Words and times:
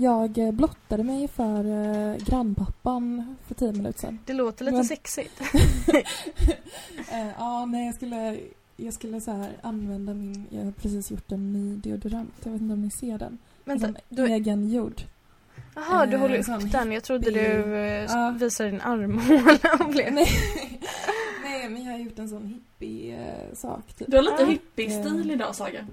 Jag 0.00 0.38
eh, 0.38 0.52
blottade 0.52 1.02
mig 1.04 1.28
för 1.28 1.64
eh, 1.64 2.16
grannpappan 2.16 3.36
för 3.46 3.54
tio 3.54 3.72
minuter 3.72 3.98
sedan. 4.00 4.18
Det 4.26 4.32
låter 4.32 4.64
lite 4.64 4.76
Men- 4.76 4.84
sexigt. 4.84 5.40
Eh, 7.12 7.28
ja, 7.38 7.66
nej, 7.66 7.86
jag 7.86 7.94
skulle, 7.94 8.38
jag 8.76 8.94
skulle 8.94 9.20
så 9.20 9.30
här 9.30 9.50
använda 9.62 10.14
min... 10.14 10.46
Jag 10.50 10.64
har 10.64 10.72
precis 10.72 11.10
gjort 11.10 11.32
en 11.32 11.52
ny 11.52 11.76
deodorant. 11.76 12.30
Jag 12.44 12.52
vet 12.52 12.60
inte 12.60 12.74
om 12.74 12.82
ni 12.82 12.90
ser 12.90 13.18
den. 13.18 13.38
Vänta, 13.64 13.86
Som 13.86 13.96
du, 14.08 14.26
egengjord. 14.26 15.02
aha, 15.76 16.06
du 16.06 16.14
eh, 16.14 16.20
håller 16.20 16.42
sån 16.42 16.54
upp 16.54 16.72
den. 16.72 16.92
Jag 16.92 17.04
trodde 17.04 17.30
du 17.30 17.76
eh, 17.76 18.04
Ja. 18.04 18.34
visade 18.40 18.70
din 18.70 18.80
armhåla. 18.80 19.58
Nej. 20.10 20.10
nej, 21.44 21.68
men 21.68 21.84
jag 21.84 21.92
har 21.92 21.98
gjort 21.98 22.18
en 22.18 22.28
sån 22.28 22.46
hippie-sak. 22.46 23.92
Typ. 23.92 24.10
Du 24.10 24.16
har 24.16 24.22
lite 24.24 24.42
Ja. 24.42 24.46
hippie-stil 24.48 25.30
idag 25.30 25.54
Saga. 25.54 25.86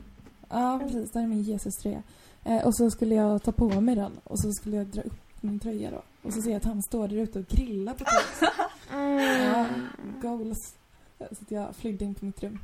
Ja, 0.49 0.79
precis. 0.83 1.11
Det 1.11 1.19
här 1.19 1.25
är 1.25 1.29
min 1.29 1.41
Jesus-tröja. 1.43 2.03
Eh, 2.45 2.65
och 2.65 2.75
så 2.75 2.91
skulle 2.91 3.15
jag 3.15 3.43
ta 3.43 3.51
på 3.51 3.81
mig 3.81 3.95
den 3.95 4.11
och 4.23 4.39
så 4.39 4.51
skulle 4.51 4.75
jag 4.77 4.85
dra 4.87 5.01
upp 5.01 5.13
min 5.41 5.59
tröja 5.59 5.91
då. 5.91 6.01
Och 6.21 6.33
så 6.33 6.41
ser 6.41 6.49
jag 6.49 6.57
att 6.57 6.65
han 6.65 6.81
står 6.83 7.07
där 7.07 7.17
ute 7.17 7.39
och 7.39 7.47
grillar 7.47 7.93
på. 7.93 8.05
Ja, 8.91 8.95
Mm. 8.95 9.87
goals. 10.21 10.75
Så 11.17 11.23
att 11.41 11.51
jag 11.51 11.75
flydde 11.75 12.05
in 12.05 12.15
på 12.15 12.25
mitt 12.25 12.43
rum. 12.43 12.59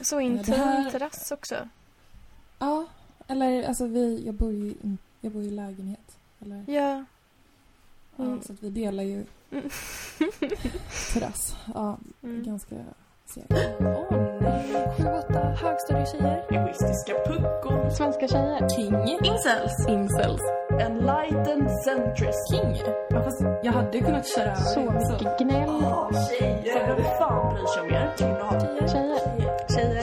Så 0.00 0.16
det 0.18 0.22
intim 0.24 0.54
här- 0.54 0.90
terrass 0.90 1.30
också. 1.32 1.68
Ja, 2.58 2.86
eller 3.26 3.62
alltså 3.68 3.86
vi, 3.86 4.22
jag 4.26 4.34
bor 4.34 4.52
ju 4.52 4.74
jag 5.20 5.32
bor 5.32 5.42
i 5.42 5.50
lägenhet. 5.50 6.16
Eller, 6.40 6.64
Ja. 6.66 7.04
ja, 8.16 8.24
Mm. 8.24 8.42
så 8.42 8.52
att 8.52 8.62
vi 8.62 8.70
delar 8.70 9.02
ju 9.02 9.24
Mm. 9.50 9.70
terrass. 11.12 11.56
Ja, 11.74 11.98
Mm. 12.22 12.42
ganska 12.44 12.76
segt. 13.26 13.52
Sju, 14.44 15.04
åtta 15.04 15.40
högstadietjejer. 15.62 16.44
Egoistiska 16.50 17.12
puckon. 17.26 17.90
Svenska 17.90 18.28
tjejer. 18.28 18.68
King. 18.68 18.94
Incels. 19.24 19.88
Incels. 19.88 20.40
Enlightened 20.80 21.70
centrist. 21.84 22.50
King. 22.50 22.76
Ja, 23.10 23.22
fast 23.22 23.40
jag 23.62 23.72
hade 23.72 23.98
ju 23.98 24.04
kunnat 24.04 24.26
köra 24.26 24.44
över 24.44 24.60
Så 24.64 24.80
mycket 24.80 25.38
gnäll. 25.38 25.68
Åh, 25.68 26.10
tjejer. 26.38 26.86
Vem 26.86 27.04
fan 27.18 27.54
bryr 27.54 27.66
sig 27.66 27.82
om 27.82 27.88
er? 27.88 28.14
Kvinnor 28.16 28.40
har 28.40 28.60
Tjejer. 28.88 29.18
Tjejer. 29.68 30.02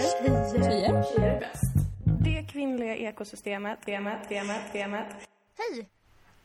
Tjejer. 0.61 1.03
Tjejer 1.03 1.36
är 1.36 1.39
bäst. 1.39 1.73
Det 2.05 2.44
kvinnliga 2.52 2.95
ekosystemet. 2.95 3.80
Temat, 3.86 4.30
temat, 4.30 4.61
temat. 4.72 5.05
Hej! 5.58 5.88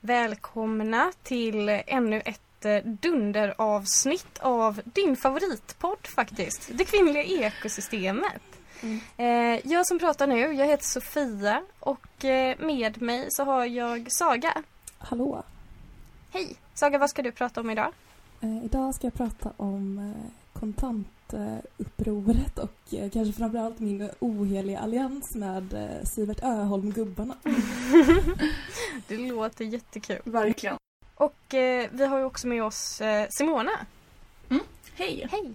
Välkomna 0.00 1.12
till 1.22 1.68
ännu 1.86 2.20
ett 2.20 2.40
eh, 2.64 2.84
dunderavsnitt 2.84 4.38
av 4.38 4.80
din 4.84 5.16
favoritpodd 5.16 6.06
faktiskt. 6.06 6.70
Det 6.72 6.84
kvinnliga 6.84 7.22
ekosystemet. 7.22 8.42
Mm. 8.82 9.00
Eh, 9.16 9.72
jag 9.72 9.86
som 9.86 9.98
pratar 9.98 10.26
nu, 10.26 10.38
jag 10.38 10.66
heter 10.66 10.84
Sofia 10.84 11.62
och 11.80 12.24
eh, 12.24 12.56
med 12.58 13.02
mig 13.02 13.26
så 13.30 13.44
har 13.44 13.64
jag 13.64 14.12
Saga. 14.12 14.62
Hallå. 14.98 15.42
Hej! 16.30 16.56
Saga, 16.74 16.98
vad 16.98 17.10
ska 17.10 17.22
du 17.22 17.32
prata 17.32 17.60
om 17.60 17.70
idag? 17.70 17.92
Idag 18.64 18.94
ska 18.94 19.06
jag 19.06 19.14
prata 19.14 19.52
om 19.56 20.14
kontantupproret 20.52 22.58
och 22.58 22.94
kanske 23.12 23.32
framförallt 23.32 23.78
min 23.78 24.10
oheliga 24.18 24.78
allians 24.78 25.34
med 25.34 25.98
Sivert 26.14 26.42
Öholm-gubbarna. 26.42 27.34
Det 29.08 29.16
låter 29.16 29.64
jättekul. 29.64 30.20
Verkligen. 30.24 30.76
Och 31.16 31.54
eh, 31.54 31.88
vi 31.92 32.06
har 32.06 32.18
ju 32.18 32.24
också 32.24 32.46
med 32.46 32.64
oss 32.64 33.00
eh, 33.00 33.26
Simona. 33.30 33.86
Hej. 34.98 35.28
Hej! 35.30 35.54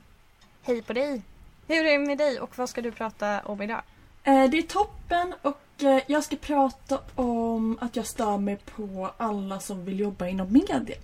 Hej 0.62 0.82
på 0.82 0.94
dig! 0.94 1.22
Hur 1.68 1.86
är 1.86 1.92
det 1.92 2.08
med 2.08 2.18
dig 2.18 2.40
och 2.40 2.58
vad 2.58 2.70
ska 2.70 2.82
du 2.82 2.92
prata 2.92 3.40
om 3.40 3.62
idag? 3.62 3.82
Eh, 4.24 4.50
det 4.50 4.58
är 4.58 4.62
toppen 4.62 5.34
och 5.42 5.84
eh, 5.84 6.04
jag 6.08 6.24
ska 6.24 6.36
prata 6.36 7.00
om 7.16 7.78
att 7.82 7.96
jag 7.96 8.08
stör 8.08 8.38
mig 8.38 8.58
på 8.58 9.12
alla 9.18 9.60
som 9.60 9.86
vill 9.86 10.00
jobba 10.00 10.28
inom 10.28 10.54
media. 10.54 10.96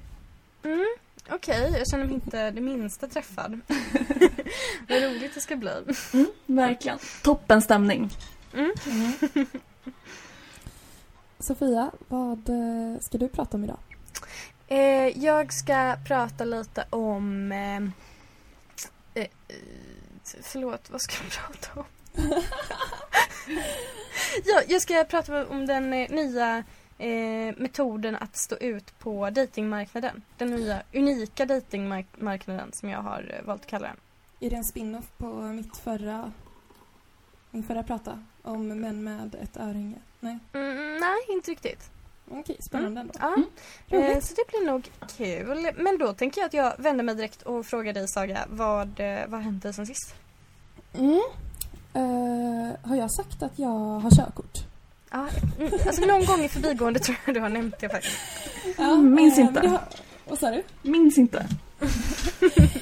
Mm, 0.64 0.96
Okej, 1.30 1.72
jag 1.78 1.90
känner 1.90 2.06
mig 2.06 2.14
inte 2.14 2.52
det 2.52 2.62
minsta 2.62 3.08
träffad. 3.08 3.60
vad 4.88 5.04
roligt 5.04 5.34
det 5.34 5.42
ska 5.42 5.56
bli. 5.56 5.72
Mm, 6.14 6.28
verkligen. 6.46 7.00
Toppen 7.23 7.62
stämning. 7.62 8.10
Mm. 8.54 8.72
Sofia, 11.40 11.92
vad 12.08 12.50
eh, 12.50 13.00
ska 13.02 13.17
du 13.17 13.30
prata 13.30 13.58
om 13.58 13.64
idag? 13.64 13.78
Eh, 14.67 15.23
jag 15.23 15.54
ska 15.54 15.95
prata 16.05 16.45
lite 16.45 16.86
om... 16.89 17.52
Eh, 17.52 17.83
eh, 19.23 19.28
förlåt, 20.42 20.89
vad 20.89 21.02
ska 21.02 21.16
jag 21.23 21.32
prata 21.32 21.80
om? 21.80 21.86
ja, 24.45 24.61
jag 24.67 24.82
ska 24.82 25.04
prata 25.04 25.48
om 25.48 25.66
den 25.66 25.94
eh, 25.94 26.10
nya 26.10 26.64
eh, 26.98 27.55
metoden 27.58 28.16
att 28.16 28.38
stå 28.38 28.55
ut 28.55 29.00
på 29.00 29.30
datingmarknaden. 29.30 30.22
Den 30.38 30.50
nya 30.50 30.84
unika 30.94 31.45
datingmarknaden 31.45 32.72
som 32.73 32.89
jag 32.89 32.99
har 32.99 33.36
eh, 33.39 33.45
valt 33.45 33.61
att 33.61 33.67
kalla 33.67 33.88
den. 33.88 33.98
Är 34.39 34.49
det 34.49 34.55
en 34.55 34.64
spin-off 34.64 35.11
på 35.17 35.28
mitt 35.34 35.78
förra, 35.78 36.32
min 37.52 37.64
förra 37.64 37.84
prata 37.84 38.23
om 38.42 38.67
män 38.67 39.04
med 39.04 39.36
ett 39.36 39.58
örhänge? 39.58 39.98
Nej? 40.20 40.39
Mm, 40.54 40.98
nej, 40.98 41.17
inte 41.30 41.52
riktigt. 41.52 41.89
Okej, 42.32 42.58
spännande 42.60 43.02
ändå. 43.02 43.14
Ja. 43.20 43.36
Mm. 43.89 44.11
Eh, 44.11 44.20
så 44.20 44.33
det 44.36 44.48
blir 44.48 44.65
nog 44.67 44.89
kul. 45.17 45.71
Men 45.77 45.98
då 45.98 46.14
tänker 46.14 46.42
jag 46.42 46.45
att 46.45 46.54
jag 46.54 46.73
vänder 46.77 47.04
mig 47.04 47.15
direkt 47.15 47.42
och 47.42 47.65
frågar 47.65 47.93
dig 47.93 48.08
Saga, 48.08 48.45
vad, 48.49 48.99
eh, 48.99 49.20
vad 49.27 49.39
har 49.39 49.42
hänt 49.42 49.64
dig 49.64 49.73
sen 49.73 49.86
sist? 49.86 50.15
Mm. 50.93 51.21
Eh, 51.93 52.89
har 52.89 52.95
jag 52.95 53.11
sagt 53.11 53.43
att 53.43 53.60
jag 53.60 53.99
har 53.99 54.11
körkort? 54.11 54.58
Ja, 55.11 55.27
mm, 55.60 55.71
alltså 55.87 56.05
någon 56.05 56.26
gång 56.26 56.42
i 56.43 56.49
förbigående 56.49 56.99
tror 56.99 57.17
jag 57.26 57.36
du 57.36 57.39
har 57.39 57.49
nämnt 57.49 57.80
det 57.80 57.89
faktiskt. 57.89 58.17
Mm, 58.77 59.16
minns 59.16 59.37
inte. 59.37 59.67
har, 59.67 59.82
vad 60.27 60.39
sa 60.39 60.52
du? 60.52 60.64
Minns 60.82 61.17
inte. 61.17 61.48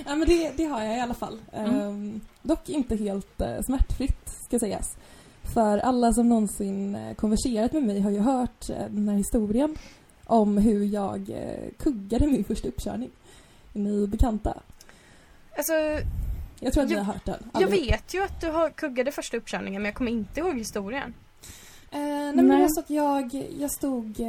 Ja, 0.08 0.16
men 0.16 0.28
det, 0.28 0.52
det 0.58 0.66
har 0.66 0.84
jag 0.84 0.98
i 0.98 1.00
alla 1.00 1.14
fall. 1.14 1.40
Mm. 1.54 1.80
Ehm, 1.82 2.22
dock 2.42 2.70
inte 2.70 2.96
helt 2.96 3.42
eh, 3.42 3.62
smärtfritt, 3.66 4.30
ska 4.46 4.60
sägas. 4.60 4.96
För 5.54 5.78
alla 5.78 6.14
som 6.14 6.30
någonsin 6.30 6.96
eh, 6.96 7.16
konverserat 7.16 7.74
med 7.74 7.84
mig 7.84 8.00
har 8.02 8.12
ju 8.12 8.20
hört 8.20 8.70
eh, 8.70 8.76
den 8.90 9.10
här 9.10 9.16
historien 9.16 9.76
om 10.26 10.58
hur 10.58 10.86
jag 10.86 11.30
eh, 11.30 11.70
kuggade 11.80 12.28
min 12.28 12.44
första 12.44 12.68
uppkörning. 12.68 13.10
Är 13.74 13.80
ni 13.80 14.08
bekanta? 14.08 14.58
Alltså, 15.58 15.74
Jag 16.60 16.74
tror 16.74 16.84
att 16.84 16.90
ni 16.90 16.96
Jag- 16.96 17.04
har 17.04 17.14
hört 17.14 17.26
den. 17.26 17.36
jag 17.54 17.64
allihop. 17.64 17.88
vet 17.94 18.14
ju 18.14 18.24
att 18.24 18.42
du 18.42 18.50
har 18.52 18.70
kuggade 18.70 19.12
första 19.12 19.38
uppkörningen 19.38 19.82
men 19.82 19.86
jag 19.90 19.96
kommer 19.96 20.12
inte 20.12 20.40
ihåg 20.40 20.58
historien. 20.58 21.14
Eh, 21.92 22.00
nej, 22.00 22.36
men 22.36 22.38
det 22.38 22.54
Nej. 22.54 22.62
var 22.62 22.70
så 22.70 22.80
att 22.80 22.90
jag, 22.90 23.46
jag 23.60 23.72
stod, 23.72 24.20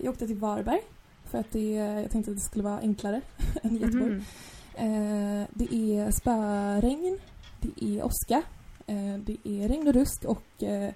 jag 0.00 0.08
åkte 0.12 0.26
till 0.26 0.36
Varberg 0.36 0.80
för 1.30 1.38
att 1.38 1.52
det, 1.52 1.70
jag 1.74 2.10
tänkte 2.10 2.30
att 2.30 2.36
det 2.36 2.42
skulle 2.42 2.64
vara 2.64 2.78
enklare 2.80 3.20
än 3.62 3.76
Göteborg. 3.76 4.12
Mhm. 4.12 4.24
Eh, 4.78 5.46
det 5.50 5.74
är 5.74 6.10
spöregn, 6.10 7.18
det 7.60 7.84
är 7.84 8.04
åska, 8.06 8.42
Eh, 8.86 9.18
det 9.18 9.36
är 9.44 9.68
regn 9.68 9.88
och 9.88 9.94
rusk 9.94 10.24
och 10.24 10.62
eh, 10.62 10.90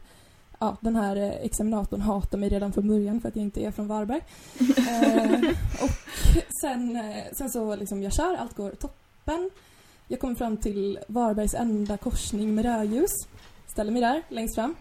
ja, 0.59 0.77
den 0.81 0.97
här 0.97 1.17
eh, 1.17 1.31
examinatorn 1.31 2.01
hatar 2.01 2.39
mig 2.39 2.49
redan 2.49 2.73
från 2.73 2.89
början 2.89 3.21
för 3.21 3.29
att 3.29 3.37
jag 3.37 3.43
inte 3.43 3.61
är 3.61 3.71
från 3.71 3.89
Varberg. 3.89 4.21
Eh, 4.59 5.51
och 5.85 5.91
sen, 6.61 7.03
sen 7.33 7.51
så 7.51 7.77
liksom 7.77 8.03
jag 8.03 8.13
kör, 8.13 8.37
allt 8.37 8.57
går 8.57 8.71
toppen. 8.71 9.51
Jag 10.09 10.21
kommer 10.21 10.35
fram 10.35 10.57
till 10.57 10.99
Varbergs 11.07 11.55
enda 11.55 11.97
korsning 11.97 12.55
med 12.55 12.65
rödljus. 12.65 13.11
Ställer 13.67 13.93
mig 13.93 14.03
där, 14.03 14.23
längst 14.29 14.55
fram. 14.55 14.75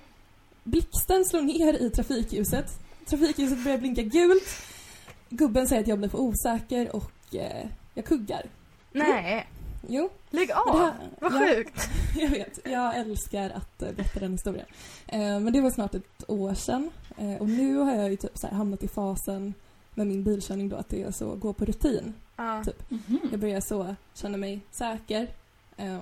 Blixten 0.63 1.25
slår 1.25 1.41
ner 1.41 1.73
i 1.73 1.89
trafikljuset. 1.89 2.79
Trafikljuset 3.05 3.63
börjar 3.63 3.77
blinka 3.77 4.01
gult. 4.01 4.47
Gubben 5.29 5.67
säger 5.67 5.81
att 5.81 5.87
jag 5.87 5.97
blir 5.97 6.09
för 6.09 6.19
osäker 6.19 6.95
och 6.95 7.35
eh, 7.35 7.67
jag 7.93 8.05
kuggar. 8.05 8.45
Nej, 8.91 9.47
Jo, 9.87 10.09
lägg 10.29 10.51
av! 10.51 10.65
det 10.65 10.81
här- 10.81 10.93
Vad 11.19 11.33
ja, 11.33 11.39
sjukt! 11.55 11.89
Jag 12.19 12.29
vet, 12.29 12.59
jag 12.65 12.97
älskar 12.97 13.49
att 13.49 13.81
eh, 13.81 13.91
berätta 13.91 14.19
den 14.19 14.31
historien. 14.31 14.65
Eh, 15.07 15.19
men 15.39 15.53
det 15.53 15.61
var 15.61 15.69
snart 15.71 15.95
ett 15.95 16.23
år 16.29 16.53
sedan. 16.53 16.89
Eh, 17.17 17.35
och 17.35 17.49
nu 17.49 17.75
har 17.77 17.95
jag 17.95 18.09
ju 18.11 18.15
typ 18.17 18.37
så 18.37 18.47
här 18.47 18.55
hamnat 18.55 18.83
i 18.83 18.87
fasen 18.87 19.53
med 19.95 20.07
min 20.07 20.23
bilkörning 20.23 20.69
då 20.69 20.75
att 20.75 20.89
det 20.89 21.03
är 21.03 21.11
så, 21.11 21.35
gå 21.35 21.53
på 21.53 21.65
rutin. 21.65 22.13
Ja. 22.35 22.63
Typ. 22.65 22.89
Mhm. 22.91 23.19
Jag 23.31 23.39
börjar 23.39 23.61
så 23.61 23.95
känna 24.13 24.37
mig 24.37 24.59
säker. 24.71 25.27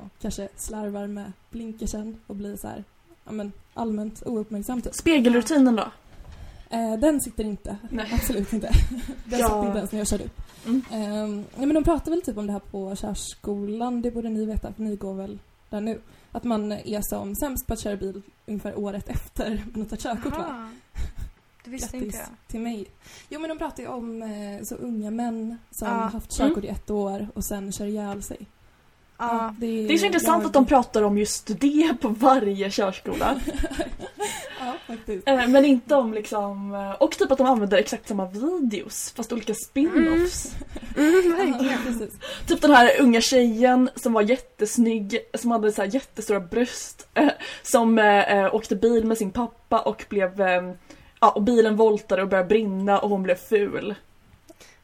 Och 0.04 0.22
kanske 0.22 0.50
slarvar 0.56 1.08
med 1.08 1.32
blinkersen 1.50 2.20
och 2.28 2.36
blir 2.36 2.58
så 2.58 2.68
här, 2.68 2.84
ja 3.26 3.32
men 3.32 3.52
allmänt 3.74 4.24
ouppmärksam 4.26 4.82
typ. 4.82 4.96
Spegelrutinen 4.96 5.76
då? 5.76 5.92
Eh, 6.70 6.94
den 7.00 7.22
sitter 7.22 7.44
inte. 7.44 7.78
Nej. 7.90 8.12
Absolut 8.14 8.54
inte. 8.54 8.68
Den 9.26 9.40
Ja. 9.40 9.48
satt 9.48 9.66
inte 9.66 9.78
ens 9.78 9.92
när 9.92 10.00
jag 10.00 10.08
körde 10.08 10.24
upp. 10.24 10.42
Mm. 10.66 11.44
Ja, 11.56 11.66
men 11.66 11.74
de 11.74 11.84
pratar 11.84 12.12
väl 12.12 12.22
typ 12.22 12.38
om 12.38 12.48
det 12.48 12.54
här 12.54 12.60
på 12.60 12.96
körskolan, 12.96 14.02
det 14.02 14.12
borde 14.12 14.30
ni 14.30 14.46
veta 14.46 14.74
för 14.74 14.84
ni 14.84 14.96
går 14.96 15.14
väl 15.14 15.40
där 15.70 15.82
nu. 15.82 16.02
Att 16.32 16.44
man 16.44 16.72
är 16.72 17.02
som 17.02 17.36
sämst 17.36 17.68
på 17.68 17.74
att 17.74 17.80
köra 17.80 17.96
bil 17.96 18.22
ungefär 18.46 18.80
året 18.80 19.10
efter 19.10 19.64
man 19.74 19.82
har 19.82 19.90
tagit 19.90 20.04
körkort 20.04 20.38
va? 20.38 20.70
Det 21.64 21.70
visste 21.72 21.98
inte 21.98 22.18
jag. 22.18 22.26
till 22.48 22.60
mig. 22.60 22.86
Jo 23.30 23.40
men 23.40 23.50
de 23.50 23.58
pratar 23.58 23.84
ju 23.84 23.90
om 23.90 24.22
eh, 24.22 24.64
så 24.64 24.76
unga 24.76 25.12
män 25.12 25.58
som 25.72 25.88
Ja. 25.88 25.94
haft 25.94 26.32
körkort 26.38 26.64
i 26.64 26.68
ett 26.68 26.90
år 26.90 27.28
och 27.34 27.46
sen 27.46 27.72
kör 27.72 27.86
ihjäl 27.86 28.24
sig. 28.24 28.38
Ja. 29.18 29.56
det, 29.60 29.88
Det 29.88 29.94
är 29.94 29.98
så 29.98 30.06
intressant 30.06 30.42
jag- 30.44 30.48
att 30.48 30.54
de 30.54 30.66
pratar 30.66 31.04
om 31.04 31.18
just 31.18 31.60
det 31.60 31.94
på 32.02 32.08
varje 32.10 32.72
körskola. 32.72 33.42
ja, 34.88 34.96
Ja. 35.26 35.32
Eh, 35.44 35.48
Men 35.50 35.66
inte 35.66 35.96
om 35.96 36.14
liksom... 36.14 36.74
eh, 36.76 36.92
Och 36.92 37.12
typ 37.12 37.32
att 37.32 37.38
de 37.38 37.48
använder 37.48 37.78
exakt 37.78 38.08
samma 38.08 38.26
videos 38.26 39.12
fast 39.16 39.34
olika 39.34 39.54
spin-offs. 39.54 40.56
Mm, 40.98 41.14
Ja, 41.30 41.46
verkligen. 41.52 41.84
precis. 41.84 42.20
Typ 42.48 42.62
den 42.62 42.72
här 42.72 42.92
unga 43.02 43.22
tjejen 43.22 43.90
som 43.96 44.14
var 44.14 44.22
jättesnygg, 44.22 45.20
som 45.34 45.52
hade 45.52 45.72
så 45.72 45.82
här 45.82 45.90
jättestora 45.94 46.40
bröst. 46.40 47.08
eh, 47.14 47.30
Som 47.64 48.00
åkte 48.54 48.76
bil 48.76 49.06
med 49.06 49.18
sin 49.18 49.32
pappa 49.32 49.80
och 49.80 50.06
blev... 50.10 50.42
Ja, 51.20 51.30
och 51.32 51.44
bilen 51.44 51.76
voltade 51.76 52.22
och 52.22 52.28
började 52.30 52.50
brinna 52.50 53.00
och 53.00 53.10
hon 53.10 53.24
blev 53.24 53.36
ful. 53.36 53.96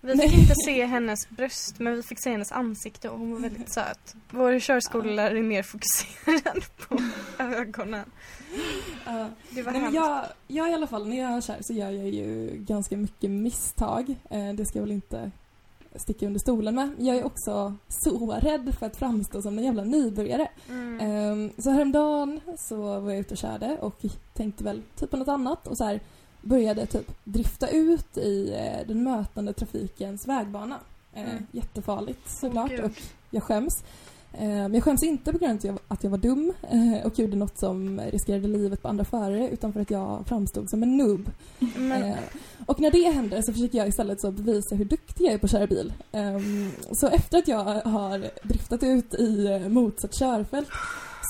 Vi 0.02 0.18
fick 0.18 0.34
inte 0.40 0.56
se 0.66 0.86
hennes 0.86 1.30
bröst 1.30 1.80
men 1.80 1.96
vi 1.96 2.04
fick 2.04 2.24
se 2.24 2.32
hennes 2.32 2.52
ansikte 2.52 3.10
och 3.10 3.20
hon 3.20 3.34
var 3.34 3.40
väldigt 3.40 3.74
söt. 3.74 4.16
Vår 4.30 4.60
körskollärare 4.60 5.38
är 5.38 5.44
mer 5.44 5.64
fokuserad 5.64 6.64
på 6.88 6.98
ögonen. 7.44 8.06
Ja. 9.06 9.28
Det 9.50 9.62
var 9.62 9.72
Nej, 9.72 9.82
men 9.82 9.94
jag, 9.94 10.26
jag 10.48 10.72
i 10.72 10.74
alla 10.74 10.88
fall, 10.88 11.08
när 11.08 11.20
jag 11.20 11.32
är 11.32 11.42
kär 11.42 11.58
så 11.62 11.74
gör 11.74 11.90
jag 11.92 12.10
ju 12.10 12.52
ganska 12.58 12.98
mycket 12.98 13.30
misstag. 13.30 14.16
Eh, 14.30 14.54
det 14.54 14.66
ska 14.66 14.80
jag 14.80 14.84
väl 14.84 14.92
inte 14.92 15.32
sticka 15.96 16.26
under 16.28 16.40
stolen 16.40 16.76
med. 16.76 16.90
Jag 16.98 17.18
är 17.18 17.24
också 17.26 17.74
så 17.88 18.32
rädd 18.32 18.76
för 18.80 18.86
att 18.86 18.96
framstå 18.98 19.42
som 19.42 19.58
en 19.58 19.64
jävla 19.64 19.84
nybörjare. 19.84 20.48
Mm. 20.70 21.00
Eh, 21.00 21.52
så 21.64 21.70
häromdagen 21.70 22.40
så 22.58 23.00
var 23.00 23.12
jag 23.12 23.20
ute 23.20 23.34
och 23.34 23.38
körde 23.38 23.78
och 23.78 24.06
tänkte 24.34 24.64
väl 24.64 24.82
typ 24.96 25.10
på 25.10 25.18
något 25.18 25.28
annat 25.28 25.68
och 25.68 25.78
så 25.78 25.84
här 25.84 26.00
började 26.42 26.86
typ 26.86 27.12
drifta 27.24 27.68
ut 27.68 28.18
i 28.18 28.54
eh, 28.54 28.88
den 28.88 29.04
mötande 29.04 29.54
trafikens 29.54 30.28
vägbana. 30.28 30.76
Eh, 31.14 31.24
Mm. 31.30 31.48
Jättefarligt 31.52 32.30
såklart 32.40 32.70
Gud. 32.70 32.80
och 32.84 32.92
jag 33.30 33.44
skäms. 33.44 33.84
Eh, 34.34 34.48
Men 34.48 34.74
jag 34.74 34.84
skäms 34.84 35.04
inte 35.04 35.32
på 35.32 35.38
grund 35.38 35.66
av 35.66 35.80
att 35.88 36.04
jag, 36.04 36.12
var 36.12 36.18
dum 36.18 36.54
eh, 36.72 37.06
och 37.06 37.20
gjorde 37.20 37.38
något 37.38 37.58
som 37.60 38.02
riskerade 38.12 38.48
livet 38.48 38.82
på 38.82 38.88
andra 38.88 39.06
förare 39.06 39.50
utan 39.50 39.74
för 39.74 39.80
att 39.80 39.92
jag 39.92 40.24
framstod 40.28 40.70
som 40.70 40.84
en 40.84 40.98
noob. 40.98 41.30
Eh, 41.60 42.16
Och 42.66 42.80
när 42.80 42.92
det 42.92 43.10
händer 43.12 43.42
så 43.42 43.54
försöker 43.54 43.78
jag 43.78 43.88
istället 43.88 44.22
så 44.22 44.32
bevisa 44.32 44.76
hur 44.76 44.86
duktig 44.86 45.26
jag 45.26 45.34
är 45.34 45.38
på 45.38 45.46
att 45.46 45.52
köra 45.52 45.68
bil. 45.68 45.94
Ehm, 46.12 46.72
Så 46.92 47.08
efter 47.08 47.38
att 47.38 47.48
jag 47.48 47.64
har 47.82 48.48
driftat 48.48 48.84
ut 48.84 49.14
i 49.14 49.60
motsatt 49.70 50.14
körfält 50.20 50.68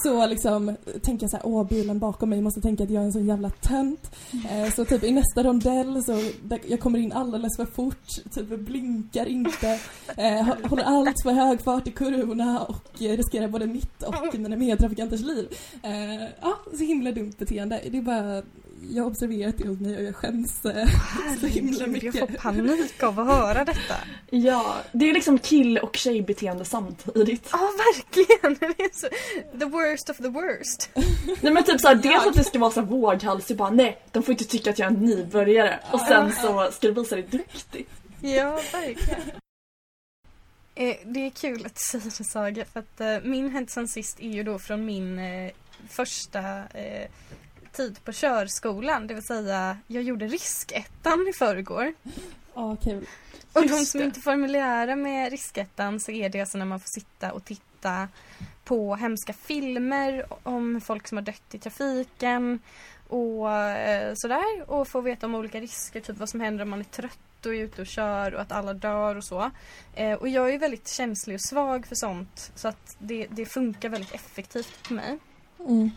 så 0.04 0.26
liksom 0.28 0.76
tänker 1.02 1.24
jag 1.24 1.32
så 1.32 1.38
här, 1.38 1.46
åh 1.46 1.68
bilen 1.68 2.00
bakom 2.00 2.30
mig 2.30 2.42
måste 2.42 2.62
tänka 2.62 2.84
att 2.84 2.90
jag 2.90 3.02
är 3.02 3.06
en 3.06 3.14
sån 3.14 3.26
jävla 3.26 3.50
tönt. 3.50 4.12
Eh, 4.52 4.72
Så 4.74 4.86
typ 4.86 5.04
i 5.04 5.12
nästa 5.12 5.44
rondell 5.44 6.04
så 6.04 6.12
där 6.44 6.60
jag 6.68 6.80
kommer 6.80 7.00
in 7.00 7.12
alldeles 7.12 7.56
för 7.58 7.66
fort, 7.66 8.08
typ 8.36 8.60
blinkar 8.60 9.26
inte, 9.26 9.70
eh, 10.18 10.24
hå- 10.48 10.68
håller 10.70 10.84
allt 10.84 11.22
för 11.24 11.32
hög 11.32 11.62
fart 11.62 11.88
i 11.88 11.92
kurvorna 11.92 12.62
och 12.64 12.86
riskerar 13.00 13.48
både 13.48 13.68
mitt 13.68 14.04
och 14.04 14.40
mina 14.40 14.56
medtrafikanters 14.58 15.22
liv. 15.22 15.48
Eh, 15.84 16.24
Ja, 16.42 16.58
så 16.78 16.84
himla 16.84 17.12
dumt 17.12 17.34
beteende. 17.38 17.82
Det 17.92 17.98
är 17.98 18.02
bara, 18.02 18.42
jag 18.90 19.04
har 19.04 19.10
observerat 19.10 19.58
det 19.58 19.68
hos 19.68 19.80
mig 19.80 19.98
och 19.98 20.04
jag 20.04 20.16
skäms 20.16 20.66
eh, 20.66 20.88
så 21.40 21.48
himla 21.48 21.80
herregud, 21.80 21.82
jag 21.82 21.90
mycket. 21.90 22.20
får 22.20 22.28
panik 22.28 23.04
av 23.04 23.20
att 23.20 23.28
höra 23.28 23.66
detta. 23.66 23.96
Ja, 24.30 24.76
det 24.92 25.10
är 25.10 25.14
liksom 25.14 25.40
kill 25.40 25.78
och 25.78 25.96
tjejbeteende 25.96 26.66
samtidigt. 26.66 27.50
Ja, 27.52 27.70
verkligen! 27.78 28.58
Det 28.78 28.84
är 28.84 28.94
så, 28.94 29.08
the 29.60 29.66
worst 29.66 30.10
of 30.10 30.18
the 30.18 30.28
worst. 30.28 30.90
Nej 31.42 31.54
men 31.54 31.64
typ 31.64 31.82
såhär, 31.82 31.96
dels 31.96 32.26
att 32.26 32.34
det 32.34 32.44
ska 32.44 32.60
vara 32.60 32.72
så 32.72 32.82
våghalsig 32.82 33.58
bara 33.58 33.70
nej, 33.70 33.98
de 34.12 34.24
får 34.24 34.32
inte 34.32 34.44
tycka 34.44 34.70
att 34.70 34.80
jag 34.80 34.92
är 34.92 34.96
en 34.96 35.06
nybörjare. 35.06 35.80
Och 35.92 36.00
sen 36.00 36.32
så 36.32 36.70
ska 36.72 36.88
du 36.88 36.94
visa 36.94 37.16
dig 37.16 37.28
duktig. 37.32 37.86
Ja, 38.22 38.60
verkligen. 38.72 39.22
Eh, 40.76 40.96
det 41.06 41.20
är 41.20 41.30
kul 41.30 41.66
att 41.66 41.76
du 41.76 41.82
säger 41.82 42.18
det 42.18 42.24
Saga 42.24 42.66
för 42.66 42.80
att 42.80 43.02
eh, 43.02 43.18
min 43.24 43.50
Hänt 43.50 43.70
sen 43.70 43.88
sist 43.88 44.20
är 44.20 44.30
ju 44.30 44.44
då 44.44 44.60
från 44.60 44.86
min 44.86 45.20
eh, 45.20 45.52
första 45.90 46.40
tid 47.74 48.04
på 48.04 48.12
körskolan. 48.12 49.08
Det 49.08 49.14
vill 49.14 49.24
säga 49.24 49.78
jag 49.88 50.04
gjorde 50.04 50.28
riskettan 50.28 51.28
i 51.30 51.34
förrgår. 51.34 51.94
Ja, 52.54 52.75
kul. 52.75 53.06
Och 53.54 53.68
de 53.68 53.86
som 53.86 54.00
det. 54.00 54.06
inte 54.06 54.20
är 54.20 54.22
familiära 54.22 54.96
med 54.96 55.31
riskettan 55.31 56.00
så 56.00 56.12
är 56.12 56.30
det 56.30 56.40
alltså 56.40 56.58
när 56.58 56.66
man 56.66 56.80
får 56.80 56.88
sitta 56.88 57.31
och 57.31 57.46
titta 57.46 58.08
på 58.64 58.96
hemska 58.96 59.34
filmer 59.34 60.25
om 60.44 60.81
folk 60.81 61.08
som 61.08 61.18
har 61.18 61.25
dött 61.25 61.56
i 61.56 61.60
trafiken 61.60 62.60
och 63.08 63.52
eh, 63.52 64.14
sådär 64.16 64.72
och 64.72 64.88
få 64.88 65.02
veta 65.02 65.25
om 65.25 65.36
olika 65.36 65.60
risker, 65.60 66.02
typ 66.02 66.18
vad 66.18 66.30
som 66.30 66.40
händer 66.40 66.64
om 66.64 66.70
man 66.70 66.80
är 66.80 66.84
trött 66.84 67.46
och 67.46 67.56
är 67.56 67.60
ute 67.60 67.81
och 67.81 67.88
kör 67.88 68.34
och 68.34 68.42
att 68.42 68.52
alla 68.52 68.74
dör 68.74 69.16
och 69.16 69.25
så. 69.25 69.52
Eh, 69.96 70.14
och 70.14 70.28
jag 70.28 70.54
är 70.54 70.60
väldigt 70.60 70.88
känslig 70.88 71.34
och 71.34 71.42
svag 71.42 71.88
för 71.88 71.96
sånt 71.96 72.52
så 72.56 72.68
att 72.68 72.96
det, 73.00 73.28
det 73.30 73.46
funkar 73.46 73.90
väldigt 73.90 74.14
effektivt 74.14 74.88
på 74.88 74.94
mig. 74.94 75.20
Mm. 75.68 75.92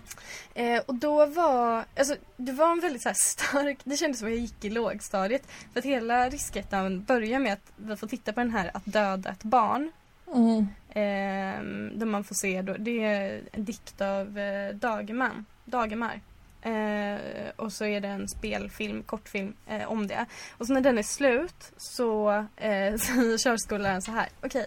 Eh, 0.55 0.83
och 0.87 0.95
då 0.95 1.27
var, 1.27 1.85
alltså 1.97 2.17
det 2.37 2.53
var 2.53 2.73
en 2.73 2.81
väldigt 2.81 3.03
så 3.03 3.13
stark, 3.15 3.79
det 3.85 3.97
kändes 3.97 4.19
som 4.19 4.29
att 4.29 4.35
jag 4.35 4.41
gick 4.41 4.65
i 4.65 4.71
lågstadiet. 4.71 5.43
För 5.73 5.79
att 5.79 5.85
hela 5.85 6.29
riskettan 6.29 7.05
börjar 7.05 7.39
med 7.39 7.53
att 7.53 7.73
vi 7.77 7.97
får 7.97 8.07
titta 8.07 8.33
på 8.33 8.41
den 8.41 8.51
här 8.51 8.71
Att 8.75 8.87
döda 8.87 9.31
ett 9.31 9.43
barn. 9.43 9.93
Mm. 10.35 10.67
Eh, 10.89 11.99
där 11.99 12.07
man 12.07 12.25
får 12.25 12.35
se 12.35 12.63
då, 12.63 12.75
det 12.79 13.05
är 13.05 13.43
en 13.53 13.65
dikt 13.65 14.01
av 14.01 14.39
eh, 14.39 14.75
Dagerman, 14.75 15.45
Dagemar. 15.65 16.21
Eh, 16.63 17.21
och 17.57 17.73
så 17.73 17.85
är 17.85 18.01
det 18.01 18.09
en 18.09 18.29
spelfilm, 18.29 19.03
kortfilm 19.03 19.55
eh, 19.67 19.91
om 19.91 20.07
det. 20.07 20.27
Och 20.51 20.67
så 20.67 20.73
när 20.73 20.81
den 20.81 20.99
är 20.99 21.03
slut 21.03 21.73
så 21.77 22.31
eh, 22.57 22.97
säger 22.97 23.39
körskolläraren 23.39 24.03
så 24.03 24.11
här. 24.11 24.29
Okej, 24.43 24.67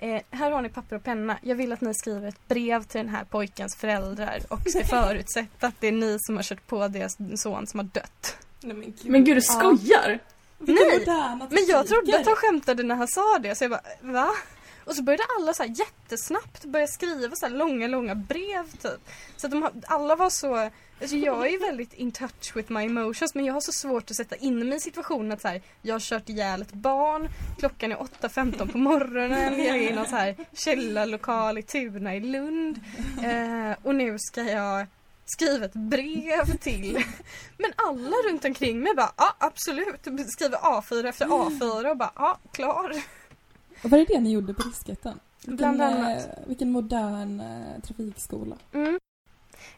eh, 0.00 0.22
här 0.30 0.50
har 0.50 0.62
ni 0.62 0.68
papper 0.68 0.96
och 0.96 1.04
penna. 1.04 1.38
Jag 1.42 1.56
vill 1.56 1.72
att 1.72 1.80
ni 1.80 1.94
skriver 1.94 2.28
ett 2.28 2.48
brev 2.48 2.82
till 2.82 2.98
den 3.00 3.08
här 3.08 3.24
pojkens 3.24 3.76
föräldrar 3.76 4.40
och 4.48 4.60
ska 4.68 4.84
förutsätta 4.84 5.66
att 5.66 5.74
det 5.80 5.88
är 5.88 5.92
ni 5.92 6.16
som 6.20 6.36
har 6.36 6.42
kört 6.42 6.66
på 6.66 6.88
deras 6.88 7.16
son 7.36 7.66
som 7.66 7.80
har 7.80 7.84
dött. 7.84 8.36
Nej, 8.60 8.76
men, 8.76 8.86
gud. 8.86 9.10
Men 9.10 9.24
gud 9.24 9.36
du 9.36 9.40
skojar? 9.40 10.18
Vilka 10.58 10.82
Nej, 10.82 11.48
Men 11.50 11.66
jag 11.68 11.86
trodde 11.86 12.18
att 12.18 12.26
han 12.26 12.36
skämtade 12.36 12.82
när 12.82 12.94
han 12.94 13.08
sa 13.08 13.38
det 13.38 13.54
så 13.54 13.64
jag 13.64 13.70
bara 13.70 13.82
va? 14.00 14.28
Och 14.84 14.96
så 14.96 15.02
började 15.02 15.24
alla 15.38 15.54
så 15.54 15.64
jättesnabbt 15.64 16.64
börja 16.64 16.86
skriva 16.86 17.36
så 17.36 17.46
här 17.46 17.52
långa, 17.52 17.86
långa 17.86 18.14
brev 18.14 18.70
typ. 18.70 19.00
Så 19.36 19.46
att 19.46 19.50
de 19.50 19.68
alla 19.86 20.16
var 20.16 20.30
så, 20.30 20.56
alltså 21.00 21.16
jag 21.16 21.46
är 21.46 21.60
väldigt 21.66 21.92
in 21.92 22.12
touch 22.12 22.56
with 22.56 22.72
my 22.72 22.84
emotions 22.84 23.34
men 23.34 23.44
jag 23.44 23.54
har 23.54 23.60
så 23.60 23.72
svårt 23.72 24.10
att 24.10 24.16
sätta 24.16 24.36
in 24.36 24.68
mig 24.68 24.76
i 24.76 24.80
situationen 24.80 25.32
att 25.32 25.40
så 25.40 25.48
här, 25.48 25.62
jag 25.82 25.94
har 25.94 26.00
kört 26.00 26.28
ihjäl 26.28 26.62
ett 26.62 26.72
barn, 26.72 27.28
klockan 27.58 27.92
är 27.92 27.96
8.15 27.96 28.72
på 28.72 28.78
morgonen, 28.78 29.64
jag 29.64 29.76
är 29.76 29.90
i 29.90 29.94
någon 29.94 30.06
så 30.06 30.16
här 30.16 30.36
källarlokal 30.52 31.58
i 31.58 31.62
Tuna 31.62 32.16
i 32.16 32.20
Lund 32.20 32.80
eh, 33.24 33.72
och 33.82 33.94
nu 33.94 34.16
ska 34.18 34.42
jag 34.42 34.86
skriva 35.24 35.64
ett 35.64 35.72
brev 35.72 36.56
till 36.60 37.04
men 37.58 37.72
alla 37.76 38.16
runt 38.28 38.44
omkring 38.44 38.80
mig 38.80 38.94
bara 38.94 39.12
ja 39.16 39.36
absolut, 39.38 40.28
skriver 40.28 40.58
A4 40.58 41.08
efter 41.08 41.26
A4 41.26 41.90
och 41.90 41.96
bara 41.96 42.12
ja 42.16 42.38
klar. 42.52 43.19
Vad 43.82 44.00
är 44.00 44.06
det 44.06 44.20
ni 44.20 44.32
gjorde 44.32 44.54
på 44.54 44.62
riskettan? 44.62 45.20
Bland 45.46 45.80
Vilken, 45.80 46.04
annat. 46.04 46.26
eh, 46.26 46.46
vilken 46.46 46.70
modern 46.70 47.40
eh, 47.40 47.80
trafikskola. 47.82 48.56
Mm. 48.72 48.98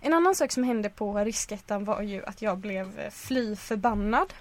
En 0.00 0.12
annan 0.12 0.34
sak 0.34 0.52
som 0.52 0.64
hände 0.64 0.88
på 0.88 1.18
riskettan 1.18 1.84
var 1.84 2.02
ju 2.02 2.24
att 2.24 2.42
jag 2.42 2.58
blev 2.58 2.98
eh, 2.98 3.10
fly 3.10 3.56
förbannad. 3.56 4.32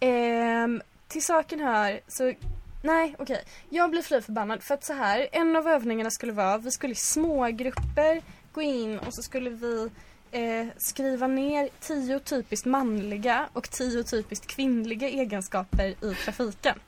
Ehm, 0.00 0.82
till 1.08 1.24
saken 1.24 1.60
här 1.60 2.00
så 2.08 2.32
Nej, 2.82 3.16
okej. 3.18 3.44
Jag 3.68 3.90
blir 3.90 4.02
fly 4.02 4.20
förbannad 4.20 4.62
för 4.62 4.74
att 4.74 4.84
så 4.84 4.92
här, 4.92 5.28
en 5.32 5.56
av 5.56 5.68
övningarna 5.68 6.10
skulle 6.10 6.32
vara, 6.32 6.58
vi 6.58 6.70
skulle 6.70 6.92
i 6.92 6.96
smågrupper 6.96 8.22
gå 8.52 8.62
in 8.62 8.98
och 8.98 9.14
så 9.14 9.22
skulle 9.22 9.50
vi 9.50 9.90
eh, 10.30 10.66
skriva 10.76 11.26
ner 11.26 11.68
tio 11.80 12.18
typiskt 12.18 12.66
manliga 12.66 13.48
och 13.52 13.70
tio 13.70 14.02
typiskt 14.02 14.46
kvinnliga 14.46 15.08
egenskaper 15.08 15.86
i 15.86 16.14
trafiken. 16.24 16.78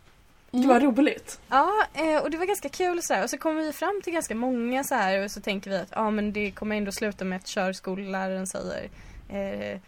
Det 0.50 0.66
var 0.66 0.80
roligt. 0.80 1.40
Ja, 1.48 1.72
eh, 1.94 2.22
och 2.22 2.30
det 2.30 2.36
var 2.36 2.46
ganska 2.46 2.68
kul 2.68 3.02
så 3.02 3.14
här. 3.14 3.24
Och 3.24 3.30
så 3.30 3.38
kommer 3.38 3.62
vi 3.62 3.72
fram 3.72 4.00
till 4.04 4.12
ganska 4.12 4.34
många 4.34 4.84
så 4.84 4.94
här 4.94 5.24
och 5.24 5.30
så 5.30 5.40
tänker 5.40 5.70
vi 5.70 5.76
att 5.76 5.88
ja 5.90 6.10
men 6.10 6.32
det 6.32 6.50
kommer 6.50 6.76
ändå 6.76 6.92
sluta 6.92 7.24
med 7.24 7.36
att 7.36 7.46
körskolläraren 7.46 8.46
säger 8.46 8.88
eh, 9.28 9.80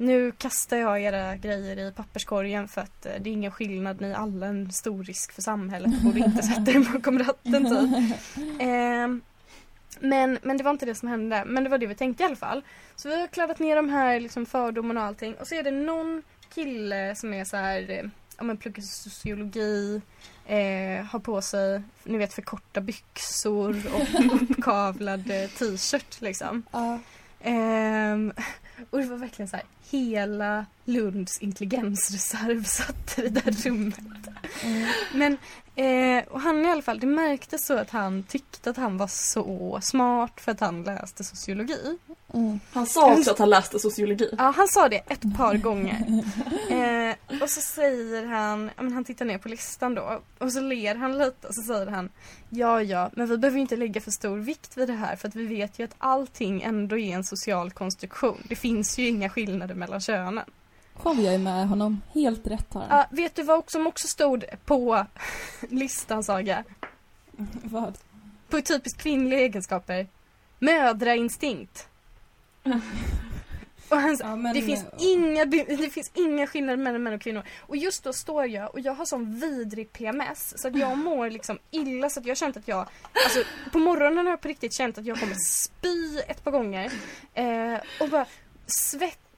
nu 0.00 0.32
kastar 0.32 0.76
jag 0.76 1.00
era 1.00 1.36
grejer 1.36 1.88
i 1.88 1.92
papperskorgen 1.92 2.68
för 2.68 2.80
att 2.80 3.06
eh, 3.06 3.12
det 3.20 3.30
är 3.30 3.32
ingen 3.32 3.52
skillnad, 3.52 4.00
ni 4.00 4.08
är 4.10 4.14
alla 4.14 4.46
en 4.46 4.72
stor 4.72 5.04
risk 5.04 5.32
för 5.32 5.42
samhället, 5.42 6.02
borde 6.02 6.18
inte 6.18 6.42
sätta 6.42 6.70
er 6.70 6.92
bakom 6.92 7.18
ratten 7.18 7.64
typ. 7.64 8.16
Ehm, 8.60 9.20
men, 10.00 10.38
men 10.42 10.56
det 10.56 10.64
var 10.64 10.70
inte 10.70 10.86
det 10.86 10.94
som 10.94 11.08
hände, 11.08 11.44
men 11.46 11.64
det 11.64 11.70
var 11.70 11.78
det 11.78 11.86
vi 11.86 11.94
tänkte 11.94 12.22
i 12.22 12.26
alla 12.26 12.36
fall. 12.36 12.62
Så 12.96 13.08
vi 13.08 13.20
har 13.20 13.26
kladdat 13.26 13.58
ner 13.58 13.76
de 13.76 13.88
här 13.88 14.20
liksom, 14.20 14.46
fördomarna 14.46 15.00
och 15.00 15.06
allting 15.06 15.34
och 15.34 15.46
så 15.46 15.54
är 15.54 15.62
det 15.62 15.70
någon 15.70 16.22
kille 16.54 17.14
som 17.14 17.34
är 17.34 17.44
så 17.44 17.56
här, 17.56 17.90
eh, 17.90 18.04
ja 18.38 18.44
men 18.44 18.56
pluggar 18.56 18.82
sociologi, 18.82 20.00
eh, 20.46 21.04
har 21.04 21.18
på 21.18 21.42
sig, 21.42 21.82
ni 22.04 22.18
vet 22.18 22.32
för 22.32 22.42
korta 22.42 22.80
byxor 22.80 23.82
och 23.94 24.42
uppkavlad 24.42 25.30
eh, 25.30 25.48
t-shirt 25.48 26.20
liksom. 26.20 26.62
Ja. 26.70 26.98
Ehm, 27.40 28.32
och 28.90 28.98
det 28.98 29.06
var 29.06 29.16
verkligen 29.16 29.48
så 29.48 29.56
här, 29.56 29.64
hela 29.90 30.66
Lunds 30.84 31.38
intelligensreserv 31.38 32.64
satt 32.64 33.18
i 33.18 33.28
det 33.28 33.40
där 33.40 33.52
rummet. 33.52 34.28
Mm. 34.62 34.88
Men 35.12 35.38
Eh, 35.78 36.24
och 36.28 36.40
han 36.40 36.66
i 36.66 36.70
alla 36.70 36.82
fall, 36.82 36.98
det 36.98 37.06
märktes 37.06 37.66
så 37.66 37.78
att 37.78 37.90
han 37.90 38.22
tyckte 38.22 38.70
att 38.70 38.76
han 38.76 38.98
var 38.98 39.06
så 39.06 39.78
smart 39.82 40.40
för 40.40 40.52
att 40.52 40.60
han 40.60 40.82
läste 40.82 41.24
sociologi. 41.24 41.98
Mm. 42.34 42.60
Han 42.72 42.86
sa 42.86 43.14
också 43.14 43.30
att 43.30 43.38
han 43.38 43.50
läste 43.50 43.78
sociologi. 43.78 44.34
Ja, 44.38 44.52
han 44.56 44.68
sa 44.68 44.88
det 44.88 44.96
ett 44.96 45.36
par 45.36 45.54
gånger. 45.54 46.22
Eh, 46.70 47.42
och 47.42 47.50
så 47.50 47.60
säger 47.60 48.26
han, 48.26 48.70
men 48.76 48.92
han 48.92 49.04
tittar 49.04 49.24
ner 49.24 49.38
på 49.38 49.48
listan 49.48 49.94
då 49.94 50.20
och 50.38 50.52
så 50.52 50.60
ler 50.60 50.94
han 50.94 51.18
lite 51.18 51.48
och 51.48 51.54
så 51.54 51.62
säger 51.62 51.86
han 51.86 52.10
Ja, 52.50 52.82
ja, 52.82 53.10
men 53.12 53.26
vi 53.26 53.38
behöver 53.38 53.58
inte 53.58 53.76
lägga 53.76 54.00
för 54.00 54.10
stor 54.10 54.36
vikt 54.36 54.76
vid 54.76 54.88
det 54.88 54.94
här 54.94 55.16
för 55.16 55.28
att 55.28 55.34
vi 55.34 55.46
vet 55.46 55.78
ju 55.78 55.84
att 55.84 55.94
allting 55.98 56.62
ändå 56.62 56.98
är 56.98 57.14
en 57.14 57.24
social 57.24 57.70
konstruktion. 57.70 58.42
Det 58.48 58.56
finns 58.56 58.98
ju 58.98 59.08
inga 59.08 59.30
skillnader 59.30 59.74
mellan 59.74 60.00
könen. 60.00 60.44
Kom 61.02 61.20
jag 61.20 61.34
är 61.34 61.38
med 61.38 61.68
honom. 61.68 62.02
Helt 62.14 62.46
rätt 62.46 62.74
har 62.74 62.80
han. 62.80 62.98
Ja, 62.98 63.06
vet 63.10 63.34
du 63.34 63.42
vad 63.42 63.70
som 63.70 63.86
också 63.86 64.08
stod 64.08 64.44
på 64.64 65.06
listan 65.68 66.24
Saga? 66.24 66.64
vad? 67.62 67.98
På 68.48 68.60
typiskt 68.60 69.02
kvinnliga 69.02 69.40
egenskaper. 69.40 70.06
Mödrainstinkt. 70.58 71.88
Han, 73.90 74.16
ja, 74.20 74.36
men, 74.36 74.54
det, 74.54 74.62
finns 74.62 74.84
inga, 74.98 75.44
det 75.44 75.92
finns 75.92 76.10
inga 76.14 76.46
skillnader 76.46 76.76
mellan 76.76 77.02
män 77.02 77.14
och 77.14 77.20
kvinnor. 77.20 77.42
Och 77.60 77.76
just 77.76 78.04
då 78.04 78.12
står 78.12 78.46
jag 78.46 78.74
och 78.74 78.80
jag 78.80 78.94
har 78.94 79.04
sån 79.04 79.40
vidrig 79.40 79.92
PMS 79.92 80.54
så 80.56 80.68
att 80.68 80.78
jag 80.78 80.98
mår 80.98 81.30
liksom 81.30 81.58
illa 81.70 82.10
så 82.10 82.20
att 82.20 82.26
jag 82.26 82.30
har 82.30 82.36
känt 82.36 82.56
att 82.56 82.68
jag 82.68 82.88
Alltså 83.24 83.42
på 83.72 83.78
morgonen 83.78 84.26
har 84.26 84.32
jag 84.32 84.40
på 84.40 84.48
riktigt 84.48 84.72
känt 84.72 84.98
att 84.98 85.06
jag 85.06 85.20
kommer 85.20 85.34
spy 85.34 86.18
ett 86.28 86.44
par 86.44 86.50
gånger. 86.50 86.92
Eh, 87.34 87.78
och 88.00 88.08
bara 88.08 88.26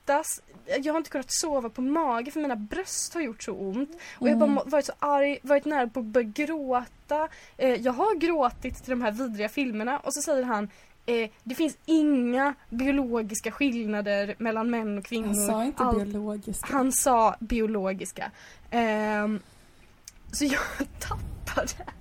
svettas 0.00 0.40
jag 0.82 0.92
har 0.92 0.98
inte 0.98 1.10
kunnat 1.10 1.32
sova 1.32 1.68
på 1.68 1.82
mage 1.82 2.30
för 2.30 2.40
mina 2.40 2.56
bröst 2.56 3.14
har 3.14 3.20
gjort 3.20 3.42
så 3.42 3.52
ont. 3.52 3.90
Och 4.18 4.28
jag 4.28 4.32
har 4.32 4.40
bara 4.40 4.50
mm. 4.50 4.62
varit 4.66 4.86
så 4.86 4.92
arg, 4.98 5.38
varit 5.42 5.64
nära 5.64 5.86
på 5.86 6.00
att 6.00 6.06
börja 6.06 6.28
gråta. 6.28 7.28
Eh, 7.56 7.74
jag 7.74 7.92
har 7.92 8.14
gråtit 8.14 8.84
till 8.84 8.90
de 8.90 9.02
här 9.02 9.12
vidriga 9.12 9.48
filmerna 9.48 9.98
och 9.98 10.14
så 10.14 10.22
säger 10.22 10.42
han 10.42 10.68
eh, 11.06 11.30
det 11.44 11.54
finns 11.54 11.76
inga 11.86 12.54
biologiska 12.70 13.50
skillnader 13.50 14.34
mellan 14.38 14.70
män 14.70 14.98
och 14.98 15.04
kvinnor. 15.04 15.26
Han 15.26 15.46
sa 15.46 15.64
inte 15.64 15.82
All, 15.82 16.06
biologiska. 16.06 16.66
Han 16.72 16.92
sa 16.92 17.36
biologiska. 17.40 18.30
Eh, 18.70 19.28
så 20.32 20.44
jag 20.44 20.60
tappade. 21.00 21.72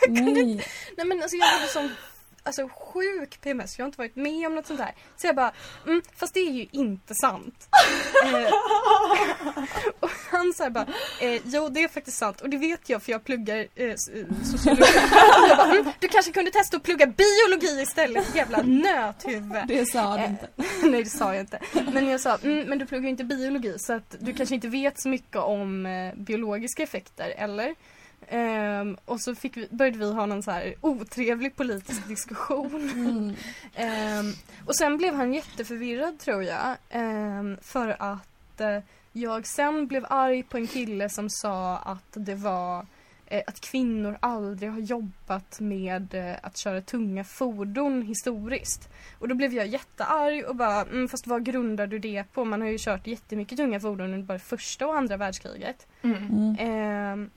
jag 0.00 0.16
kunde, 0.16 0.32
nej. 0.32 0.66
nej 0.96 1.06
men 1.06 1.22
alltså 1.22 1.36
jag 1.36 1.46
hade 1.46 1.66
sån 1.66 1.90
alltså 2.44 2.68
sjuk 2.68 3.40
PMS, 3.40 3.78
jag 3.78 3.84
har 3.84 3.88
inte 3.88 3.98
varit 3.98 4.16
med 4.16 4.46
om 4.46 4.54
något 4.54 4.66
sånt 4.66 4.80
här. 4.80 4.94
Så 5.16 5.26
jag 5.26 5.36
bara, 5.36 5.52
mm, 5.86 6.02
fast 6.16 6.34
det 6.34 6.40
är 6.40 6.52
ju 6.52 6.66
inte 6.70 7.14
sant. 7.14 7.68
eh, 8.24 8.52
och 10.00 10.10
han 10.30 10.52
sa 10.52 10.70
bara, 10.70 10.86
eh, 11.20 11.42
jo 11.44 11.68
det 11.68 11.82
är 11.82 11.88
faktiskt 11.88 12.18
sant 12.18 12.40
och 12.40 12.48
det 12.50 12.56
vet 12.56 12.88
jag 12.88 13.02
för 13.02 13.12
jag 13.12 13.24
pluggar 13.24 13.56
eh, 13.74 13.86
eh 13.88 13.94
sociologi. 14.44 14.82
jag 15.48 15.56
bara, 15.56 15.70
mm, 15.70 15.92
du 15.98 16.08
kanske 16.08 16.32
kunde 16.32 16.50
testa 16.50 16.76
att 16.76 16.82
plugga 16.82 17.06
biologi 17.06 17.82
istället, 17.82 18.34
jävla 18.34 18.62
nöthuvud. 18.62 19.66
Det 19.68 19.86
sa 19.86 20.16
du 20.16 20.24
inte. 20.24 20.48
nej 20.82 21.04
det 21.04 21.10
sa 21.10 21.34
jag 21.34 21.42
inte. 21.42 21.60
Men 21.92 22.08
jag 22.08 22.20
sa, 22.20 22.38
mm, 22.42 22.68
men 22.68 22.78
du 22.78 22.86
pluggar 22.86 23.04
ju 23.04 23.10
inte 23.10 23.24
biologi 23.24 23.74
så 23.78 23.92
att 23.92 24.16
du 24.18 24.32
kanske 24.32 24.54
inte 24.54 24.68
vet 24.68 25.00
så 25.00 25.08
mycket 25.08 25.36
om 25.36 25.86
eh, 25.86 26.14
biologiska 26.14 26.82
effekter, 26.82 27.34
eller? 27.36 27.74
Um, 28.32 28.96
och 29.04 29.20
så 29.20 29.34
fick 29.34 29.56
vi, 29.56 29.68
började 29.70 29.98
vi 29.98 30.12
ha 30.12 30.26
någon 30.26 30.42
så 30.42 30.50
här 30.50 30.74
otrevlig 30.80 31.56
politisk 31.56 32.08
diskussion. 32.08 32.90
Mm. 33.74 34.26
um, 34.26 34.32
och 34.66 34.76
sen 34.76 34.96
blev 34.96 35.14
han 35.14 35.34
jätteförvirrad 35.34 36.18
tror 36.18 36.42
jag. 36.42 36.76
Um, 36.94 37.56
för 37.62 37.96
att 37.98 38.60
uh, 38.60 38.78
jag 39.12 39.46
sen 39.46 39.86
blev 39.86 40.06
arg 40.08 40.42
på 40.42 40.56
en 40.56 40.66
kille 40.66 41.08
som 41.08 41.30
sa 41.30 41.76
att 41.76 42.08
det 42.12 42.34
var 42.34 42.80
uh, 42.80 43.40
att 43.46 43.60
kvinnor 43.60 44.16
aldrig 44.20 44.70
har 44.70 44.78
jobbat 44.80 45.60
med 45.60 46.14
uh, 46.14 46.34
att 46.42 46.56
köra 46.56 46.80
tunga 46.80 47.24
fordon 47.24 48.02
historiskt. 48.02 48.88
Och 49.18 49.28
då 49.28 49.34
blev 49.34 49.54
jag 49.54 49.66
jättearg 49.66 50.44
och 50.44 50.56
bara, 50.56 50.80
mm, 50.80 51.08
fast 51.08 51.26
vad 51.26 51.44
grundar 51.44 51.86
du 51.86 51.98
det 51.98 52.24
på? 52.32 52.44
Man 52.44 52.60
har 52.60 52.68
ju 52.68 52.78
kört 52.78 53.06
jättemycket 53.06 53.58
tunga 53.58 53.80
fordon 53.80 54.14
under 54.14 54.26
både 54.26 54.38
första 54.38 54.86
och 54.86 54.96
andra 54.96 55.16
världskriget. 55.16 55.86
Mm. 56.02 57.28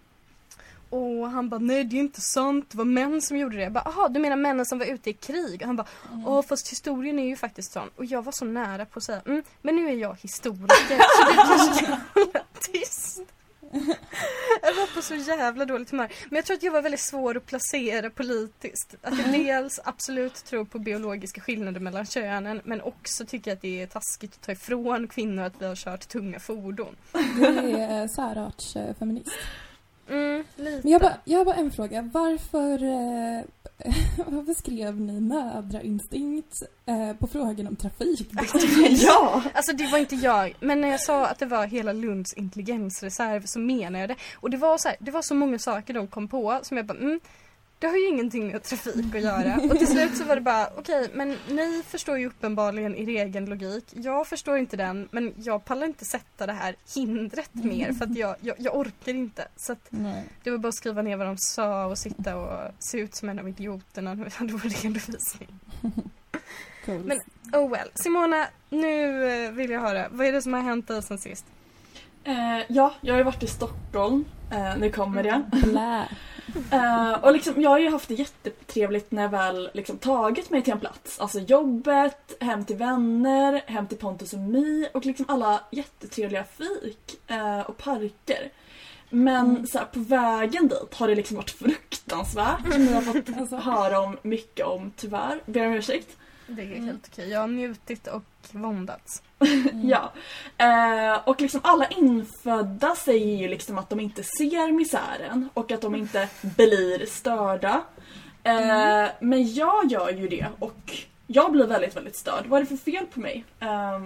Mm. 0.92 1.20
Och 1.20 1.30
han 1.30 1.50
bara, 1.50 1.60
nej 1.60 1.84
det 1.84 1.96
är 1.96 2.00
inte 2.00 2.22
sant, 2.22 2.70
det 2.70 2.78
var 2.78 2.86
män 2.86 3.22
som 3.22 3.38
gjorde 3.38 3.58
det. 3.58 3.64
Jag 3.64 3.72
bara, 3.72 3.84
aha 3.84 4.08
du 4.08 4.20
menar 4.20 4.36
männen 4.36 4.66
som 4.66 4.80
var 4.80 4.86
ute 4.86 5.10
i 5.10 5.14
krig? 5.14 5.62
Och 5.62 5.68
han 5.68 5.76
bara, 5.76 5.88
mm. 6.14 6.28
åh 6.28 6.42
fast 6.42 6.72
historien 6.72 7.20
är 7.20 7.28
ju 7.28 7.36
faktiskt 7.36 7.72
sån. 7.72 7.90
Och 7.96 8.06
jag 8.06 8.22
var 8.22 8.32
så 8.32 8.46
nära 8.46 8.86
på 8.86 8.98
att 8.98 9.04
säga, 9.04 9.22
mm, 9.26 9.44
men 9.62 9.76
nu 9.76 9.90
är 9.90 9.94
jag 9.94 10.18
historiker 10.22 10.98
så 10.98 11.32
du 11.32 11.36
kanske 11.36 11.86
kan 11.86 12.00
hålla 12.14 12.44
tyst. 12.60 13.22
Jag 14.62 14.74
var 14.74 14.96
på 14.96 15.02
så 15.02 15.16
jävla 15.16 15.66
dåligt 15.66 15.92
humör. 15.92 16.12
Men 16.30 16.36
jag 16.36 16.46
tror 16.46 16.58
att 16.58 16.64
jag 16.64 16.72
var 16.72 16.82
väldigt 16.82 17.00
svår 17.02 17.38
att 17.38 17.46
placera 17.46 18.10
politiskt. 18.10 18.96
Att 19.02 19.20
jag 19.20 19.32
dels 19.32 19.80
absolut 19.84 20.36
tror 20.36 20.66
på 20.66 20.80
biologiska 20.80 21.42
skillnader 21.42 21.80
mellan 21.80 22.06
könen 22.06 22.62
men 22.64 22.82
också 22.82 23.26
tycker 23.26 23.54
att 23.54 23.62
det 23.62 23.82
är 23.82 23.88
taskigt 23.88 24.34
att 24.34 24.42
ta 24.42 24.52
ifrån 24.52 25.08
kvinnor 25.08 25.44
att 25.44 25.62
vi 25.62 25.66
har 25.66 25.76
kört 25.76 26.08
tunga 26.08 26.40
fordon. 26.40 26.96
Du 27.36 27.46
är 27.46 28.08
särartsfeminist. 28.08 29.32
Mm, 30.10 30.44
lite. 30.56 30.80
Men 30.84 30.92
jag, 30.92 31.02
bara, 31.02 31.18
jag 31.26 31.38
har 31.38 31.46
bara 31.46 31.56
en 31.56 31.72
fråga. 31.72 32.10
Varför, 32.14 32.84
eh, 32.84 33.44
varför 34.26 34.54
skrev 34.54 35.02
ni 35.02 35.20
mödrainstinkt 35.20 36.62
eh, 36.86 37.14
på 37.14 37.28
frågan 37.28 37.68
om 37.68 37.76
trafik? 37.76 38.30
ja! 38.90 39.44
Alltså 39.54 39.74
det 39.74 39.88
var 39.92 40.00
inte 40.00 40.16
jag. 40.16 40.56
Men 40.60 40.82
när 40.82 40.88
jag 40.88 41.02
sa 41.02 41.28
att 41.28 41.40
det 41.40 41.46
var 41.46 41.68
hela 41.68 41.94
Lunds 41.94 42.34
intelligensreserv 42.34 43.46
så 43.46 43.60
menar 43.60 44.00
jag 44.00 44.10
det. 44.10 44.16
Och 44.36 44.50
det 44.50 44.58
var 44.58 44.78
så 44.78 44.88
här, 44.88 44.98
det 45.00 45.12
var 45.12 45.22
så 45.22 45.36
många 45.36 45.60
saker 45.60 45.94
de 45.94 46.08
kom 46.08 46.28
på 46.28 46.60
som 46.64 46.78
jag 46.78 46.86
bara 46.86 46.98
mm, 46.98 47.20
det 47.80 47.88
har 47.88 47.98
ju 47.98 48.08
ingenting 48.08 48.48
med 48.48 48.64
trafik 48.64 49.16
att 49.16 49.22
göra. 49.22 49.56
Och 49.56 49.78
till 49.78 49.88
slut 49.88 50.18
så 50.18 50.24
var 50.24 50.36
det 50.36 50.42
bara, 50.42 50.68
okej 50.78 51.02
okay, 51.02 51.10
men 51.14 51.38
ni 51.50 51.84
förstår 51.88 52.18
ju 52.18 52.28
uppenbarligen 52.28 52.96
er 52.96 53.08
egen 53.08 53.46
logik. 53.46 53.86
Jag 53.96 54.28
förstår 54.28 54.58
inte 54.58 54.78
den 54.78 55.08
men 55.12 55.34
jag 55.38 55.66
pallar 55.66 55.88
inte 55.88 56.06
sätta 56.06 56.46
det 56.46 56.54
här 56.54 56.76
hindret 56.96 57.54
mer 57.54 57.94
för 57.94 58.06
att 58.06 58.18
jag, 58.18 58.36
jag, 58.42 58.56
jag 58.60 58.76
orkar 58.76 59.14
inte. 59.14 59.48
Så 59.56 59.72
att 59.72 59.92
det 60.44 60.52
var 60.52 60.58
bara 60.58 60.70
att 60.70 60.76
skriva 60.76 61.02
ner 61.02 61.18
vad 61.18 61.28
de 61.28 61.38
sa 61.38 61.86
och 61.86 61.98
sitta 61.98 62.36
och 62.36 62.72
se 62.80 63.00
ut 63.00 63.16
som 63.16 63.30
en 63.30 63.40
av 63.40 63.50
idioterna 63.50 64.14
när 64.14 64.24
vi 64.24 64.32
hade 64.32 64.54
vår 64.54 64.84
redovisning. 64.84 65.60
Cool. 66.86 67.04
Men 67.04 67.20
oh 67.54 67.72
well. 67.72 67.88
Simona, 67.94 68.48
nu 68.70 69.26
eh, 69.46 69.52
vill 69.52 69.70
jag 69.70 69.82
höra, 69.82 70.08
vad 70.12 70.28
är 70.28 70.32
det 70.32 70.42
som 70.42 70.54
har 70.54 70.62
hänt 70.62 70.88
dig 70.88 71.04
sen 71.04 71.18
sist? 71.18 71.46
Eh, 72.24 72.36
ja, 72.68 72.94
jag 73.02 73.14
har 73.14 73.18
ju 73.18 73.24
varit 73.24 73.44
i 73.44 73.48
Stockholm. 73.48 74.26
Eh, 74.52 74.78
nu 74.78 74.90
kommer 74.92 75.24
det. 75.24 75.44
Blä. 75.52 76.08
Uh, 76.74 77.24
och 77.24 77.34
liksom, 77.34 77.62
jag 77.62 77.70
har 77.70 77.80
ju 77.80 77.90
haft 77.90 78.08
det 78.08 78.14
jättetrevligt 78.14 79.12
när 79.12 79.22
jag 79.22 79.30
väl 79.30 79.70
liksom, 79.74 79.98
tagit 79.98 80.50
mig 80.50 80.62
till 80.62 80.74
en 80.74 80.80
plats. 80.80 81.20
Alltså 81.20 81.40
jobbet, 81.40 82.38
hem 82.40 82.66
till 82.66 82.76
vänner, 82.76 83.62
hem 83.66 83.88
till 83.88 83.98
Pontus 83.98 84.34
och 84.34 84.40
My 84.40 84.88
och 84.94 85.06
liksom 85.06 85.26
alla 85.28 85.62
jättetrevliga 85.72 86.44
fik 86.44 87.20
uh, 87.32 87.60
och 87.60 87.78
parker. 87.78 88.50
Men 89.10 89.50
mm. 89.50 89.68
så 89.68 89.78
här, 89.78 89.86
på 89.86 90.00
vägen 90.00 90.68
dit 90.68 90.94
har 90.94 91.08
det 91.08 91.16
liksom 91.16 91.38
varit 91.38 91.52
fruktansvärt. 91.52 92.74
Som 92.74 92.86
ni 92.86 92.94
har 92.94 93.02
fått 93.02 93.38
alltså. 93.38 93.56
höra 93.56 94.00
om 94.00 94.18
mycket 94.22 94.66
om 94.66 94.92
tyvärr. 94.96 95.42
Ber 95.46 95.68
om 95.68 95.74
ursäkt. 95.74 96.18
Det 96.48 96.62
är 96.62 96.66
helt 96.66 96.80
mm. 96.80 97.00
okej. 97.12 97.30
Jag 97.30 97.40
har 97.40 97.48
njutit 97.48 98.08
och 98.08 98.24
våndats. 98.52 99.22
Mm. 99.40 99.90
ja. 99.90 100.14
Eh, 100.58 101.28
och 101.28 101.42
liksom 101.42 101.62
alla 101.64 101.88
infödda 101.88 102.96
säger 102.96 103.38
ju 103.38 103.48
liksom 103.48 103.78
att 103.78 103.90
de 103.90 104.00
inte 104.00 104.24
ser 104.24 104.72
misären 104.72 105.50
och 105.54 105.72
att 105.72 105.82
de 105.82 105.96
inte 105.96 106.30
blir 106.42 107.06
störda. 107.06 107.84
Eh, 108.44 108.70
mm. 108.70 109.10
Men 109.20 109.54
jag 109.54 109.92
gör 109.92 110.10
ju 110.10 110.28
det 110.28 110.48
och 110.60 111.06
jag 111.28 111.52
blir 111.52 111.68
väldigt, 111.68 111.96
väldigt 111.96 112.18
störd. 112.18 112.46
Vad 112.48 112.58
är 112.58 112.64
det 112.64 112.78
för 112.78 112.92
fel 112.92 113.06
på 113.06 113.20
mig? 113.20 113.46
Eh, 113.60 114.00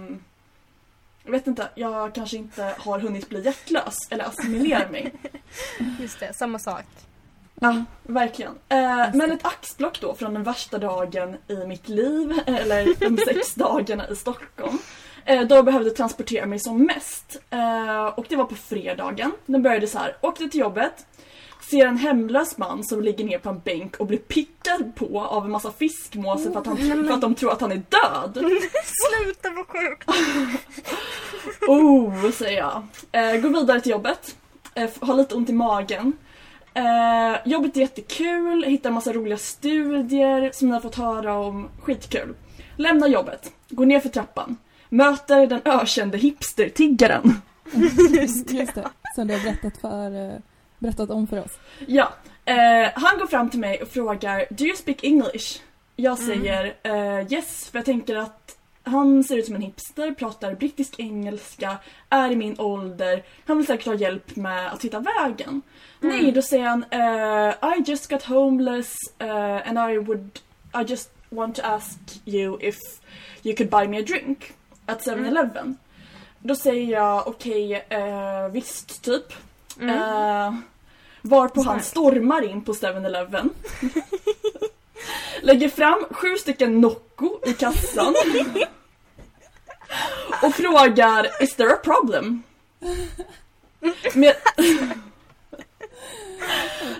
jag 1.24 1.32
vet 1.32 1.46
inte, 1.46 1.68
jag 1.74 2.14
kanske 2.14 2.36
inte 2.36 2.74
har 2.78 2.98
hunnit 2.98 3.28
bli 3.28 3.44
hjärtlös 3.44 3.96
eller 4.10 4.24
assimilera 4.24 4.88
mig. 4.88 5.12
Just 6.00 6.20
det, 6.20 6.32
samma 6.34 6.58
sak. 6.58 6.84
Ja, 7.62 7.84
verkligen. 8.02 8.52
Eh, 8.68 9.14
men 9.14 9.32
ett 9.32 9.46
axplock 9.46 10.00
då 10.00 10.14
från 10.14 10.34
den 10.34 10.42
värsta 10.42 10.78
dagen 10.78 11.36
i 11.48 11.66
mitt 11.66 11.88
liv, 11.88 12.40
eller 12.46 12.94
de 13.00 13.16
sex 13.26 13.54
dagarna 13.54 14.08
i 14.08 14.16
Stockholm. 14.16 14.78
Eh, 15.24 15.42
då 15.42 15.54
jag 15.54 15.64
behövde 15.64 15.90
transportera 15.90 16.46
mig 16.46 16.58
som 16.58 16.84
mest. 16.84 17.42
Eh, 17.50 18.06
och 18.06 18.26
det 18.28 18.36
var 18.36 18.44
på 18.44 18.54
fredagen. 18.54 19.32
Den 19.46 19.62
började 19.62 19.86
så 19.86 19.98
här, 19.98 20.16
åkte 20.20 20.48
till 20.48 20.60
jobbet, 20.60 21.06
ser 21.70 21.86
en 21.86 21.98
hemlös 21.98 22.58
man 22.58 22.84
som 22.84 23.02
ligger 23.02 23.24
ner 23.24 23.38
på 23.38 23.48
en 23.48 23.60
bänk 23.60 23.96
och 23.96 24.06
blir 24.06 24.18
pickad 24.18 24.94
på 24.94 25.20
av 25.20 25.44
en 25.44 25.50
massa 25.50 25.72
fiskmåsar 25.72 26.50
för, 26.50 26.60
att 26.60 26.66
han, 26.66 26.76
för 26.76 27.14
att 27.14 27.20
de 27.20 27.34
tror 27.34 27.52
att 27.52 27.60
han 27.60 27.72
är 27.72 27.82
död. 27.88 28.34
Sluta 28.84 29.50
vad 29.50 29.66
sjukt! 29.66 30.08
oh, 31.68 32.30
säger 32.30 32.58
jag. 32.58 32.86
Eh, 33.12 33.40
går 33.40 33.60
vidare 33.60 33.80
till 33.80 33.92
jobbet, 33.92 34.36
eh, 34.74 34.90
har 35.00 35.14
lite 35.14 35.34
ont 35.34 35.50
i 35.50 35.52
magen. 35.52 36.12
Eh, 36.74 37.36
jobbet 37.44 37.76
är 37.76 37.80
jättekul, 37.80 38.64
hittar 38.64 38.90
en 38.90 38.94
massa 38.94 39.12
roliga 39.12 39.36
studier 39.38 40.50
som 40.54 40.68
ni 40.68 40.74
har 40.74 40.80
fått 40.80 40.94
höra 40.94 41.34
om. 41.34 41.68
Skitkul. 41.82 42.34
Lämnar 42.76 43.08
jobbet, 43.08 43.52
går 43.68 43.86
ner 43.86 44.00
för 44.00 44.08
trappan, 44.08 44.56
möter 44.88 45.46
den 45.46 45.60
ökände 45.64 46.18
hipster-tiggaren. 46.18 47.40
Just 47.74 48.48
det. 48.48 48.54
Just 48.54 48.74
det. 48.74 48.88
Som 49.14 49.28
du 49.28 49.34
har 49.34 49.40
berättat, 49.44 49.80
för, 49.80 50.30
eh, 50.30 50.38
berättat 50.78 51.10
om 51.10 51.26
för 51.26 51.40
oss. 51.44 51.52
Ja, 51.86 52.12
eh, 52.44 52.54
han 52.94 53.18
går 53.18 53.26
fram 53.26 53.50
till 53.50 53.60
mig 53.60 53.82
och 53.82 53.88
frågar 53.88 54.46
Do 54.50 54.64
you 54.64 54.76
speak 54.76 55.04
English? 55.04 55.60
Jag 55.96 56.18
Mm. 56.20 56.26
säger 56.40 56.74
eh, 56.82 57.32
yes, 57.32 57.68
för 57.70 57.78
jag 57.78 57.84
tänker 57.84 58.16
att 58.16 58.56
han 58.84 59.24
ser 59.24 59.36
ut 59.36 59.46
som 59.46 59.54
en 59.54 59.62
hipster, 59.62 60.12
pratar 60.12 60.54
brittisk 60.54 60.94
engelska, 60.98 61.76
är 62.08 62.30
i 62.30 62.36
min 62.36 62.60
ålder, 62.60 63.22
han 63.46 63.56
vill 63.56 63.66
säkert 63.66 63.86
ha 63.86 63.94
hjälp 63.94 64.36
med 64.36 64.72
att 64.72 64.84
hitta 64.84 65.00
vägen. 65.00 65.62
Mm. 66.02 66.16
Nej, 66.16 66.32
då 66.32 66.42
säger 66.42 66.64
han 66.64 66.84
eh, 66.90 67.78
I 67.78 67.82
just 67.86 68.10
got 68.10 68.22
homeless 68.22 68.96
eh, 69.18 69.68
and 69.68 69.92
I 69.92 69.98
would 69.98 70.40
I 70.74 70.84
just 70.86 71.10
want 71.28 71.56
to 71.56 71.62
ask 71.62 71.98
you 72.24 72.58
if 72.60 72.78
you 73.42 73.56
could 73.56 73.70
buy 73.70 73.88
me 73.88 73.98
a 73.98 74.02
drink 74.02 74.54
at 74.86 75.06
7-Eleven. 75.06 75.76
Då 76.38 76.56
säger 76.56 76.92
jag 76.92 77.28
okej, 77.28 77.86
eh, 77.88 78.48
visst 78.48 79.02
typ. 79.02 79.32
Mm. 79.80 79.96
Eh, 79.96 80.54
varpå 81.22 81.62
han 81.62 81.74
Smart. 81.74 81.84
stormar 81.84 82.50
in 82.50 82.64
på 82.64 82.72
7-Eleven. 82.72 83.50
Lägger 85.42 85.68
fram 85.68 86.04
sju 86.10 86.36
stycken 86.36 86.80
Nocco 86.80 87.38
i 87.46 87.52
kassan. 87.52 88.14
och 90.42 90.54
frågar 90.54 91.42
Is 91.42 91.54
there 91.54 91.72
a 91.72 91.78
problem? 91.82 92.42
Med... 94.14 94.34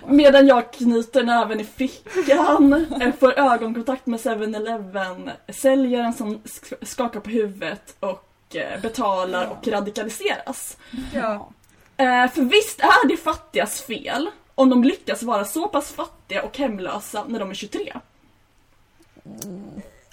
Medan 0.07 0.47
jag 0.47 0.73
knyter 0.73 1.23
näven 1.23 1.59
i 1.59 1.63
fickan, 1.63 2.85
eh, 3.01 3.13
får 3.19 3.39
ögonkontakt 3.39 4.05
med 4.05 4.19
7-Eleven, 4.19 5.29
säljaren 5.53 6.13
som 6.13 6.37
sk- 6.39 6.85
skakar 6.85 7.19
på 7.19 7.29
huvudet 7.29 7.95
och 7.99 8.55
eh, 8.55 8.81
betalar 8.81 9.47
och 9.47 9.67
radikaliseras. 9.67 10.77
Ja. 11.13 11.49
Eh, 11.97 12.31
för 12.31 12.41
visst 12.41 12.79
är 12.79 13.07
det 13.07 13.17
fattigas 13.17 13.81
fel 13.81 14.29
om 14.55 14.69
de 14.69 14.83
lyckas 14.83 15.23
vara 15.23 15.45
så 15.45 15.67
pass 15.67 15.91
fattiga 15.91 16.43
och 16.43 16.57
hemlösa 16.57 17.23
när 17.27 17.39
de 17.39 17.49
är 17.49 17.53
23. 17.53 17.93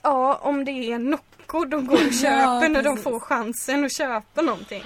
ja, 0.02 0.34
om 0.42 0.64
det 0.64 0.70
är 0.72 0.98
Nocco 0.98 1.64
de 1.64 1.86
går 1.86 1.94
och 2.06 2.12
köper 2.22 2.68
när 2.68 2.82
de 2.82 2.96
får 2.96 3.20
chansen 3.20 3.84
att 3.84 3.92
köpa 3.96 4.42
någonting. 4.42 4.84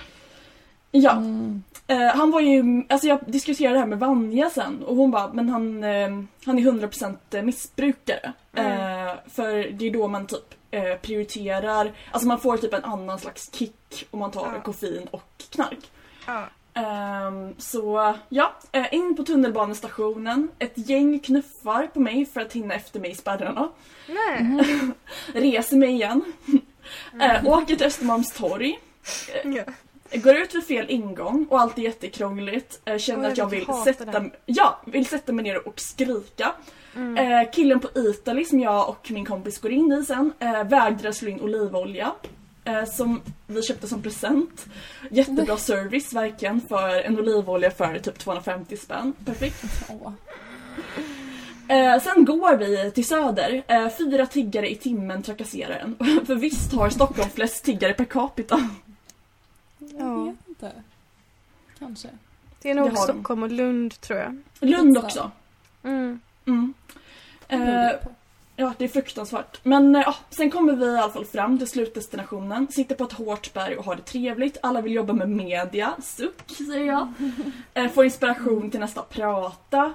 Ja, 0.96 1.12
Mm. 1.12 1.62
eh, 1.86 1.98
han 2.16 2.30
var 2.30 2.40
ju, 2.40 2.84
alltså 2.88 3.06
jag 3.08 3.18
diskuterade 3.26 3.74
det 3.74 3.80
här 3.80 3.86
med 3.86 3.98
Vanja 3.98 4.50
sen 4.50 4.82
och 4.84 4.96
hon 4.96 5.10
bara, 5.10 5.32
men 5.32 5.48
han, 5.48 5.84
eh, 5.84 6.08
han 6.44 6.58
är 6.58 6.62
100% 6.62 7.42
missbrukare. 7.42 8.32
Mm. 8.56 8.72
Eh, 9.06 9.14
för 9.30 9.70
det 9.72 9.86
är 9.86 9.90
då 9.90 10.08
man 10.08 10.26
typ 10.26 10.54
eh, 10.70 10.94
prioriterar, 11.02 11.92
alltså 12.12 12.28
man 12.28 12.40
får 12.40 12.56
typ 12.56 12.74
en 12.74 12.84
annan 12.84 13.18
slags 13.18 13.54
kick 13.54 14.06
om 14.10 14.18
man 14.18 14.30
tar 14.30 14.52
Ja. 14.54 14.60
koffein 14.60 15.08
och 15.10 15.22
knark. 15.50 15.90
Ja. 16.26 16.44
Ehm, 16.74 17.54
så 17.58 18.14
ja, 18.28 18.52
eh, 18.72 18.94
in 18.94 19.16
på 19.16 19.22
tunnelbanestationen. 19.22 20.48
Ett 20.58 20.72
gäng 20.90 21.18
knuffar 21.18 21.86
på 21.86 22.00
mig 22.00 22.26
för 22.26 22.40
att 22.40 22.52
hinna 22.52 22.74
efter 22.74 23.00
mig 23.00 23.10
i 23.10 23.14
spärrarna. 23.14 23.68
Nej. 24.08 24.58
Reser 25.34 25.76
mig 25.76 25.90
igen. 25.90 26.22
Mm. 27.12 27.30
Eh, 27.30 27.46
åker 27.52 27.76
till 27.76 27.86
Östermalmstorg. 27.86 28.78
Går 30.12 30.36
ut 30.36 30.54
vid 30.54 30.64
fel 30.64 30.86
ingång 30.88 31.46
och 31.50 31.60
allt 31.60 31.78
är 31.78 31.82
jättekrångligt. 31.82 32.80
Eh, 32.84 32.98
känner 32.98 33.24
Oj, 33.24 33.32
att 33.32 33.38
jag 33.38 33.44
jag 33.44 33.50
vill 33.50 33.84
sätta, 33.84 34.20
det. 34.20 34.30
ja, 34.46 34.80
vill 34.86 35.06
sätta 35.06 35.32
mig 35.32 35.42
ner 35.42 35.68
och 35.68 35.80
skrika. 35.80 36.52
Mm. 36.96 37.16
Eh, 37.16 37.50
killen 37.50 37.80
på 37.80 37.88
Italy 37.94 38.44
som 38.44 38.60
jag 38.60 38.88
och 38.88 39.10
min 39.10 39.24
kompis 39.24 39.60
går 39.60 39.72
in 39.72 39.92
i 39.92 40.04
sen 40.04 40.32
eh, 40.38 40.64
vägrar 40.64 41.12
slå 41.12 41.28
in 41.28 41.40
olivolja. 41.40 42.12
Som 42.96 43.20
vi 43.46 43.62
köpte 43.62 43.88
som 43.88 44.02
present. 44.02 44.66
Jättebra 45.10 45.56
service 45.56 46.12
verkligen 46.12 46.60
för 46.60 47.02
en 47.02 47.18
olivolja 47.18 47.70
för 47.70 47.98
typ 47.98 48.18
250 48.18 48.76
spänn. 48.76 49.12
Perfekt. 49.24 49.64
Åh. 49.88 50.12
Eh, 51.68 52.00
sen 52.02 52.24
går 52.24 52.56
vi 52.56 52.90
till 52.90 53.06
Söder. 53.06 53.62
Eh, 53.68 53.88
fyra 53.98 54.26
tiggare 54.26 54.70
i 54.70 54.74
timmen 54.74 55.22
trakasserar 55.22 55.78
en. 55.78 55.96
för 56.26 56.34
visst 56.34 56.72
har 56.72 56.90
Stockholm 56.90 57.30
flest 57.34 57.64
tiggare 57.64 57.92
per 57.92 58.04
capita. 58.04 58.68
Jag 59.98 60.06
Ja. 60.06 60.24
vet 60.24 60.48
inte. 60.48 60.72
Kanske. 61.78 62.08
Det 62.62 62.70
är 62.70 62.74
nog 62.74 62.90
Det. 62.90 62.96
Stockholm 62.96 63.42
och 63.42 63.50
Lund 63.50 64.00
tror 64.00 64.18
jag. 64.18 64.36
Lund 64.60 64.98
också. 64.98 65.30
Mm. 65.82 66.20
Mm. 66.46 66.74
Eh. 67.48 67.90
Ja, 68.56 68.74
det 68.78 68.84
är 68.84 68.88
fruktansvärt. 68.88 69.60
Men 69.64 69.94
eh, 69.96 70.02
ja, 70.02 70.14
sen 70.30 70.50
kommer 70.50 70.72
vi 70.72 70.86
i 70.86 70.98
alla 70.98 71.12
fall 71.12 71.24
fram 71.24 71.58
till 71.58 71.68
slutdestinationen, 71.68 72.68
sitter 72.70 72.94
på 72.94 73.04
ett 73.04 73.12
hårt 73.12 73.52
berg 73.54 73.76
och 73.76 73.84
har 73.84 73.96
det 73.96 74.02
trevligt. 74.02 74.56
Alla 74.62 74.80
vill 74.80 74.92
jobba 74.92 75.12
med 75.12 75.28
media, 75.28 75.94
suck 76.02 76.50
säger 76.50 76.86
jag. 76.86 77.12
Eh, 77.74 77.88
får 77.90 78.04
inspiration 78.04 78.70
till 78.70 78.80
nästa 78.80 79.02
prata. 79.02 79.92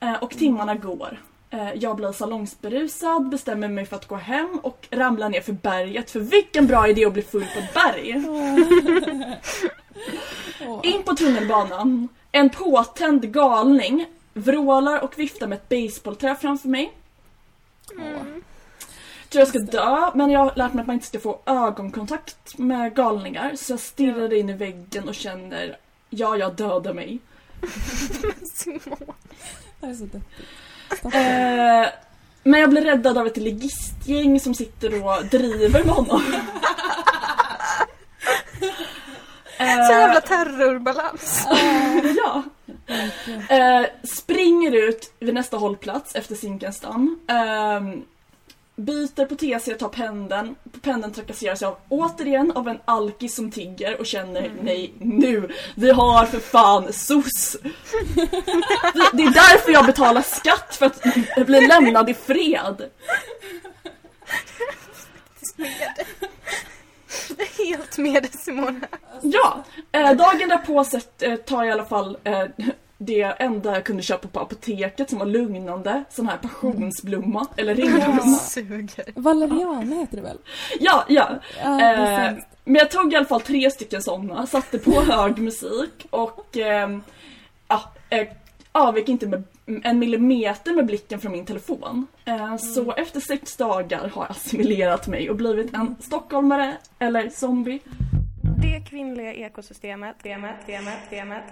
Eh, 0.00 0.14
och 0.22 0.30
timmarna 0.30 0.74
går. 0.74 1.20
Eh, 1.50 1.72
jag 1.74 1.96
blir 1.96 2.12
salongsberusad, 2.12 3.28
bestämmer 3.28 3.68
mig 3.68 3.86
för 3.86 3.96
att 3.96 4.08
gå 4.08 4.16
hem 4.16 4.60
och 4.62 4.88
ramlar 4.90 5.28
ner 5.28 5.40
för 5.40 5.52
berget. 5.52 6.10
För 6.10 6.20
vilken 6.20 6.66
bra 6.66 6.88
idé 6.88 7.04
att 7.04 7.12
bli 7.12 7.22
full 7.22 7.46
på 7.54 7.58
ett 7.58 7.74
berg! 7.74 8.10
In 10.82 11.02
på 11.02 11.14
tunnelbanan. 11.14 12.08
En 12.32 12.50
påtänd 12.50 13.32
galning 13.32 14.06
vrålar 14.34 15.00
och 15.00 15.18
viftar 15.18 15.46
med 15.46 15.56
ett 15.56 15.68
basebollträ 15.68 16.34
framför 16.34 16.68
mig. 16.68 16.92
Mm. 17.92 18.42
Tror 19.28 19.40
jag 19.40 19.48
ska 19.48 19.58
dö, 19.58 20.10
men 20.14 20.30
jag 20.30 20.40
har 20.40 20.52
lärt 20.56 20.72
mig 20.72 20.80
att 20.80 20.86
man 20.86 20.94
inte 20.94 21.06
ska 21.06 21.20
få 21.20 21.40
ögonkontakt 21.46 22.58
med 22.58 22.94
galningar. 22.94 23.56
Så 23.56 23.72
jag 23.72 23.80
stirrar 23.80 24.32
in 24.32 24.50
i 24.50 24.52
väggen 24.52 25.08
och 25.08 25.14
känner, 25.14 25.78
ja, 26.10 26.36
jag 26.36 26.54
dödar 26.54 26.94
mig. 26.94 27.18
Det 29.80 29.86
är 29.86 29.94
så 29.94 30.04
deppigt. 30.04 30.30
Eh, 30.90 31.88
men 32.42 32.60
jag 32.60 32.70
blir 32.70 32.82
räddad 32.82 33.18
av 33.18 33.26
ett 33.26 33.36
ligistgäng 33.36 34.40
som 34.40 34.54
sitter 34.54 35.04
och 35.06 35.24
driver 35.26 35.84
med 35.84 35.94
honom. 35.94 36.22
Eh, 39.58 39.86
Så 39.86 39.92
jävla 39.92 40.20
terrorbalans. 40.20 41.46
ja. 42.16 42.42
Verkligen. 42.86 43.40
Eh, 43.82 43.86
springer 44.18 44.72
ut 44.88 45.12
vid 45.18 45.34
nästa 45.34 45.56
hållplats 45.56 46.14
efter 46.14 46.34
Zinkensdamm. 46.34 47.18
Eh, 47.28 47.80
byter 48.76 49.24
på 49.26 49.34
TC, 49.34 49.74
tar 49.74 49.88
pendeln. 49.88 50.54
På 50.72 50.80
pendeln 50.80 51.12
trakasseras 51.12 51.60
jag 51.62 51.76
återigen 51.88 52.50
av 52.52 52.68
en 52.68 52.78
alkis 52.84 53.34
som 53.34 53.50
tigger 53.50 54.00
och 54.00 54.06
känner 54.06 54.50
nej 54.62 54.92
nu, 55.00 55.48
vi 55.74 55.90
har 55.90 56.26
för 56.26 56.38
fan 56.38 56.92
SOS. 56.92 57.56
Det- 57.62 59.10
Det 59.12 59.22
är 59.22 59.30
därför 59.34 59.72
jag 59.72 59.86
betalar 59.86 60.22
skatt 60.22 60.76
för 60.76 60.86
att 60.86 61.46
bli 61.46 61.66
lämnad 61.66 62.10
i 62.10 62.14
fred. 62.14 62.90
Helt 67.58 67.98
med 67.98 68.22
dig 68.22 68.32
Simona. 68.32 68.80
Ja, 69.22 69.64
eh, 69.92 70.12
dagen 70.12 70.48
därpå 70.48 70.84
eh, 71.20 71.36
tar 71.36 71.56
jag 71.64 71.66
i 71.68 71.72
alla 71.72 71.84
fall 71.84 72.18
eh, 72.24 72.42
det 72.98 73.22
enda 73.22 73.72
jag 73.74 73.84
kunde 73.84 74.02
köpa 74.02 74.28
på 74.28 74.40
apoteket 74.40 75.10
som 75.10 75.18
var 75.18 75.26
lugnande, 75.26 76.04
sån 76.10 76.28
här 76.28 76.36
passionsblomma, 76.36 77.46
eller 77.56 77.74
ringblomma. 77.80 78.38
Valeriana 79.14 79.96
heter 79.96 80.16
det 80.16 80.22
väl? 80.22 80.38
Ja, 80.80 81.04
ja. 81.08 81.28
Ja, 81.62 81.80
Eh, 81.80 82.34
men 82.64 82.74
jag 82.74 82.90
tog 82.90 83.12
i 83.12 83.16
alla 83.16 83.26
fall 83.26 83.40
tre 83.40 83.70
stycken 83.70 84.02
sådana, 84.02 84.46
satte 84.46 84.78
på 84.78 84.90
hög 85.08 85.38
musik 85.38 86.06
och 86.10 86.56
eh, 86.56 86.98
ja, 87.68 87.82
eh, 88.10 88.26
avvek 88.72 89.08
inte 89.08 89.26
med 89.26 89.42
en 89.84 89.98
millimeter 89.98 90.72
med 90.72 90.86
blicken 90.86 91.20
från 91.20 91.32
min 91.32 91.44
telefon. 91.46 92.06
Eh, 92.24 92.56
Så 92.56 92.92
efter 92.92 93.20
sex 93.20 93.56
dagar 93.56 94.08
har 94.14 94.22
jag 94.22 94.30
assimilerat 94.30 95.06
mig 95.08 95.30
och 95.30 95.36
blivit 95.36 95.74
en 95.74 95.96
stockholmare, 96.00 96.76
eller 96.98 97.30
zombie. 97.30 97.80
Det 98.62 98.80
kvinnliga 98.90 99.34
ekosystemet, 99.34 100.16
temat, 100.22 100.66
temat, 100.66 101.10
temat. 101.10 101.42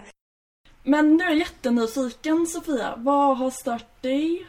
Men 0.87 1.17
nu 1.17 1.25
är 1.25 1.29
jag 1.29 1.39
jättenyfiken 1.39 2.47
Sofia, 2.47 2.95
vad 2.97 3.37
har 3.39 3.51
stört 3.51 4.03
dig? 4.03 4.47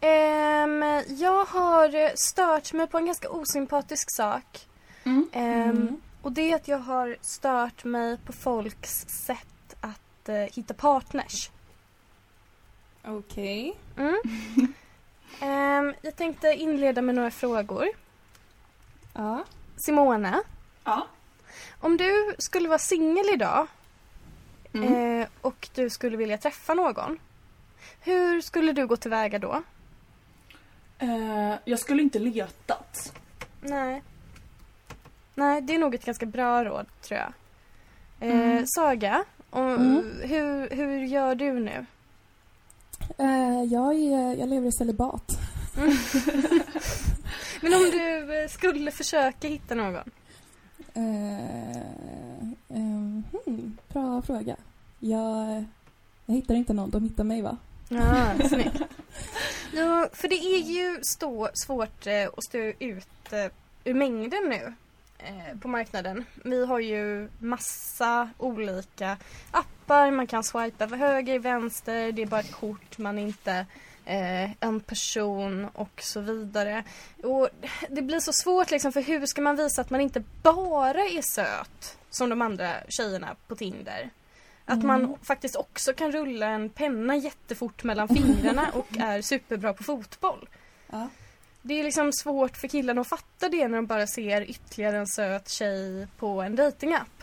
Ehm, 0.00 0.82
jag 1.08 1.44
har 1.44 2.16
stört 2.16 2.72
mig 2.72 2.86
på 2.86 2.98
en 2.98 3.06
ganska 3.06 3.30
osympatisk 3.30 4.10
sak. 4.16 4.66
Mm. 5.04 5.28
Ehm, 5.32 5.70
Mm. 5.70 6.00
Och 6.22 6.32
det 6.32 6.52
är 6.52 6.56
att 6.56 6.68
jag 6.68 6.78
har 6.78 7.16
stört 7.20 7.84
mig 7.84 8.18
på 8.18 8.32
folks 8.32 9.04
sätt 9.08 9.76
att 9.80 10.28
eh, 10.28 10.34
hitta 10.36 10.74
partners. 10.74 11.50
Okej. 13.04 13.76
Mm. 13.96 14.16
Ehm, 15.40 15.94
jag 16.02 16.16
tänkte 16.16 16.48
inleda 16.54 17.02
med 17.02 17.14
några 17.14 17.30
frågor. 17.30 17.88
Ja. 19.14 19.44
Simona, 19.76 20.42
Ja. 20.84 21.06
om 21.80 21.96
du 21.96 22.34
skulle 22.38 22.68
vara 22.68 22.78
singel 22.78 23.26
idag 23.34 23.66
Mm. 24.82 25.20
eh, 25.20 25.28
och 25.40 25.68
du 25.74 25.90
skulle 25.90 26.16
vilja 26.16 26.38
träffa 26.38 26.74
någon. 26.74 27.18
Hur 28.00 28.40
skulle 28.40 28.72
du 28.72 28.86
gå 28.86 28.96
tillväga 28.96 29.38
då? 29.38 29.62
Eh, 30.98 31.54
jag 31.64 31.78
skulle 31.78 32.02
inte 32.02 32.18
letat. 32.18 33.12
Nej. 33.60 34.02
Nej, 35.34 35.60
det 35.62 35.74
är 35.74 35.78
nog 35.78 35.94
ett 35.94 36.04
ganska 36.04 36.26
bra 36.26 36.64
råd 36.64 36.86
tror 37.02 37.20
jag. 37.20 37.32
Eh, 38.20 38.40
Mm. 38.40 38.66
Saga, 38.66 39.24
och, 39.50 39.60
Mm. 39.70 40.20
hur, 40.22 40.70
hur 40.70 40.98
gör 40.98 41.34
du 41.34 41.52
nu? 41.60 41.86
Eh, 43.18 43.62
jag, 43.72 43.94
är, 43.94 44.34
jag 44.38 44.48
lever 44.48 44.68
i 44.68 44.72
celibat. 44.72 45.30
Men 47.60 47.74
om 47.74 47.90
du 47.90 48.46
skulle 48.50 48.90
försöka 48.90 49.48
hitta 49.48 49.74
någon? 49.74 50.10
Eh, 50.94 52.36
eh, 52.68 53.22
hmm, 53.46 53.78
bra 53.88 54.22
fråga. 54.22 54.56
Jag, 54.98 55.64
jag 56.26 56.34
hittar 56.34 56.54
inte 56.54 56.72
någon, 56.72 56.90
de 56.90 57.02
hittar 57.02 57.24
mig 57.24 57.42
va? 57.42 57.56
Ja, 57.88 58.48
snyggt. 58.48 58.82
Ja, 59.72 60.08
för 60.12 60.28
det 60.28 60.34
är 60.34 60.58
ju 60.58 60.98
stå, 61.02 61.48
svårt 61.54 62.06
eh, 62.06 62.28
att 62.36 62.44
stå 62.44 62.58
ut 62.78 63.32
eh, 63.32 63.52
ur 63.84 63.94
mängden 63.94 64.42
nu 64.48 64.74
eh, 65.18 65.58
på 65.60 65.68
marknaden. 65.68 66.24
Vi 66.44 66.66
har 66.66 66.80
ju 66.80 67.28
massa 67.38 68.30
olika 68.38 69.16
appar, 69.50 70.10
man 70.10 70.26
kan 70.26 70.44
swipa 70.44 70.84
över 70.84 70.96
höger, 70.96 71.38
vänster, 71.38 72.12
det 72.12 72.22
är 72.22 72.26
bara 72.26 72.40
ett 72.40 72.52
kort, 72.52 72.98
man 72.98 73.18
inte 73.18 73.66
eh, 74.06 74.50
en 74.60 74.80
person 74.80 75.64
och 75.74 76.00
så 76.02 76.20
vidare. 76.20 76.84
Och 77.22 77.48
det 77.90 78.02
blir 78.02 78.20
så 78.20 78.32
svårt 78.32 78.70
liksom 78.70 78.92
för 78.92 79.00
hur 79.00 79.26
ska 79.26 79.40
man 79.42 79.56
visa 79.56 79.80
att 79.80 79.90
man 79.90 80.00
inte 80.00 80.22
bara 80.42 81.00
är 81.00 81.22
söt 81.22 81.96
som 82.10 82.28
de 82.28 82.42
andra 82.42 82.70
tjejerna 82.88 83.36
på 83.46 83.56
Tinder? 83.56 84.10
Att 84.64 84.82
man 84.82 85.04
Mm. 85.04 85.16
faktiskt 85.22 85.56
också 85.56 85.92
kan 85.92 86.12
rulla 86.12 86.46
en 86.46 86.68
penna 86.70 87.16
jättefort 87.16 87.84
mellan 87.84 88.08
fingrarna 88.08 88.70
och 88.74 88.96
är 88.98 89.22
superbra 89.22 89.72
på 89.72 89.84
fotboll. 89.84 90.48
Ja. 90.90 91.08
Det 91.62 91.74
är 91.80 91.84
liksom 91.84 92.12
svårt 92.12 92.56
för 92.56 92.68
killarna 92.68 93.00
att 93.00 93.08
fatta 93.08 93.48
det 93.48 93.68
när 93.68 93.76
de 93.76 93.86
bara 93.86 94.06
ser 94.06 94.50
ytterligare 94.50 94.96
en 94.98 95.06
söt 95.06 95.48
tjej 95.48 96.06
på 96.18 96.42
en 96.42 96.56
datingapp. 96.56 97.22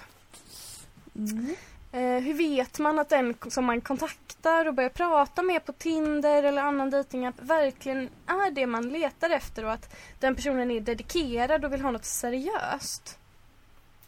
Mm. 1.16 1.56
Eh, 1.94 2.20
hur 2.20 2.34
vet 2.34 2.80
man 2.80 3.00
att 3.00 3.10
den 3.10 3.36
som 3.50 3.66
man 3.66 3.82
kontaktar 3.82 4.66
och 4.66 4.74
börjar 4.74 4.90
prata 4.90 5.44
med 5.44 5.66
på 5.66 5.74
Tinder 5.74 6.44
eller 6.44 6.62
annan 6.62 6.90
datingapp 6.90 7.36
verkligen 7.40 8.10
är 8.28 8.52
det 8.52 8.68
man 8.68 8.90
letar 8.90 9.30
efter 9.30 9.66
och 9.66 9.72
att 9.72 9.96
den 10.20 10.36
personen 10.36 10.72
är 10.72 10.82
dedikerad 10.82 11.66
och 11.66 11.74
vill 11.74 11.82
ha 11.82 11.92
något 11.92 12.06
seriöst? 12.06 13.20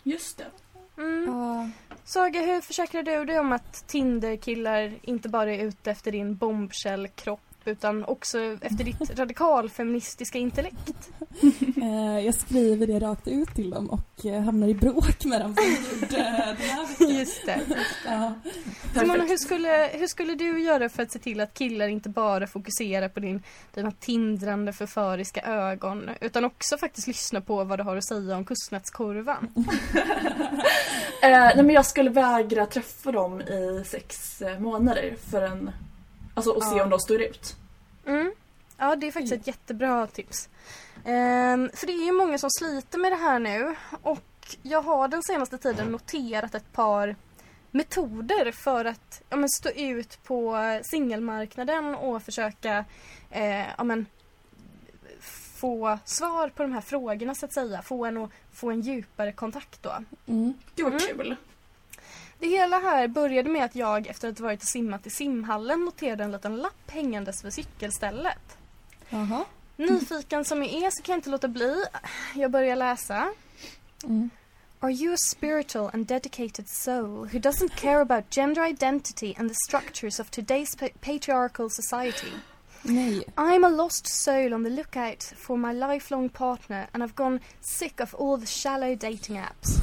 Just 0.04 0.38
det. 0.38 0.46
Mm. 0.98 1.26
Ja, 1.28 1.70
Saga, 2.04 2.42
hur 2.42 2.62
försäkrar 2.62 3.04
du 3.04 3.26
dig 3.26 3.40
om 3.40 3.52
att 3.52 3.88
Tinder-killar 3.88 4.94
inte 5.02 5.30
bara 5.30 5.54
är 5.54 5.64
ute 5.64 5.92
efter 5.92 6.12
din 6.12 6.36
bombshell-kropp 6.36 7.55
utan 7.68 8.06
också 8.06 8.40
efter 8.62 8.84
ditt 8.84 9.10
radikalfeministiska 9.20 10.38
intellekt? 10.38 11.10
eh, 11.82 12.20
jag 12.26 12.36
skriver 12.36 12.88
det 12.88 13.00
rakt 13.00 13.28
ut 13.28 13.56
till 13.56 13.70
dem 13.70 13.90
och 13.90 14.26
eh, 14.26 14.42
hamnar 14.42 14.68
i 14.68 14.74
bråk 14.74 15.26
med 15.26 15.42
dem. 15.42 15.56
Så 15.56 16.06
den 16.06 16.26
här 16.26 16.56
veckan. 16.56 17.18
Just 17.18 17.46
det. 17.46 17.62
Ja. 18.06 18.34
Simona, 18.94 19.24
hur 19.24 19.38
skulle, 19.38 19.90
hur 19.94 20.08
skulle 20.08 20.36
du 20.36 20.60
göra 20.64 20.90
för 20.90 21.04
att 21.04 21.12
se 21.12 21.20
till 21.20 21.42
att 21.42 21.54
killar 21.54 21.88
inte 21.88 22.10
bara 22.10 22.48
fokuserar 22.48 23.10
på 23.10 23.20
din, 23.20 23.44
dina 23.74 23.92
tindrande 23.92 24.74
förföriska 24.74 25.42
ögon 25.42 26.10
utan 26.22 26.46
också 26.46 26.78
faktiskt 26.78 27.08
lyssnar 27.08 27.42
på 27.42 27.64
vad 27.64 27.80
du 27.80 27.84
har 27.84 27.98
att 27.98 28.08
säga 28.08 28.38
om 28.38 28.46
kustnätskurvan? 28.46 29.48
Eh, 31.22 31.32
nej 31.32 31.56
men 31.56 31.70
jag 31.70 31.86
skulle 31.86 32.10
vägra 32.10 32.66
träffa 32.66 33.12
dem 33.12 33.42
i 33.42 33.84
sex 33.86 34.42
eh, 34.42 34.60
månader 34.60 35.16
för 35.30 35.42
en... 35.42 35.72
Alltså 36.36 36.52
och 36.52 36.64
se 36.64 36.78
Ja. 36.78 36.84
om 36.84 36.90
de 36.90 37.00
står 37.00 37.22
ut. 37.22 37.56
Mm. 38.06 38.34
Ja, 38.78 38.96
det 38.96 39.08
är 39.08 39.12
faktiskt 39.12 39.34
ett 39.34 39.48
jättebra 39.48 40.08
tips. 40.08 40.50
Ehm, 41.06 41.70
för 41.74 41.88
det 41.88 41.94
är 41.94 42.06
ju 42.06 42.12
många 42.12 42.38
som 42.38 42.50
sliter 42.50 42.98
med 43.00 43.12
det 43.12 43.16
här 43.16 43.40
nu 43.40 43.76
och 44.02 44.22
jag 44.62 44.82
har 44.82 45.08
den 45.08 45.24
senaste 45.24 45.58
tiden 45.58 45.88
noterat 45.88 46.56
ett 46.56 46.72
par 46.72 47.16
metoder 47.72 48.52
för 48.52 48.86
att 48.86 49.22
ja, 49.30 49.38
men, 49.38 49.50
stå 49.50 49.70
ut 49.70 50.24
på 50.24 50.58
singelmarknaden 50.84 51.96
och 51.96 52.24
försöka 52.24 52.86
eh, 53.32 53.68
ja, 53.78 53.84
men, 53.84 54.06
få 55.56 55.98
svar 56.06 56.50
på 56.50 56.64
de 56.64 56.72
här 56.72 56.82
frågorna 56.82 57.36
så 57.36 57.46
att 57.46 57.54
säga. 57.54 57.82
Få 57.82 58.06
en, 58.06 58.30
få 58.54 58.72
en 58.72 58.82
djupare 58.82 59.32
kontakt 59.32 59.84
då. 59.84 59.92
Mm. 60.28 60.54
Gud 60.76 60.86
vad 60.86 60.94
Mm. 61.02 61.18
kul. 61.18 61.36
Det 62.40 62.48
hela 62.48 62.80
här 62.80 63.08
började 63.08 63.50
med 63.50 63.66
att 63.66 63.76
jag 63.76 64.08
efter 64.08 64.30
att 64.30 64.40
ha 64.40 64.46
varit 64.46 64.62
och 64.62 64.68
simmat 64.68 65.08
i 65.08 65.10
simhallen 65.10 65.86
noterade 65.86 66.24
en 66.24 66.32
liten 66.32 66.56
lapp 66.58 66.92
hängandes 66.92 67.46
vid 67.46 67.54
cykelstället. 67.54 68.58
Jaha. 69.10 69.46
Nyfiken 69.78 70.46
som 70.46 70.64
jag 70.64 70.74
är 70.74 70.90
så 70.90 71.02
kan 71.04 71.14
jag 71.14 71.18
inte 71.18 71.30
låta 71.30 71.48
bli. 71.48 71.84
Jag 72.36 72.52
börjar 72.52 72.76
läsa. 72.76 73.34
Mm. 74.04 74.30
Are 74.80 74.92
you 74.94 75.14
a 75.14 75.18
spiritual 75.18 75.90
and 75.94 76.06
dedicated 76.08 76.70
soul 76.70 77.28
who 77.28 77.40
doesn't 77.40 77.76
care 77.76 78.02
about 78.02 78.36
gender 78.36 78.66
identity 78.70 79.34
and 79.38 79.50
the 79.50 79.56
structures 79.68 80.20
of 80.20 80.30
today's 80.32 80.76
pa- 80.80 81.00
patriarchal 81.02 81.70
society? 81.72 82.32
Nej. 82.82 83.24
I'm 83.36 83.66
a 83.66 83.70
lost 83.70 84.08
soul 84.08 84.54
on 84.54 84.64
the 84.64 84.70
lookout 84.70 85.24
for 85.38 85.58
my 85.58 85.74
lifelong 85.74 86.30
partner 86.30 86.88
and 86.92 87.04
I've 87.04 87.16
gone 87.16 87.40
sick 87.62 88.00
of 88.00 88.16
all 88.16 88.40
the 88.40 88.46
shallow 88.46 88.96
dating 88.96 89.38
apps. 89.38 89.80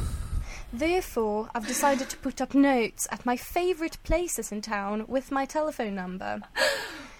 Therefore, 0.72 1.50
I've 1.54 1.66
decided 1.66 2.08
to 2.08 2.16
put 2.16 2.40
up 2.40 2.54
notes 2.54 3.06
at 3.10 3.26
my 3.26 3.36
favorite 3.36 3.98
places 4.04 4.50
in 4.50 4.62
town 4.62 5.04
with 5.06 5.30
my 5.30 5.44
telephone 5.44 5.94
number. 5.94 6.40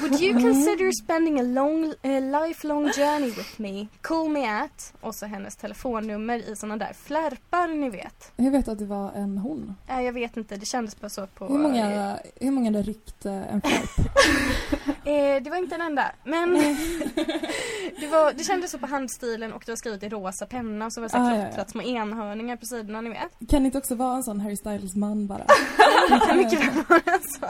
Would 0.00 0.20
you 0.20 0.32
consider 0.40 0.92
spending 0.92 1.40
a 1.40 1.42
long, 1.42 1.94
a 2.02 2.20
lifelong 2.20 2.92
journey 2.92 3.26
with 3.26 3.60
me? 3.60 3.86
Call 4.00 4.28
me 4.28 4.46
at, 4.62 4.92
och 5.00 5.14
så 5.14 5.26
hennes 5.26 5.56
telefonnummer 5.56 6.38
i 6.38 6.56
såna 6.56 6.76
där 6.76 6.92
flärpar 7.04 7.68
ni 7.68 7.90
vet. 7.90 8.32
Hur 8.36 8.50
vet 8.50 8.64
du 8.66 8.70
att 8.72 8.78
det 8.78 8.84
var 8.86 9.12
en 9.12 9.38
hon? 9.38 9.74
Äh, 9.88 10.00
jag 10.00 10.12
vet 10.12 10.36
inte, 10.36 10.56
det 10.56 10.66
kändes 10.66 11.00
bara 11.00 11.08
så 11.08 11.26
på... 11.26 11.46
Hur 11.46 11.58
många, 11.58 12.18
hur 12.40 12.50
många 12.50 12.70
hade 12.70 12.82
ryckt 12.82 13.26
eh, 13.26 13.54
en 13.54 13.60
flärp? 13.60 13.90
Eh, 15.04 15.42
det 15.42 15.50
var 15.50 15.56
inte 15.56 15.74
en 15.74 15.80
enda, 15.80 16.12
men 16.24 16.52
det, 18.00 18.06
var, 18.06 18.32
det 18.32 18.44
kändes 18.44 18.70
så 18.70 18.78
på 18.78 18.86
handstilen 18.86 19.52
och 19.52 19.62
det 19.66 19.72
var 19.72 19.76
skrivet 19.76 20.02
i 20.02 20.08
rosa 20.08 20.46
penna 20.46 20.86
och 20.86 20.92
så 20.92 21.00
var 21.00 21.08
det 21.08 21.12
så 21.12 21.18
Ah, 21.18 21.30
ja, 21.34 21.36
ja. 21.36 21.44
klottrat 21.46 21.70
små 21.70 21.82
enhörningar 21.82 22.56
på 22.56 22.66
sidorna, 22.66 23.00
ni 23.00 23.08
vet. 23.10 23.48
Kan 23.50 23.62
det 23.62 23.66
inte 23.66 23.78
också 23.78 23.94
vara 23.94 24.16
en 24.16 24.22
sån 24.22 24.40
Harry 24.40 24.56
Styles-man 24.56 25.26
bara? 25.26 25.44
Det 26.08 26.20
kan 26.26 26.36
mycket 26.36 26.60
väl 26.60 26.84
vara 26.88 27.18
så. 27.38 27.46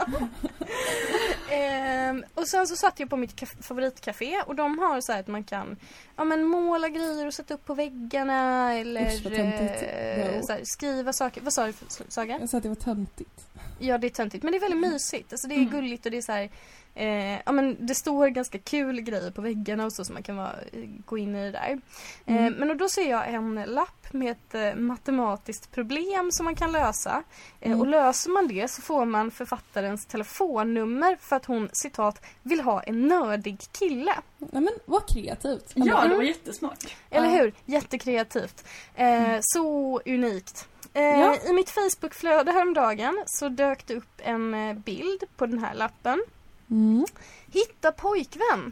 Ehm, 2.09 2.23
och 2.33 2.47
sen 2.47 2.67
så 2.67 2.75
satt 2.75 2.99
jag 2.99 3.09
på 3.09 3.17
mitt 3.17 3.43
favoritcafé 3.61 4.41
och 4.41 4.55
de 4.55 4.79
har 4.79 5.01
så 5.01 5.11
här 5.11 5.19
att 5.19 5.27
man 5.27 5.43
kan 5.43 5.77
ja, 6.15 6.23
men 6.23 6.43
måla 6.43 6.89
grejer 6.89 7.27
och 7.27 7.33
sätta 7.33 7.53
upp 7.53 7.65
på 7.65 7.73
väggarna 7.73 8.73
eller 8.73 9.05
Usch, 9.05 9.25
eh, 9.25 10.41
så 10.41 10.51
här, 10.53 10.61
skriva 10.63 11.13
saker. 11.13 11.41
Vad 11.41 11.53
sa 11.53 11.65
du 11.67 11.73
Saga? 12.07 12.39
Jag 12.39 12.49
sa 12.49 12.57
att 12.57 12.63
det 12.63 12.69
var 12.69 12.75
töntigt. 12.75 13.47
Ja 13.79 13.97
det 13.97 14.07
är 14.07 14.09
töntigt 14.09 14.43
men 14.43 14.51
det 14.51 14.57
är 14.57 14.61
väldigt 14.61 14.91
mysigt. 14.91 15.31
Alltså 15.33 15.47
det 15.47 15.55
är 15.55 15.57
Mm. 15.57 15.69
gulligt 15.69 16.05
och 16.05 16.11
det 16.11 16.17
är 16.17 16.21
så 16.21 16.31
här, 16.31 16.49
eh, 16.95 17.33
ja 17.45 17.51
men 17.51 17.85
det 17.85 17.95
står 17.95 18.27
ganska 18.27 18.59
kul 18.59 19.01
grejer 19.01 19.31
på 19.31 19.41
väggarna 19.41 19.85
och 19.85 19.93
så 19.93 20.05
som 20.05 20.13
man 20.13 20.23
kan 20.23 20.35
vara, 20.37 20.53
eh, 20.71 20.79
gå 21.05 21.17
in 21.17 21.35
i 21.35 21.43
det 21.45 21.51
där. 21.51 21.79
Eh, 22.25 22.35
Mm. 22.37 22.53
men 22.53 22.69
och 22.69 22.77
då 22.77 22.89
ser 22.89 23.09
jag 23.09 23.33
en 23.33 23.55
lapp 23.67 24.13
med 24.13 24.31
ett 24.31 24.55
eh, 24.55 24.75
matematiskt 24.75 25.71
problem 25.71 26.29
som 26.31 26.43
man 26.45 26.55
kan 26.55 26.71
lösa. 26.71 27.23
Eh, 27.59 27.67
Mm. 27.67 27.79
och 27.81 27.87
löser 27.87 28.29
man 28.29 28.47
det 28.47 28.67
så 28.71 28.81
får 28.81 29.05
man 29.05 29.31
författarens 29.31 30.05
telefonnummer 30.05 31.17
för 31.21 31.35
att 31.35 31.45
hon 31.45 31.69
citat 31.73 32.25
vill 32.43 32.61
ha 32.61 32.81
en 32.83 33.07
nördig 33.07 33.57
kille. 33.71 34.13
Nej 34.37 34.49
men 34.63 34.73
vad 34.85 35.07
kreativt. 35.09 35.71
Ja, 35.73 35.83
det 36.01 36.05
Mm. 36.05 36.17
var 36.17 36.23
jättesmart. 36.23 36.95
Eller 37.09 37.27
Ja. 37.27 37.33
hur? 37.41 37.53
Jättekreativt. 37.65 38.65
Eh, 38.95 39.37
Så 39.41 40.01
unikt. 40.05 40.67
Eh, 40.93 41.03
Ja. 41.03 41.35
I 41.49 41.53
mitt 41.53 41.69
Facebookflöde 41.69 42.51
häromdagen 42.51 43.23
så 43.25 43.49
dök 43.49 43.87
det 43.87 43.95
upp 43.95 44.21
en 44.23 44.81
bild 44.85 45.23
på 45.37 45.45
den 45.45 45.59
här 45.59 45.73
lappen. 45.73 46.23
Mm. 46.71 47.05
Hitta 47.51 47.91
pojkvän! 47.91 48.71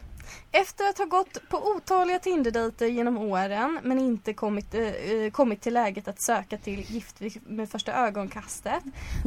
Efter 0.52 0.88
att 0.88 0.98
ha 0.98 1.04
gått 1.04 1.48
på 1.48 1.68
otaliga 1.76 2.18
Tinder-dejter 2.18 2.86
genom 2.86 3.18
åren 3.18 3.80
men 3.82 3.98
inte 3.98 4.34
kommit, 4.34 4.74
eh, 4.74 4.82
eh, 4.82 5.30
kommit 5.30 5.60
till 5.60 5.74
läget 5.74 6.08
att 6.08 6.22
söka 6.22 6.58
till 6.58 6.80
gift 6.80 7.20
vid- 7.20 7.40
med 7.50 7.70
första 7.70 7.92
ögonkastet 7.92 8.82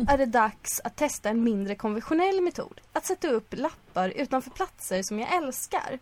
är 0.10 0.18
det 0.18 0.26
dags 0.26 0.82
att 0.84 0.96
testa 0.96 1.30
en 1.30 1.44
mindre 1.44 1.76
konventionell 1.76 2.42
metod. 2.42 2.82
Att 2.94 3.06
sätta 3.06 3.28
upp 3.28 3.54
lappar 3.58 4.10
utanför 4.10 4.50
platser 4.52 5.04
som 5.04 5.20
jag 5.20 5.34
älskar. 5.34 6.00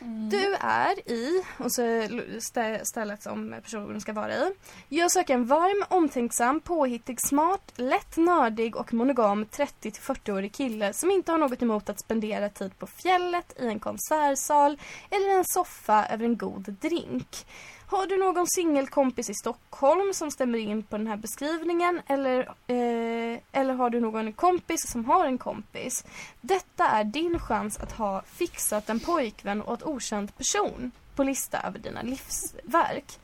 Mm. 0.00 0.28
Du 0.28 0.54
är 0.60 1.10
i, 1.10 1.44
och 1.58 1.72
så 1.72 1.82
stä- 1.82 2.84
stället 2.84 3.22
som 3.22 3.54
personen 3.62 4.00
ska 4.00 4.12
vara 4.12 4.34
i. 4.34 4.52
Jag 4.88 5.12
söker 5.12 5.34
en 5.34 5.46
varm, 5.46 5.84
omtänksam, 5.88 6.60
påhittig, 6.60 7.20
smart, 7.20 7.72
lätt 7.76 8.16
nördig 8.16 8.76
och 8.76 8.94
monogam 8.94 9.44
30-40-årig 9.44 10.52
kille 10.54 10.92
som 10.92 11.10
inte 11.10 11.32
har 11.32 11.38
något 11.38 11.62
emot 11.62 11.88
att 11.88 12.00
spendera 12.00 12.48
tid 12.48 12.78
på 12.78 12.86
fjället, 12.86 13.52
i 13.60 13.66
en 13.66 13.80
konsertsal 13.80 14.78
eller 15.10 15.38
en 15.38 15.44
soffa 15.44 16.06
över 16.06 16.24
en 16.24 16.36
god 16.36 16.72
drink. 16.80 17.46
Har 17.88 18.06
du 18.06 18.16
någon 18.16 18.46
singelkompis 18.46 19.30
i 19.30 19.34
Stockholm 19.34 20.14
som 20.14 20.30
stämmer 20.30 20.58
in 20.58 20.82
på 20.82 20.96
den 20.96 21.06
här 21.06 21.16
beskrivningen 21.16 22.00
eller, 22.06 22.40
eh, 22.66 23.40
eller 23.52 23.74
har 23.74 23.90
du 23.90 24.00
någon 24.00 24.32
kompis 24.32 24.90
som 24.90 25.04
har 25.04 25.26
en 25.26 25.38
kompis? 25.38 26.04
Detta 26.40 26.88
är 26.88 27.04
din 27.04 27.38
chans 27.38 27.78
att 27.78 27.92
ha 27.92 28.22
fixat 28.22 28.88
en 28.88 29.00
pojkvän 29.00 29.62
och 29.62 29.74
ett 29.74 29.86
okänd 29.86 30.36
person. 30.36 30.92
på 31.14 31.22
lista 31.24 31.60
över 31.60 31.78
dina 31.78 32.02
livsverk. 32.02 33.18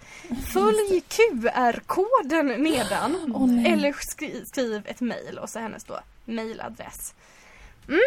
Följ 0.53 1.01
QR-koden 1.01 2.47
nedan 2.47 3.17
oh, 3.35 3.73
eller 3.73 3.93
skri 3.99 4.45
skriv 4.47 4.83
ett 4.87 5.01
mejl 5.01 5.39
och 5.39 5.51
så 5.51 5.59
hennes 5.59 5.85
då 5.85 6.01
mejladress. 6.25 7.15
Mm. 7.89 8.01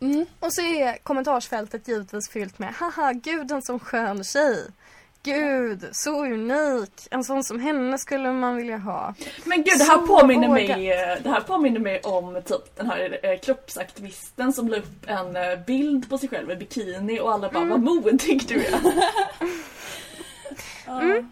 Mm. 0.00 0.26
Och 0.40 0.52
så 0.52 0.62
är 0.62 0.98
kommentarsfältet 0.98 1.88
givetvis 1.88 2.30
fyllt 2.30 2.58
med 2.58 2.74
haha, 2.74 3.12
gud 3.12 3.52
en 3.52 3.62
sån 3.62 3.80
skön 3.80 4.24
tjej. 4.24 4.66
Gud, 5.26 5.88
så 5.92 6.24
unik. 6.24 7.08
En 7.10 7.24
sån 7.24 7.44
som 7.44 7.60
henne 7.60 7.98
skulle 7.98 8.32
man 8.32 8.56
vilja 8.56 8.76
ha. 8.76 9.14
Men 9.44 9.62
gud, 9.62 9.78
det 9.78 9.84
här, 9.84 9.98
påminner 9.98 10.48
mig, 10.48 10.66
det 11.22 11.28
här 11.28 11.40
påminner 11.40 11.80
mig 11.80 12.00
om 12.00 12.42
typ 12.44 12.76
den 12.76 12.86
här 12.90 13.18
eh, 13.22 13.38
kroppsaktivisten 13.38 14.52
som 14.52 14.68
la 14.68 14.76
upp 14.76 15.06
en 15.06 15.36
eh, 15.36 15.58
bild 15.66 16.10
på 16.10 16.18
sig 16.18 16.28
själv 16.28 16.50
i 16.50 16.56
bikini 16.56 17.20
och 17.20 17.32
alla 17.32 17.48
bara 17.48 17.64
mm. 17.64 17.70
vad 17.70 17.80
modig 17.80 18.48
du 18.48 18.64
är. 18.64 18.80
mm. 21.02 21.28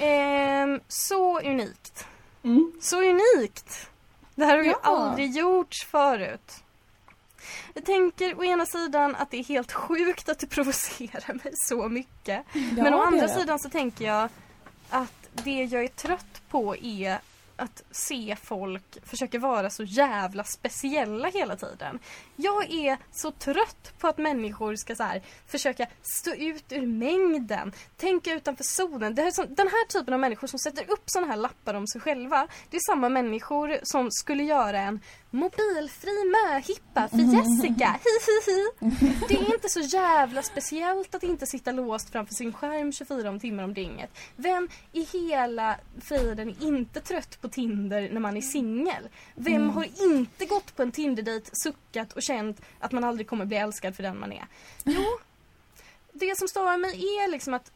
Ehm, 0.00 0.80
så 0.88 1.40
unikt. 1.40 2.06
Mm. 2.44 2.72
Så 2.80 3.02
unikt! 3.02 3.90
Det 4.34 4.44
här 4.44 4.56
har 4.56 4.64
ju 4.64 4.70
ja. 4.70 4.78
aldrig 4.82 5.36
gjorts 5.36 5.86
förut. 5.86 6.52
Jag 7.78 7.84
tänker 7.84 8.38
å 8.38 8.44
ena 8.44 8.66
sidan 8.66 9.14
att 9.14 9.30
det 9.30 9.36
är 9.36 9.44
helt 9.44 9.72
sjukt 9.72 10.28
att 10.28 10.38
det 10.38 10.46
provocerar 10.46 11.34
mig 11.34 11.52
så 11.54 11.88
mycket. 11.88 12.44
Ja, 12.52 12.82
Men 12.82 12.94
å 12.94 13.02
andra 13.02 13.28
sidan 13.28 13.58
så 13.58 13.68
tänker 13.68 14.04
jag 14.04 14.28
att 14.90 15.28
det 15.32 15.64
jag 15.64 15.84
är 15.84 15.88
trött 15.88 16.42
på 16.48 16.76
är 16.76 17.18
att 17.56 17.82
se 17.90 18.36
folk 18.42 19.06
försöka 19.06 19.38
vara 19.38 19.70
så 19.70 19.82
jävla 19.82 20.44
speciella 20.44 21.28
hela 21.28 21.56
tiden. 21.56 21.98
Jag 22.36 22.70
är 22.70 22.98
så 23.12 23.30
trött 23.30 23.92
på 23.98 24.08
att 24.08 24.18
människor 24.18 24.76
ska 24.76 24.94
så 24.94 25.02
här, 25.02 25.22
försöka 25.46 25.86
stå 26.02 26.34
ut 26.34 26.72
ur 26.72 26.86
mängden, 26.86 27.72
tänka 27.96 28.34
utanför 28.34 28.64
zonen. 28.64 29.14
Det 29.14 29.22
är 29.22 29.30
så, 29.30 29.44
den 29.44 29.68
här 29.68 29.86
typen 29.86 30.14
av 30.14 30.20
människor 30.20 30.46
som 30.46 30.58
sätter 30.58 30.90
upp 30.90 31.02
såna 31.06 31.26
här 31.26 31.36
lappar 31.36 31.74
om 31.74 31.86
sig 31.86 32.00
själva, 32.00 32.48
det 32.70 32.76
är 32.76 32.80
samma 32.80 33.08
människor 33.08 33.78
som 33.82 34.10
skulle 34.10 34.42
göra 34.42 34.80
en 34.80 35.00
mobilfri 35.30 36.24
möhippa 36.24 37.08
för 37.08 37.18
Jessica, 37.18 38.00
hihihi. 38.04 38.68
Det 39.28 39.34
är 39.34 39.54
inte 39.54 39.68
så 39.68 39.80
jävla 39.80 40.42
speciellt 40.42 41.14
att 41.14 41.22
inte 41.22 41.46
sitta 41.46 41.72
låst 41.72 42.10
framför 42.10 42.34
sin 42.34 42.52
skärm 42.52 42.92
24 42.92 43.38
timmar 43.38 43.64
om 43.64 43.74
dygnet. 43.74 44.10
Vem 44.36 44.68
i 44.92 45.02
hela 45.02 45.76
friden 46.00 46.48
är 46.48 46.62
inte 46.62 47.00
trött 47.00 47.40
på 47.40 47.48
Tinder 47.48 48.10
när 48.12 48.20
man 48.20 48.36
är 48.36 48.40
singel? 48.40 49.08
Vem 49.34 49.54
mm. 49.54 49.70
har 49.70 49.86
inte 50.14 50.46
gått 50.46 50.76
på 50.76 50.82
en 50.82 50.92
Tinder-dejt, 50.92 51.50
suckat 51.52 52.12
och 52.12 52.22
känt 52.22 52.60
att 52.78 52.92
man 52.92 53.04
aldrig 53.04 53.26
kommer 53.26 53.44
bli 53.44 53.56
älskad 53.56 53.96
för 53.96 54.02
den 54.02 54.20
man 54.20 54.32
är? 54.32 54.46
Jo, 54.84 55.18
det 56.12 56.38
som 56.38 56.48
stör 56.48 56.76
mig 56.76 56.90
är 56.90 57.30
liksom 57.30 57.54
att 57.54 57.72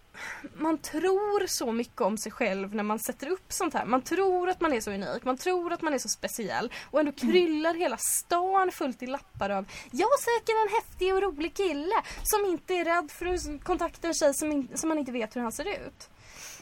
man 0.55 0.79
tror 0.79 1.47
så 1.47 1.73
mycket 1.73 2.01
om 2.01 2.19
sig 2.19 2.33
själv 2.33 2.75
när 2.75 2.83
man 2.83 2.99
sätter 2.99 3.29
upp 3.29 3.53
sånt 3.53 3.75
här. 3.75 3.85
Man 3.85 4.03
tror 4.03 4.49
att 4.49 4.61
man 4.61 4.73
är 4.73 4.81
så 4.81 4.91
unik, 4.91 5.25
man 5.25 5.37
tror 5.37 5.73
att 5.73 5.83
man 5.83 5.95
är 5.95 5.99
så 5.99 6.09
speciell 6.09 6.73
och 6.91 7.01
ändå 7.01 7.13
mm. 7.21 7.33
kryllar 7.33 7.71
mm. 7.71 7.81
hela 7.83 7.97
stan 7.97 8.71
fullt 8.73 9.03
i 9.03 9.07
lappar 9.07 9.51
av 9.51 9.67
Jag 9.91 10.19
söker 10.21 10.63
en 10.63 10.75
häftig 10.75 11.15
och 11.15 11.23
rolig 11.23 11.55
kille 11.55 11.95
som 12.23 12.45
inte 12.51 12.75
är 12.75 12.85
rädd 12.85 13.11
för 13.11 13.27
att 13.27 13.65
kontakta 13.65 14.09
en 14.09 14.15
tjej 14.15 14.35
som, 14.35 14.53
in, 14.53 14.69
som 14.75 14.89
man 14.89 14.99
inte 14.99 15.13
vet 15.13 15.37
hur 15.37 15.41
han 15.41 15.53
ser 15.53 15.69
ut. 15.69 16.09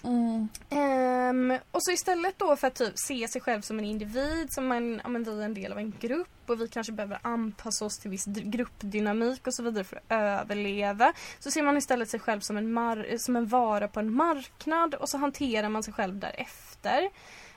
Mm. 0.02 0.48
Um, 0.70 1.58
och 1.70 1.82
så 1.82 1.90
istället 1.90 2.38
då 2.38 2.56
för 2.56 2.66
att 2.66 2.74
typ 2.74 2.92
se 2.94 3.28
sig 3.28 3.40
själv 3.40 3.60
som 3.60 3.78
en 3.78 3.84
individ, 3.84 4.52
som 4.52 4.72
en, 4.72 5.00
ja, 5.02 5.08
men 5.08 5.24
vi 5.24 5.40
är 5.40 5.44
en 5.44 5.54
del 5.54 5.72
av 5.72 5.78
en 5.78 5.94
grupp 6.00 6.28
och 6.46 6.60
vi 6.60 6.68
kanske 6.68 6.92
behöver 6.92 7.18
anpassa 7.22 7.84
oss 7.84 7.98
till 7.98 8.10
viss 8.10 8.24
gruppdynamik 8.26 9.46
och 9.46 9.54
så 9.54 9.62
vidare 9.62 9.84
för 9.84 9.96
att 9.96 10.02
överleva. 10.08 11.12
Så 11.38 11.50
ser 11.50 11.62
man 11.62 11.76
istället 11.76 12.08
sig 12.08 12.20
själv 12.20 12.40
som 12.40 12.56
en, 12.56 12.72
mar 12.72 13.16
som 13.18 13.36
en 13.36 13.46
vara 13.46 13.88
på 13.88 14.00
en 14.00 14.12
marknad 14.12 14.94
och 14.94 15.08
så 15.08 15.18
hanterar 15.18 15.68
man 15.68 15.82
sig 15.82 15.94
själv 15.94 16.18
därefter. 16.18 17.10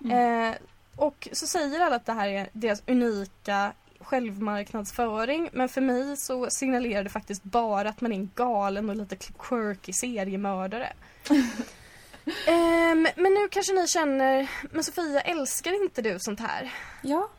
Mm. 0.03 0.49
Uh, 0.49 0.55
och 0.95 1.27
så 1.31 1.47
säger 1.47 1.79
alla 1.79 1.95
att 1.95 2.05
det 2.05 2.13
här 2.13 2.27
är 2.27 2.49
deras 2.53 2.83
unika 2.87 3.73
självmarknadsföring 3.99 5.49
men 5.53 5.69
för 5.69 5.81
mig 5.81 6.17
så 6.17 6.49
signalerar 6.49 7.03
det 7.03 7.09
faktiskt 7.09 7.43
bara 7.43 7.89
att 7.89 8.01
man 8.01 8.11
är 8.11 8.15
en 8.15 8.31
galen 8.35 8.89
och 8.89 8.95
lite 8.95 9.15
quirky 9.15 9.93
seriemördare. 9.93 10.93
um, 12.25 13.07
men 13.15 13.33
nu 13.33 13.47
kanske 13.51 13.73
ni 13.73 13.87
känner, 13.87 14.49
men 14.71 14.83
Sofia 14.83 15.21
älskar 15.21 15.83
inte 15.83 16.01
du 16.01 16.19
sånt 16.19 16.39
här? 16.39 16.73
Ja. 17.01 17.29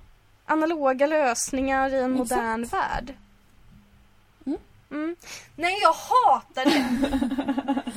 Analoga 0.47 1.07
lösningar 1.07 1.95
i 1.95 1.99
en 1.99 2.21
Exakt. 2.21 2.41
modern 2.41 2.65
värld. 2.65 3.15
Mm. 4.47 4.59
Mm. 4.91 5.17
Nej, 5.57 5.79
jag 5.83 5.93
hatar 5.93 6.65
det! 6.65 6.71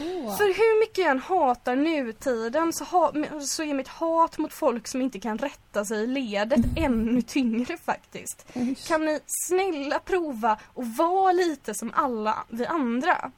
oh. 0.00 0.36
För 0.36 0.44
hur 0.44 0.80
mycket 0.80 0.98
jag 0.98 1.10
än 1.10 1.18
hatar 1.18 1.76
nutiden 1.76 2.72
så, 2.72 2.84
ha, 2.84 3.12
så 3.40 3.62
är 3.62 3.74
mitt 3.74 3.88
hat 3.88 4.38
mot 4.38 4.52
folk 4.52 4.88
som 4.88 5.02
inte 5.02 5.20
kan 5.20 5.38
rätta 5.38 5.84
sig 5.84 6.04
i 6.04 6.06
ledet 6.06 6.60
ännu 6.76 7.22
tyngre 7.22 7.76
faktiskt. 7.76 8.46
Kan 8.88 9.04
ni 9.04 9.20
snälla 9.26 9.98
prova 9.98 10.58
och 10.74 10.86
vara 10.86 11.32
lite 11.32 11.74
som 11.74 11.92
alla 11.94 12.44
vi 12.48 12.66
andra? 12.66 13.30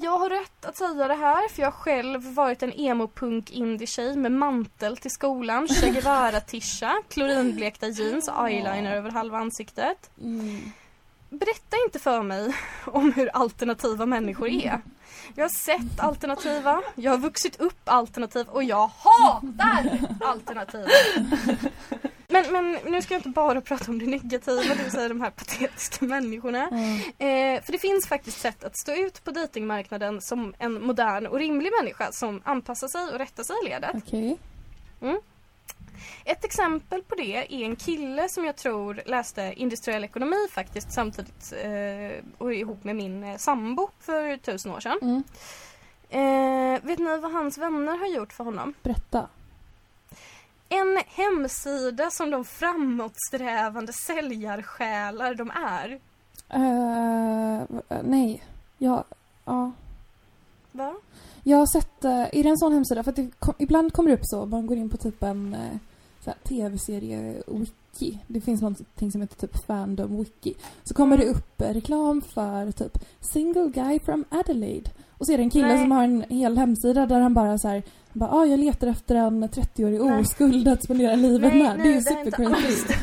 Jag 0.00 0.18
har 0.18 0.30
rätt 0.30 0.64
att 0.64 0.76
säga 0.76 1.08
det 1.08 1.14
här 1.14 1.48
för 1.48 1.62
jag 1.62 1.66
har 1.66 1.78
själv 1.78 2.34
varit 2.34 2.62
en 2.62 2.72
emo-punk 2.72 3.50
indie-tjej 3.50 4.16
med 4.16 4.32
mantel 4.32 4.96
till 4.96 5.10
skolan, 5.10 5.68
Che 5.80 5.90
Guevara-tisha, 5.90 7.02
klorinblekta 7.08 7.88
jeans 7.88 8.28
och 8.28 8.48
eyeliner 8.48 8.96
över 8.96 9.10
halva 9.10 9.38
ansiktet. 9.38 10.10
Mm. 10.20 10.72
Berätta 11.28 11.76
inte 11.86 11.98
för 11.98 12.22
mig 12.22 12.54
om 12.84 13.12
hur 13.12 13.28
alternativa 13.36 14.06
människor 14.06 14.48
är. 14.48 14.80
Jag 15.34 15.44
har 15.44 15.48
sett 15.48 16.00
alternativa, 16.00 16.82
jag 16.94 17.10
har 17.10 17.18
vuxit 17.18 17.60
upp 17.60 17.80
alternativ 17.84 18.48
och 18.48 18.64
jag 18.64 18.90
hatar 18.98 19.98
alternativa. 20.20 20.88
Men, 22.30 22.52
men 22.52 22.78
nu 22.84 23.02
ska 23.02 23.14
jag 23.14 23.18
inte 23.18 23.28
bara 23.28 23.60
prata 23.60 23.90
om 23.90 23.98
det 23.98 24.06
negativa, 24.06 24.62
det 24.62 24.82
vill 24.82 24.90
säga 24.90 25.08
de 25.08 25.20
här 25.20 25.30
patetiska 25.30 26.04
människorna. 26.04 26.68
Mm. 26.68 26.96
Eh, 26.98 27.62
för 27.62 27.72
det 27.72 27.78
finns 27.78 28.06
faktiskt 28.06 28.40
sätt 28.40 28.64
att 28.64 28.78
stå 28.78 28.92
ut 28.92 29.24
på 29.24 29.30
datingmarknaden 29.30 30.20
som 30.20 30.54
en 30.58 30.86
modern 30.86 31.26
och 31.26 31.38
rimlig 31.38 31.72
människa 31.80 32.12
som 32.12 32.42
anpassar 32.44 32.88
sig 32.88 33.12
och 33.12 33.18
rättar 33.18 33.42
sig 33.42 33.56
i 33.64 33.68
ledet. 33.68 33.94
Okay. 33.94 34.36
Mm. 35.00 35.20
Ett 36.24 36.44
exempel 36.44 37.02
på 37.02 37.14
det 37.14 37.36
är 37.36 37.64
en 37.64 37.76
kille 37.76 38.28
som 38.28 38.44
jag 38.44 38.56
tror 38.56 39.02
läste 39.06 39.52
industriell 39.56 40.04
ekonomi 40.04 40.46
faktiskt 40.50 40.92
samtidigt 40.92 41.52
eh, 41.62 42.24
och 42.38 42.54
ihop 42.54 42.84
med 42.84 42.96
min 42.96 43.24
eh, 43.24 43.36
sambo 43.36 43.88
för 44.00 44.36
tusen 44.36 44.72
år 44.72 44.80
sedan. 44.80 44.98
Mm. 45.02 45.22
Eh, 46.10 46.82
vet 46.82 46.98
ni 46.98 47.18
vad 47.18 47.32
hans 47.32 47.58
vänner 47.58 47.98
har 47.98 48.06
gjort 48.06 48.32
för 48.32 48.44
honom? 48.44 48.74
Berätta. 48.82 49.28
En 50.68 50.98
hemsida 51.06 52.10
som 52.10 52.30
de 52.30 52.44
framåtsträvande 52.44 53.92
säljarsjälar 53.92 55.34
de 55.34 55.50
är. 55.50 56.00
Uh, 56.56 57.80
nej. 58.04 58.42
Ja. 58.78 59.04
Ja. 59.44 59.72
Va? 60.72 60.94
Jag 61.42 61.58
har 61.58 61.66
sett, 61.66 62.04
uh, 62.04 62.10
är 62.10 62.42
det 62.42 62.48
en 62.48 62.58
sån 62.58 62.72
hemsida? 62.72 63.02
För 63.02 63.10
att 63.10 63.18
kom, 63.38 63.54
ibland 63.58 63.92
kommer 63.92 64.10
det 64.10 64.16
upp 64.16 64.26
så, 64.26 64.46
man 64.46 64.66
går 64.66 64.76
in 64.76 64.90
på 64.90 64.96
typ 64.96 65.22
en 65.22 65.54
uh, 65.54 65.76
tv-serie-wiki. 66.32 68.18
Det 68.26 68.40
finns 68.40 68.60
någonting 68.60 69.12
som 69.12 69.20
heter 69.20 69.36
typ 69.36 69.66
Fandom 69.66 70.18
Wiki. 70.18 70.54
Så 70.84 70.94
kommer 70.94 71.18
det 71.18 71.24
upp 71.24 71.60
reklam 71.60 72.22
för 72.22 72.72
typ 72.72 72.98
Single 73.20 73.68
guy 73.68 74.00
from 74.00 74.24
Adelaide. 74.30 74.90
Och 75.18 75.26
så 75.26 75.32
är 75.32 75.36
det 75.38 75.42
en 75.42 75.50
kille 75.50 75.68
Nej. 75.68 75.78
som 75.78 75.92
har 75.92 76.04
en 76.04 76.24
hel 76.28 76.58
hemsida 76.58 77.06
där 77.06 77.20
han 77.20 77.34
bara 77.34 77.58
så 77.58 77.68
här, 77.68 77.82
bara, 78.12 78.30
ah, 78.30 78.44
jag 78.44 78.60
letar 78.60 78.86
efter 78.86 79.14
en 79.14 79.44
30-årig 79.44 80.02
oskuld 80.02 80.68
att 80.68 80.84
spendera 80.84 81.14
livet 81.14 81.52
nej, 81.52 81.62
med. 81.62 81.78
Nej, 81.78 81.92
det 81.92 81.96
är 81.96 82.00
supercreepy. 82.00 82.94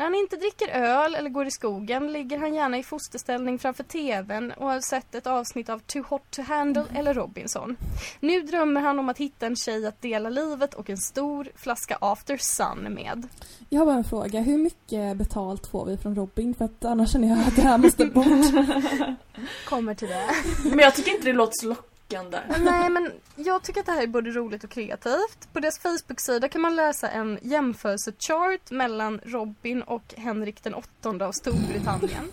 När 0.00 0.04
han 0.04 0.14
inte 0.14 0.36
dricker 0.36 0.68
öl 0.68 1.14
eller 1.14 1.30
går 1.30 1.46
i 1.46 1.50
skogen 1.50 2.12
ligger 2.12 2.38
han 2.38 2.54
gärna 2.54 2.78
i 2.78 2.82
fosterställning 2.82 3.58
framför 3.58 3.84
TVn 3.84 4.52
och 4.52 4.68
har 4.68 4.80
sett 4.80 5.14
ett 5.14 5.26
avsnitt 5.26 5.68
av 5.68 5.78
Too 5.78 6.02
Hot 6.08 6.30
To 6.30 6.42
Handle 6.42 6.84
eller 6.94 7.14
Robinson. 7.14 7.76
Nu 8.20 8.40
drömmer 8.40 8.80
han 8.80 8.98
om 8.98 9.08
att 9.08 9.18
hitta 9.18 9.46
en 9.46 9.56
tjej 9.56 9.86
att 9.86 10.02
dela 10.02 10.28
livet 10.28 10.74
och 10.74 10.90
en 10.90 10.98
stor 10.98 11.48
flaska 11.56 11.98
After 12.00 12.36
Sun 12.36 12.94
med. 12.94 13.28
Jag 13.68 13.80
har 13.80 13.86
bara 13.86 13.96
en 13.96 14.04
fråga. 14.04 14.40
Hur 14.40 14.58
mycket 14.58 15.16
betalt 15.16 15.66
får 15.66 15.86
vi 15.86 15.96
från 15.96 16.14
Robin? 16.14 16.54
För 16.54 16.64
att 16.64 16.84
annars 16.84 17.12
känner 17.12 17.28
jag 17.28 17.38
att 17.38 17.56
det 17.56 17.62
här 17.62 17.78
måste 17.78 18.06
bort. 18.06 18.26
Kommer 19.68 19.94
till 19.94 20.08
det. 20.08 20.24
Men 20.64 20.78
jag 20.78 20.94
tycker 20.94 21.10
inte 21.10 21.24
det 21.24 21.32
låter 21.32 21.52
så 21.52 21.68
lockande. 21.68 22.38
Nej 22.60 22.90
men 22.90 23.12
jag 23.36 23.62
tycker 23.62 23.80
att 23.80 23.86
det 23.86 23.92
här 23.92 24.02
är 24.02 24.06
både 24.06 24.30
roligt 24.30 24.64
och 24.64 24.70
kreativt. 24.70 25.52
På 25.52 25.60
deras 25.60 25.78
Facebook-sida 25.78 26.48
kan 26.48 26.60
man 26.60 26.76
läsa 26.76 27.08
en 27.08 27.38
jämförelsechart 27.42 28.70
mellan 28.70 29.20
Robin 29.24 29.82
och 29.82 30.14
Henrik 30.16 30.62
den 30.62 30.74
åttonde 30.74 31.26
av 31.26 31.32
Storbritannien. 31.32 32.24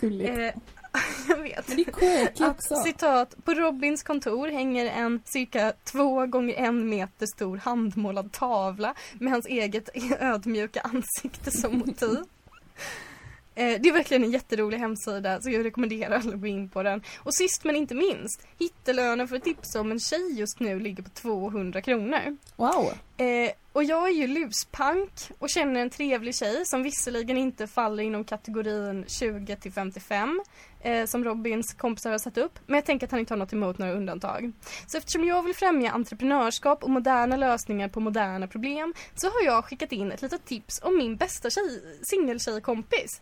Gulligt. 0.00 0.38
Eh, 0.38 0.62
jag 1.28 1.36
vet. 1.36 1.68
Men 1.68 1.76
det 1.76 1.82
är 1.82 1.92
quirky 1.92 2.44
Att, 2.44 2.50
också. 2.50 2.74
citat, 2.74 3.44
på 3.44 3.54
Robins 3.54 4.02
kontor 4.02 4.48
hänger 4.48 4.86
en 4.86 5.22
cirka 5.24 5.72
två 5.84 6.26
gånger 6.26 6.54
en 6.54 6.88
meter 6.88 7.26
stor 7.26 7.56
handmålad 7.56 8.32
tavla 8.32 8.94
med 9.12 9.32
hans 9.32 9.46
eget 9.46 9.88
ödmjuka 10.20 10.80
ansikte 10.80 11.50
som 11.50 11.78
motiv. 11.78 12.18
Eh, 13.54 13.80
Det 13.80 13.88
är 13.88 13.92
verkligen 13.92 14.24
en 14.24 14.30
jätterolig 14.30 14.78
hemsida 14.78 15.40
så 15.40 15.50
jag 15.50 15.64
rekommenderar 15.64 16.16
alla 16.16 16.34
att 16.34 16.40
gå 16.40 16.46
in 16.46 16.68
på 16.68 16.82
den. 16.82 17.02
Och 17.18 17.34
sist 17.34 17.64
men 17.64 17.76
inte 17.76 17.94
minst, 17.94 18.46
hittelönen 18.58 19.28
för 19.28 19.36
att 19.36 19.44
tipsa 19.44 19.80
om 19.80 19.90
en 19.90 20.00
tjej 20.00 20.32
just 20.38 20.60
nu 20.60 20.80
ligger 20.80 21.02
på 21.02 21.10
200 21.10 21.80
kronor. 21.80 22.36
Wow. 22.56 22.92
Eh, 23.16 23.50
och 23.72 23.84
jag 23.84 24.08
är 24.08 24.12
ju 24.12 24.26
luspank 24.26 25.10
och 25.38 25.50
känner 25.50 25.80
en 25.80 25.90
trevlig 25.90 26.34
tjej 26.34 26.62
som 26.66 26.82
visserligen 26.82 27.36
inte 27.38 27.66
faller 27.66 28.02
inom 28.02 28.24
kategorin 28.24 29.04
20 29.08 29.56
till 29.56 29.72
55 29.72 30.42
eh, 30.80 31.06
som 31.06 31.24
Robins 31.24 31.74
kompisar 31.74 32.10
har 32.10 32.18
satt 32.18 32.38
upp. 32.38 32.58
Men 32.66 32.74
jag 32.74 32.84
tänker 32.84 33.06
att 33.06 33.10
han 33.10 33.20
inte 33.20 33.34
har 33.34 33.38
något 33.38 33.52
emot 33.52 33.78
några 33.78 33.92
undantag. 33.92 34.52
Så 34.86 34.98
eftersom 34.98 35.24
jag 35.24 35.42
vill 35.42 35.54
främja 35.54 35.90
entreprenörskap 35.90 36.84
och 36.84 36.90
moderna 36.90 37.36
lösningar 37.36 37.88
på 37.88 38.00
moderna 38.00 38.46
problem 38.46 38.94
så 39.14 39.26
har 39.26 39.42
jag 39.44 39.64
skickat 39.64 39.92
in 39.92 40.12
ett 40.12 40.22
litet 40.22 40.44
tips 40.44 40.80
om 40.82 40.96
min 40.96 41.16
bästa 41.16 41.50
tjej, 41.50 41.82
singeltjejkompis. 42.02 43.20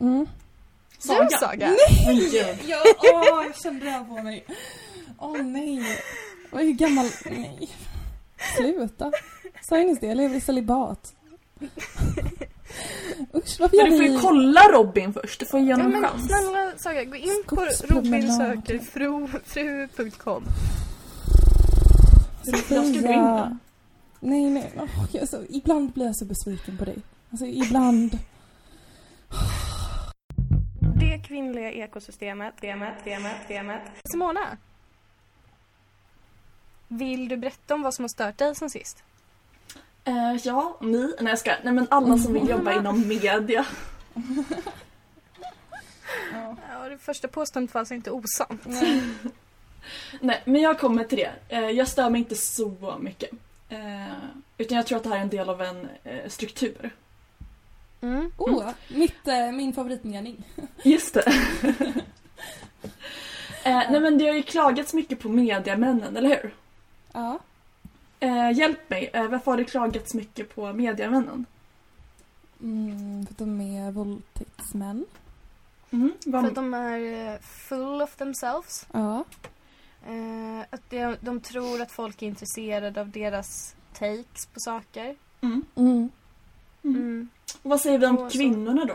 Mm. 0.00 0.26
Du 1.02 1.08
Saga! 1.38 1.76
Gud. 2.06 2.34
Ja, 2.66 2.76
åh, 2.98 3.44
jag 3.46 3.56
kände 3.62 3.84
det 3.84 3.90
här 3.90 4.04
på 4.04 4.22
mig. 4.22 4.46
Åh 5.18 5.42
nej. 5.42 5.82
Och 6.52 6.58
hur 6.60 6.72
gammal... 6.72 7.06
Nej. 7.24 7.70
Sluta. 8.56 9.12
Sa 9.62 9.76
jag 9.78 9.86
nyss 9.86 10.00
det? 10.00 10.06
Jag 10.06 10.16
lever 10.16 10.36
i 10.36 10.40
celibat. 10.40 11.14
Usch, 13.34 13.60
varför 13.60 13.76
gör 13.76 13.84
Men 13.84 13.92
du 13.92 13.98
får 13.98 14.06
ju 14.06 14.18
kolla 14.18 14.60
Robin 14.60 15.12
först, 15.12 15.40
du 15.40 15.46
får 15.46 15.60
ge 15.60 15.70
Ja, 15.70 15.76
honom 15.76 15.94
en 15.94 16.00
men 16.00 16.10
chans. 16.10 16.26
snälla 16.26 16.72
Saga, 16.76 17.04
gå 17.04 17.16
in 17.16 17.42
på 17.46 17.66
robinsökerfru.com 17.88 20.44
Jag 22.44 22.58
ska 22.58 22.74
gå 22.76 22.82
in 22.84 23.02
där. 23.02 23.56
Nej, 24.20 24.50
nej. 24.50 24.72
Är 25.12 25.26
så, 25.26 25.42
ibland 25.48 25.92
blir 25.92 26.06
jag 26.06 26.16
så 26.16 26.24
besviken 26.24 26.78
på 26.78 26.84
dig. 26.84 26.96
Alltså, 27.30 27.46
ibland. 27.46 28.18
Det 31.10 31.18
kvinnliga 31.18 31.72
ekosystemet, 31.72 32.54
temat, 32.60 33.04
temat, 33.04 33.48
temat. 33.48 33.80
Simona? 34.04 34.56
Vill 36.88 37.28
du 37.28 37.36
berätta 37.36 37.74
om 37.74 37.82
vad 37.82 37.94
som 37.94 38.02
har 38.02 38.08
stört 38.08 38.38
dig 38.38 38.54
sen 38.54 38.70
sist? 38.70 39.02
Eh, 40.04 40.36
ja, 40.44 40.78
ni, 40.80 41.14
nej 41.20 41.30
jag 41.30 41.38
ska, 41.38 41.52
nej 41.62 41.72
men 41.72 41.86
alla 41.90 42.18
som 42.18 42.32
vill 42.32 42.48
jobba 42.48 42.72
inom 42.78 43.08
media. 43.08 43.66
Ja, 46.68 46.88
det 46.88 46.98
första 46.98 47.28
påståendet 47.28 47.74
var 47.74 47.78
alltså 47.78 47.94
inte 47.94 48.10
osant. 48.10 48.60
Nej. 48.64 49.02
Nej, 50.20 50.42
men 50.44 50.60
jag 50.60 50.78
kommer 50.78 51.04
till 51.04 51.18
det. 51.18 51.32
Eh, 51.48 51.70
jag 51.70 51.88
stör 51.88 52.10
mig 52.10 52.18
inte 52.18 52.34
så 52.34 52.96
mycket. 53.00 53.30
Eh, 53.68 54.12
utan 54.58 54.76
jag 54.76 54.86
tror 54.86 54.96
att 54.98 55.04
det 55.04 55.08
här 55.10 55.16
är 55.16 55.20
en 55.20 55.28
del 55.28 55.48
av 55.48 55.62
en 55.62 55.88
struktur. 56.28 56.90
Mm. 58.04 58.30
Oh, 58.36 58.70
mitt, 58.88 59.28
eh, 59.28 59.52
min 59.52 59.72
favoritmening. 59.72 60.44
Just 60.82 61.14
det. 61.14 61.24
eh, 63.64 63.82
nej 63.90 64.00
men 64.00 64.18
det 64.18 64.26
har 64.26 64.34
ju 64.34 64.42
klagats 64.42 64.94
mycket 64.94 65.20
på 65.20 65.28
mediamännen, 65.28 66.16
eller 66.16 66.28
hur? 66.28 66.54
Ja. 67.12 67.38
Eh, 68.20 68.50
hjälp 68.50 68.90
mig, 68.90 69.10
eh, 69.12 69.28
varför 69.28 69.50
har 69.50 69.58
det 69.58 69.64
klagats 69.64 70.14
mycket 70.14 70.54
på 70.54 70.72
mediamännen? 70.72 71.46
Mm, 72.62 73.26
för 73.26 73.32
att 73.32 73.38
de 73.38 73.60
är 73.60 73.90
våldtäktsmän. 73.90 75.06
Mm, 75.90 76.12
vad, 76.26 76.42
För 76.42 76.48
att 76.48 76.54
de 76.54 76.74
är 76.74 77.32
eh, 77.32 77.38
full 77.40 78.02
of 78.02 78.16
themselves. 78.16 78.86
Ja. 78.92 79.24
Eh, 80.06 80.60
att 80.70 80.90
de, 80.90 81.16
de 81.20 81.40
tror 81.40 81.82
att 81.82 81.92
folk 81.92 82.22
är 82.22 82.26
intresserade 82.26 83.00
av 83.00 83.10
deras 83.10 83.76
takes 83.92 84.46
på 84.46 84.60
saker. 84.60 85.16
mm, 85.40 86.10
Mm. 86.84 86.96
Mm. 86.96 87.28
vad 87.62 87.80
säger 87.80 87.98
vi 87.98 88.06
Och 88.06 88.10
om 88.10 88.30
kvinnorna 88.30 88.84
då? 88.84 88.94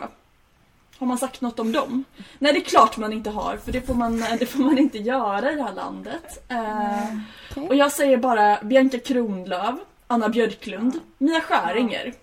Har 0.98 1.06
man 1.06 1.18
sagt 1.18 1.40
något 1.40 1.58
om 1.58 1.72
dem? 1.72 2.04
Nej, 2.38 2.52
det 2.52 2.58
är 2.58 2.64
klart 2.64 2.96
man 2.96 3.12
inte 3.12 3.30
har, 3.30 3.56
för 3.56 3.72
det 3.72 3.80
får 3.80 3.94
man, 3.94 4.24
det 4.38 4.46
får 4.46 4.58
man 4.58 4.78
inte 4.78 4.98
göra 4.98 5.52
i 5.52 5.56
det 5.56 5.62
här 5.62 5.74
landet. 5.74 6.44
Eh, 6.48 7.16
Okej. 7.50 7.68
Och 7.68 7.74
jag 7.74 7.92
säger 7.92 8.16
bara 8.16 8.58
Bianca 8.62 8.98
Kronlöf, 8.98 9.74
Anna 10.06 10.28
Björklund, 10.28 11.00
Mia 11.18 11.40
Skäringer. 11.40 12.14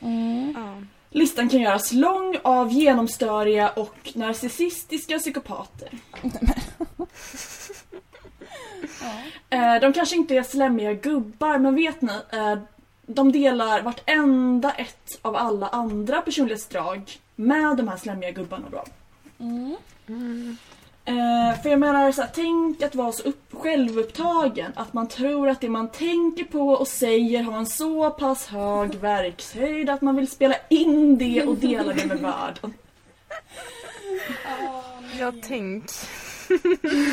Mm. 0.00 0.54
Ja. 0.56 0.82
Listan 1.10 1.48
kan 1.48 1.60
göras 1.60 1.92
lång 1.92 2.36
av 2.42 2.72
genomstöriga 2.72 3.68
och 3.68 4.12
narcissistiska 4.14 5.18
psykopater. 5.18 5.90
Ja. 9.00 9.66
Eh, 9.74 9.80
de 9.80 9.92
kanske 9.92 10.16
inte 10.16 10.36
är 10.36 10.42
slemmiga 10.42 10.92
gubbar, 10.92 11.58
men 11.58 11.74
vet 11.74 12.02
ni? 12.02 12.12
Eh, 12.32 12.58
de 13.06 13.32
delar 13.32 13.82
vartenda 13.82 14.72
ett 14.72 15.18
av 15.22 15.36
alla 15.36 15.68
andra 15.68 16.20
personlighetsdrag 16.20 17.20
med 17.34 17.76
de 17.76 17.88
här 17.88 17.96
slemmiga 17.96 18.30
gubbarna 18.30 18.66
då. 18.70 18.84
Mm. 19.38 19.76
Mm. 20.08 20.56
Eh, 21.04 21.62
för 21.62 21.70
jag 21.70 21.80
menar, 21.80 22.12
så 22.12 22.22
här, 22.22 22.30
tänk 22.34 22.82
att 22.82 22.94
vara 22.94 23.12
så 23.12 23.22
upp, 23.22 23.52
självupptagen 23.52 24.72
att 24.76 24.92
man 24.92 25.08
tror 25.08 25.48
att 25.48 25.60
det 25.60 25.68
man 25.68 25.88
tänker 25.88 26.44
på 26.44 26.68
och 26.68 26.88
säger 26.88 27.42
har 27.42 27.58
en 27.58 27.66
så 27.66 28.10
pass 28.10 28.46
hög 28.46 28.94
verkshöjd 28.94 29.90
att 29.90 30.02
man 30.02 30.16
vill 30.16 30.30
spela 30.30 30.54
in 30.68 31.18
det 31.18 31.42
och 31.42 31.56
dela 31.56 31.92
det 31.92 32.06
med 32.06 32.18
världen. 32.18 32.74
Jag 35.18 35.42
tänk. 35.42 35.90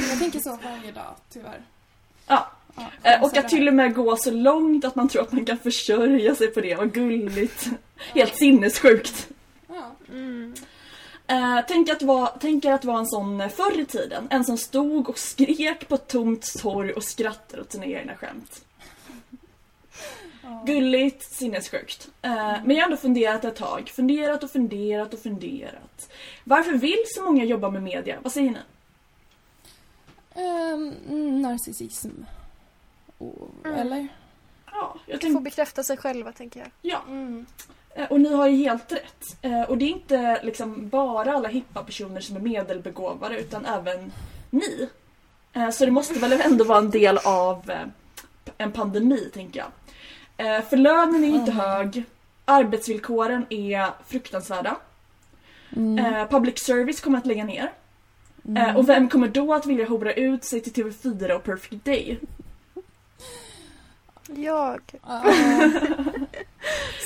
Jag 0.09 0.19
tänker 0.19 0.39
så 0.39 0.57
varje 0.63 0.91
dag, 0.91 1.15
tyvärr. 1.29 1.61
Ja, 2.27 2.35
Ja, 2.37 2.51
eh, 3.03 3.23
och 3.23 3.37
att 3.37 3.49
till 3.49 3.67
och 3.67 3.73
med 3.73 3.95
gå 3.95 4.15
så 4.17 4.31
långt 4.31 4.85
att 4.85 4.95
man 4.95 5.09
tror 5.09 5.21
att 5.21 5.31
man 5.31 5.45
kan 5.45 5.57
försörja 5.57 6.35
sig 6.35 6.47
på 6.47 6.61
det, 6.61 6.75
vad 6.75 6.93
gulligt. 6.93 7.69
Helt 8.13 8.35
sinnessjukt. 8.35 9.27
Mm. 10.09 10.53
Eh, 11.27 11.59
tänk, 11.67 11.89
att 11.89 12.01
vara, 12.01 12.27
tänk 12.27 12.65
er 12.65 12.71
att 12.71 12.85
vara 12.85 12.99
en 12.99 13.07
sån 13.07 13.41
eh, 13.41 13.49
förr 13.49 13.79
i 13.79 13.85
tiden, 13.85 14.27
en 14.29 14.45
som 14.45 14.57
stod 14.57 15.09
och 15.09 15.19
skrek 15.19 15.87
på 15.87 15.95
ett 15.95 16.07
tomt 16.07 16.53
torg 16.61 16.93
och 16.93 17.03
skrattade 17.03 17.61
åt 17.61 17.71
sina 17.71 17.85
egna 17.85 18.15
skämt. 18.15 18.65
Gulligt, 20.65 21.23
sinnessjukt. 21.23 22.09
Eh, 22.21 22.31
men 22.65 22.69
jag 22.69 22.77
har 22.77 22.83
ändå 22.83 22.97
funderat 22.97 23.45
ett 23.45 23.55
tag. 23.55 23.89
Funderat 23.95 24.43
och 24.43 24.51
funderat 24.51 25.13
och 25.13 25.19
funderat. 25.19 26.13
Varför 26.43 26.71
vill 26.71 27.03
så 27.07 27.23
många 27.23 27.43
jobba 27.43 27.69
med 27.69 27.83
media? 27.83 28.17
Vad 28.21 28.31
säger 28.31 28.51
ni? 28.51 28.59
Mm, 30.35 31.41
narcissism. 31.41 32.09
Mm. 33.65 33.77
Eller? 33.79 34.07
Ja, 34.71 34.95
jag 35.05 35.15
Få 35.15 35.21
tänkte, 35.21 35.41
bekräfta 35.41 35.83
sig 35.83 35.97
själva 35.97 36.31
tänker 36.31 36.59
jag. 36.59 36.69
ja. 36.81 37.01
Mm. 37.07 37.45
Eh, 37.95 38.05
Och 38.11 38.21
ni 38.21 38.33
har 38.33 38.47
ju 38.47 38.55
helt 38.57 38.91
rätt. 38.91 39.37
Eh, 39.41 39.61
Och 39.61 39.77
det 39.77 39.85
är 39.85 39.89
inte 39.89 40.39
liksom 40.43 40.89
bara 40.89 41.33
alla 41.33 41.49
hippa 41.49 41.83
personer 41.83 42.21
som 42.21 42.35
är 42.35 42.39
medelbegåvade 42.39 43.39
utan 43.39 43.65
även 43.65 44.11
ni. 44.49 44.89
Eh, 45.53 45.69
Så 45.69 45.85
det 45.85 45.91
måste 45.91 46.19
väl 46.19 46.41
ändå 46.41 46.63
vara 46.63 46.77
en 46.79 46.89
del 46.91 47.17
av 47.17 47.71
en 48.57 48.71
pandemi, 48.71 49.29
tänker 49.33 49.59
jag. 49.59 49.71
För 50.69 50.77
lönen 50.77 51.23
är 51.23 51.27
inte 51.27 51.51
Mm. 51.51 51.65
hög, 51.65 52.03
arbetsvillkoren 52.45 53.45
är 53.49 53.89
fruktansvärda, 54.07 54.75
Mm. 55.75 56.27
Public 56.27 56.59
service 56.59 57.01
kommer 57.01 57.17
att 57.17 57.25
lägga 57.25 57.43
ner. 57.43 57.71
Mm. 58.47 58.75
Och 58.75 58.89
vem 58.89 59.09
kommer 59.09 59.27
då 59.27 59.53
att 59.53 59.65
vilja 59.65 59.85
hora 59.87 60.13
ut 60.13 60.45
sig 60.45 60.61
till 60.61 60.73
TV4 60.73 61.31
och 61.35 61.43
Perfect 61.43 61.85
Day? 61.85 62.19
Jag. 64.37 64.81
Ja. 65.07 65.23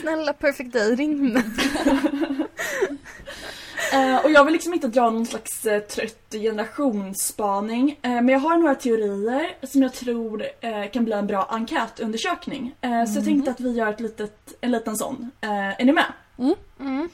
Snälla 0.01 0.34
Perfect 0.34 0.73
Day, 0.73 0.95
ring 0.95 1.34
mig. 1.34 1.43
Uh, 3.93 4.15
och 4.25 4.32
jag 4.32 4.45
vill 4.45 4.53
liksom 4.53 4.73
inte 4.73 4.88
dra 4.88 5.09
någon 5.09 5.25
slags 5.25 5.65
uh, 5.65 5.80
trött 5.80 6.32
generationsspaning. 6.32 7.99
Uh, 8.05 8.11
men 8.11 8.30
jag 8.30 8.39
har 8.39 8.57
några 8.57 8.75
teorier 8.75 9.67
som 9.67 9.82
jag 9.82 9.93
tror 9.93 10.45
kan 10.91 11.05
bli 11.05 11.13
en 11.13 11.28
bra 11.28 11.47
enkätundersökning. 11.49 12.75
Mm. 12.82 13.07
Så 13.07 13.17
jag 13.17 13.25
tänkte 13.25 13.51
att 13.51 13.59
vi 13.59 13.71
gör 13.71 13.89
ett 13.89 13.99
litet, 13.99 14.53
en 14.61 14.71
liten 14.71 14.97
sån. 14.97 15.32
är 15.41 15.86
ni 15.86 15.93
med? 15.93 16.13
Mm. 16.39 16.55
Mm. 16.80 17.09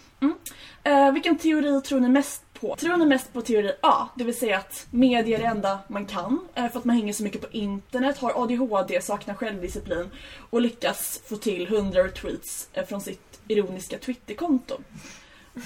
mm. 0.83 1.13
vilken 1.13 1.37
teori 1.37 1.81
tror 1.81 1.99
ni 1.99 2.09
mest 2.09 2.52
på? 2.67 2.75
Tror 2.75 2.97
ni 2.97 3.05
mest 3.05 3.33
på 3.33 3.41
teori 3.41 3.71
A? 3.81 4.07
Det 4.15 4.23
vill 4.23 4.37
säga 4.37 4.57
att 4.57 4.87
media 4.89 5.37
är 5.37 5.41
det 5.41 5.47
enda 5.47 5.79
man 5.87 6.05
kan. 6.05 6.39
för 6.55 6.79
att 6.79 6.85
man 6.85 6.95
hänger 6.95 7.13
så 7.13 7.23
mycket 7.23 7.41
på 7.41 7.47
internet, 7.51 8.17
har 8.17 8.43
ADHD, 8.43 9.01
saknar 9.01 9.33
självdisciplin 9.33 10.09
och 10.49 10.61
lyckas 10.61 11.21
få 11.29 11.35
till 11.35 11.67
100 11.67 12.03
retweets 12.03 12.69
från 12.87 13.01
sitt 13.01 13.39
ironiska 13.47 13.97
Twitterkonto. 13.97 14.77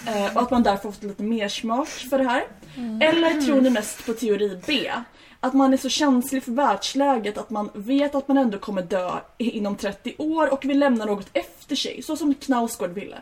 Eh, 0.08 0.36
och 0.36 0.42
att 0.42 0.52
man 0.52 0.64
därför 0.64 0.92
fått 0.92 1.04
lite 1.04 1.24
mer 1.24 1.48
smak 1.48 1.88
för 1.88 2.18
det 2.18 2.24
här. 2.24 2.44
Mm. 2.76 3.02
Eller 3.02 3.42
tror 3.42 3.62
ni 3.62 3.70
mest 3.70 4.06
på 4.06 4.14
teori 4.14 4.62
B? 4.66 4.92
Att 5.40 5.54
man 5.54 5.74
är 5.74 5.78
så 5.78 5.90
känslig 5.90 6.44
för 6.44 6.52
världsläget 6.52 7.38
att 7.38 7.50
man 7.50 7.70
vet 7.74 8.16
att 8.16 8.28
man 8.28 8.38
ändå 8.38 8.60
kommer 8.60 8.82
dö 8.82 9.12
inom 9.38 9.76
30 9.76 10.16
år 10.18 10.54
och 10.54 10.66
vill 10.66 10.80
lämna 10.80 11.06
något 11.06 11.30
efter 11.34 11.76
sig, 11.76 12.02
så 12.02 12.18
som 12.18 12.34
Knausgård 12.34 12.90
ville. 12.90 13.18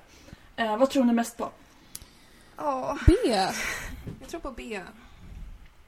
Eh, 0.55 0.77
vad 0.77 0.89
tror 0.89 1.03
ni 1.03 1.13
mest 1.13 1.37
på? 1.37 1.49
Oh. 2.57 2.97
B. 3.05 3.13
Jag 4.19 4.29
tror 4.29 4.39
på 4.39 4.51
B. 4.51 4.81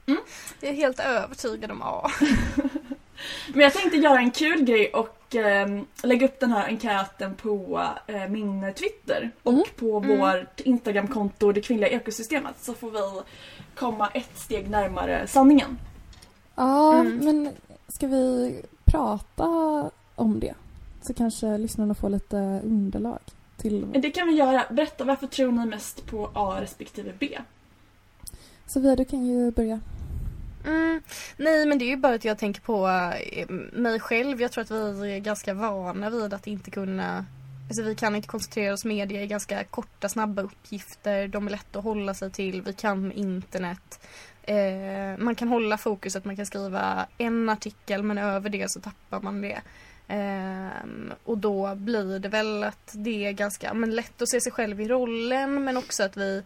Mm. 0.06 0.20
Jag 0.60 0.70
är 0.70 0.74
helt 0.74 1.00
övertygad 1.00 1.70
om 1.70 1.82
A. 1.82 2.10
Men 3.48 3.60
jag 3.60 3.72
tänkte 3.72 3.96
göra 3.96 4.18
en 4.18 4.30
kul 4.30 4.64
grej 4.64 4.88
och 4.88 5.34
eh, 5.34 5.82
lägga 6.02 6.26
upp 6.26 6.40
den 6.40 6.52
här 6.52 6.68
enkäten 6.68 7.34
på 7.34 7.88
eh, 8.06 8.28
min 8.28 8.74
Twitter 8.74 9.30
och 9.42 9.52
mm. 9.52 9.64
på 9.76 9.98
mm. 9.98 10.18
vårt 10.18 10.60
Instagramkonto 10.60 11.52
Det 11.52 11.60
kvinnliga 11.60 11.90
ekosystemet 11.90 12.54
så 12.60 12.74
får 12.74 12.90
vi 12.90 13.22
komma 13.74 14.08
ett 14.08 14.38
steg 14.38 14.70
närmare 14.70 15.26
sanningen. 15.26 15.78
Ja, 16.54 16.94
mm. 16.94 17.16
men 17.24 17.52
ska 17.88 18.06
vi 18.06 18.54
prata 18.84 19.44
om 20.14 20.40
det? 20.40 20.54
Så 21.02 21.14
kanske 21.14 21.58
lyssnarna 21.58 21.94
får 21.94 22.08
lite 22.08 22.36
underlag 22.64 23.20
till... 23.58 23.86
Det 23.92 24.10
kan 24.10 24.28
vi 24.28 24.34
göra. 24.34 24.66
Berätta, 24.70 25.04
varför 25.04 25.26
tror 25.26 25.52
ni 25.52 25.66
mest 25.66 26.06
på 26.06 26.30
A 26.34 26.60
respektive 26.60 27.12
B? 27.18 27.38
Sofia, 28.66 28.96
du 28.96 29.04
kan 29.04 29.26
ju 29.26 29.50
börja. 29.50 29.80
Mm, 30.66 31.02
nej 31.36 31.66
men 31.66 31.78
det 31.78 31.84
är 31.84 31.88
ju 31.88 31.96
bara 31.96 32.14
att 32.14 32.24
jag 32.24 32.38
tänker 32.38 32.60
på 32.60 32.88
eh, 33.32 33.48
mig 33.72 34.00
själv. 34.00 34.40
Jag 34.40 34.52
tror 34.52 34.62
att 34.62 34.96
vi 34.96 35.14
är 35.14 35.18
ganska 35.18 35.54
vana 35.54 36.10
vid 36.10 36.34
att 36.34 36.46
inte 36.46 36.70
kunna 36.70 37.24
Alltså 37.68 37.82
vi 37.82 37.94
kan 37.94 38.16
inte 38.16 38.28
koncentrera 38.28 38.74
oss. 38.74 38.84
Media 38.84 39.22
är 39.22 39.26
ganska 39.26 39.64
korta, 39.64 40.08
snabba 40.08 40.42
uppgifter. 40.42 41.28
De 41.28 41.46
är 41.46 41.50
lätta 41.50 41.78
att 41.78 41.84
hålla 41.84 42.14
sig 42.14 42.30
till. 42.30 42.62
Vi 42.62 42.72
kan 42.72 43.12
internet. 43.12 44.00
Eh, 44.42 45.18
man 45.18 45.34
kan 45.34 45.48
hålla 45.48 45.78
fokuset, 45.78 46.24
man 46.24 46.36
kan 46.36 46.46
skriva 46.46 47.06
en 47.18 47.48
artikel 47.48 48.02
men 48.02 48.18
över 48.18 48.50
det 48.50 48.70
så 48.70 48.80
tappar 48.80 49.20
man 49.20 49.40
det. 49.40 49.60
Eh, 50.08 51.12
och 51.24 51.38
då 51.38 51.74
blir 51.74 52.18
det 52.18 52.28
väl 52.28 52.64
att 52.64 52.90
det 52.92 53.26
är 53.26 53.32
ganska 53.32 53.74
men 53.74 53.94
lätt 53.94 54.22
att 54.22 54.28
se 54.28 54.40
sig 54.40 54.52
själv 54.52 54.80
i 54.80 54.88
rollen 54.88 55.64
men 55.64 55.76
också 55.76 56.02
att 56.02 56.16
vi 56.16 56.44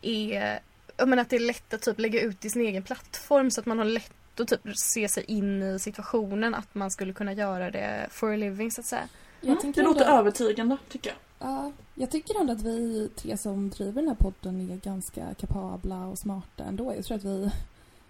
är 0.00 0.60
men 1.06 1.18
att 1.18 1.30
det 1.30 1.36
är 1.36 1.40
lätt 1.40 1.74
att 1.74 1.82
typ 1.82 1.98
lägga 1.98 2.20
ut 2.20 2.44
i 2.44 2.50
sin 2.50 2.62
egen 2.62 2.82
plattform 2.82 3.50
så 3.50 3.60
att 3.60 3.66
man 3.66 3.78
har 3.78 3.84
lätt 3.84 4.40
att 4.40 4.48
typ 4.48 4.60
se 4.74 5.08
sig 5.08 5.24
in 5.24 5.62
i 5.62 5.78
situationen 5.78 6.54
att 6.54 6.74
man 6.74 6.90
skulle 6.90 7.12
kunna 7.12 7.32
göra 7.32 7.70
det 7.70 8.06
for 8.10 8.32
a 8.32 8.36
living 8.36 8.70
så 8.70 8.80
att 8.80 8.86
säga. 8.86 9.08
Mm, 9.42 9.56
det 9.74 9.82
låter 9.82 10.04
ändå... 10.04 10.18
övertygande 10.18 10.76
tycker 10.88 11.10
jag. 11.10 11.48
Ja, 11.48 11.72
jag 11.94 12.10
tycker 12.10 12.40
ändå 12.40 12.52
att 12.52 12.62
vi 12.62 13.08
tre 13.16 13.36
som 13.36 13.70
driver 13.70 14.02
den 14.02 14.08
här 14.08 14.16
podden 14.16 14.70
är 14.70 14.76
ganska 14.76 15.34
kapabla 15.34 16.06
och 16.06 16.18
smarta 16.18 16.64
ändå. 16.64 16.94
Jag 16.94 17.04
tror 17.04 17.16
att 17.16 17.24
vi, 17.24 17.50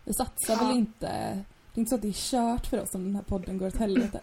vi 0.04 0.14
satsar 0.14 0.54
ja. 0.54 0.66
väl 0.66 0.76
inte... 0.76 1.42
Det 1.72 1.78
är 1.78 1.80
inte 1.80 1.88
så 1.88 1.94
att 1.94 2.02
det 2.02 2.08
är 2.08 2.12
kört 2.12 2.66
för 2.66 2.80
oss 2.80 2.94
om 2.94 3.04
den 3.04 3.14
här 3.14 3.22
podden 3.22 3.58
går 3.58 3.66
åt 3.66 3.76
helvete. 3.76 4.20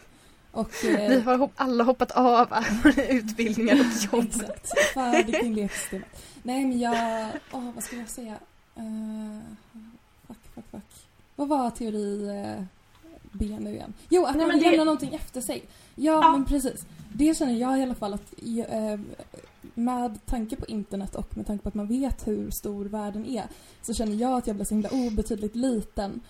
Och, 0.51 0.85
eh, 0.85 1.09
vi 1.09 1.19
har 1.19 1.49
alla 1.55 1.83
hoppat 1.83 2.11
av 2.11 2.47
utbildningar 3.09 3.79
och 3.79 4.13
jobb. 4.13 4.25
Exakt, 4.25 4.93
färdig 4.93 5.39
kvinnlig 5.39 5.69
Nej 6.43 6.65
men 6.65 6.79
jag, 6.79 7.27
åh 7.51 7.71
vad 7.75 7.83
ska 7.83 7.95
jag 7.95 8.09
säga? 8.09 8.33
Uh, 8.77 9.39
fuck, 10.27 10.37
fuck, 10.55 10.65
fuck. 10.71 10.83
Vad 11.35 11.47
var 11.47 11.69
teori 11.69 12.29
uh, 12.29 12.63
B 13.31 13.57
nu 13.59 13.73
igen? 13.73 13.93
Jo, 14.09 14.25
att 14.25 14.35
Nej, 14.35 14.47
man 14.47 14.59
lämnar 14.59 14.71
det... 14.71 14.85
någonting 14.85 15.15
efter 15.15 15.41
sig. 15.41 15.63
Ja, 15.95 16.11
ja, 16.13 16.31
men 16.31 16.45
precis. 16.45 16.85
Det 17.13 17.37
känner 17.37 17.53
jag 17.53 17.79
i 17.79 17.83
alla 17.83 17.95
fall 17.95 18.13
att 18.13 18.33
uh, 18.43 18.99
med 19.73 20.25
tanke 20.25 20.55
på 20.55 20.65
internet 20.65 21.15
och 21.15 21.37
med 21.37 21.47
tanke 21.47 21.63
på 21.63 21.69
att 21.69 21.75
man 21.75 21.87
vet 21.87 22.27
hur 22.27 22.51
stor 22.51 22.85
världen 22.85 23.25
är 23.25 23.43
så 23.81 23.93
känner 23.93 24.15
jag 24.15 24.37
att 24.37 24.47
jag 24.47 24.55
blir 24.55 24.65
så 24.65 24.73
himla 24.73 24.89
obetydligt 24.89 25.55
liten 25.55 26.21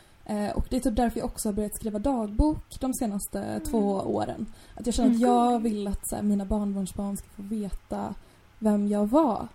och 0.56 0.66
det 0.70 0.76
är 0.76 0.80
typ 0.80 0.96
därför 0.96 1.20
jag 1.20 1.26
också 1.26 1.50
har 1.50 1.54
börjat 1.54 1.76
skriva 1.76 2.00
dagbok 2.00 2.80
de 2.80 2.94
senaste 2.94 3.40
mm. 3.40 3.64
två 3.64 3.94
åren. 3.94 4.46
Att 4.76 4.86
jag 4.86 4.96
känner 4.96 5.10
att 5.10 5.16
mm. 5.16 5.30
jag 5.30 5.60
vill 5.60 5.88
att 5.88 6.08
så 6.08 6.16
här, 6.16 6.24
mina 6.24 6.46
barnbarnsbarn 6.46 7.18
ska 7.18 7.28
få 7.36 7.42
veta 7.42 8.16
vem 8.60 8.88
jag 8.88 9.10
var. 9.10 9.48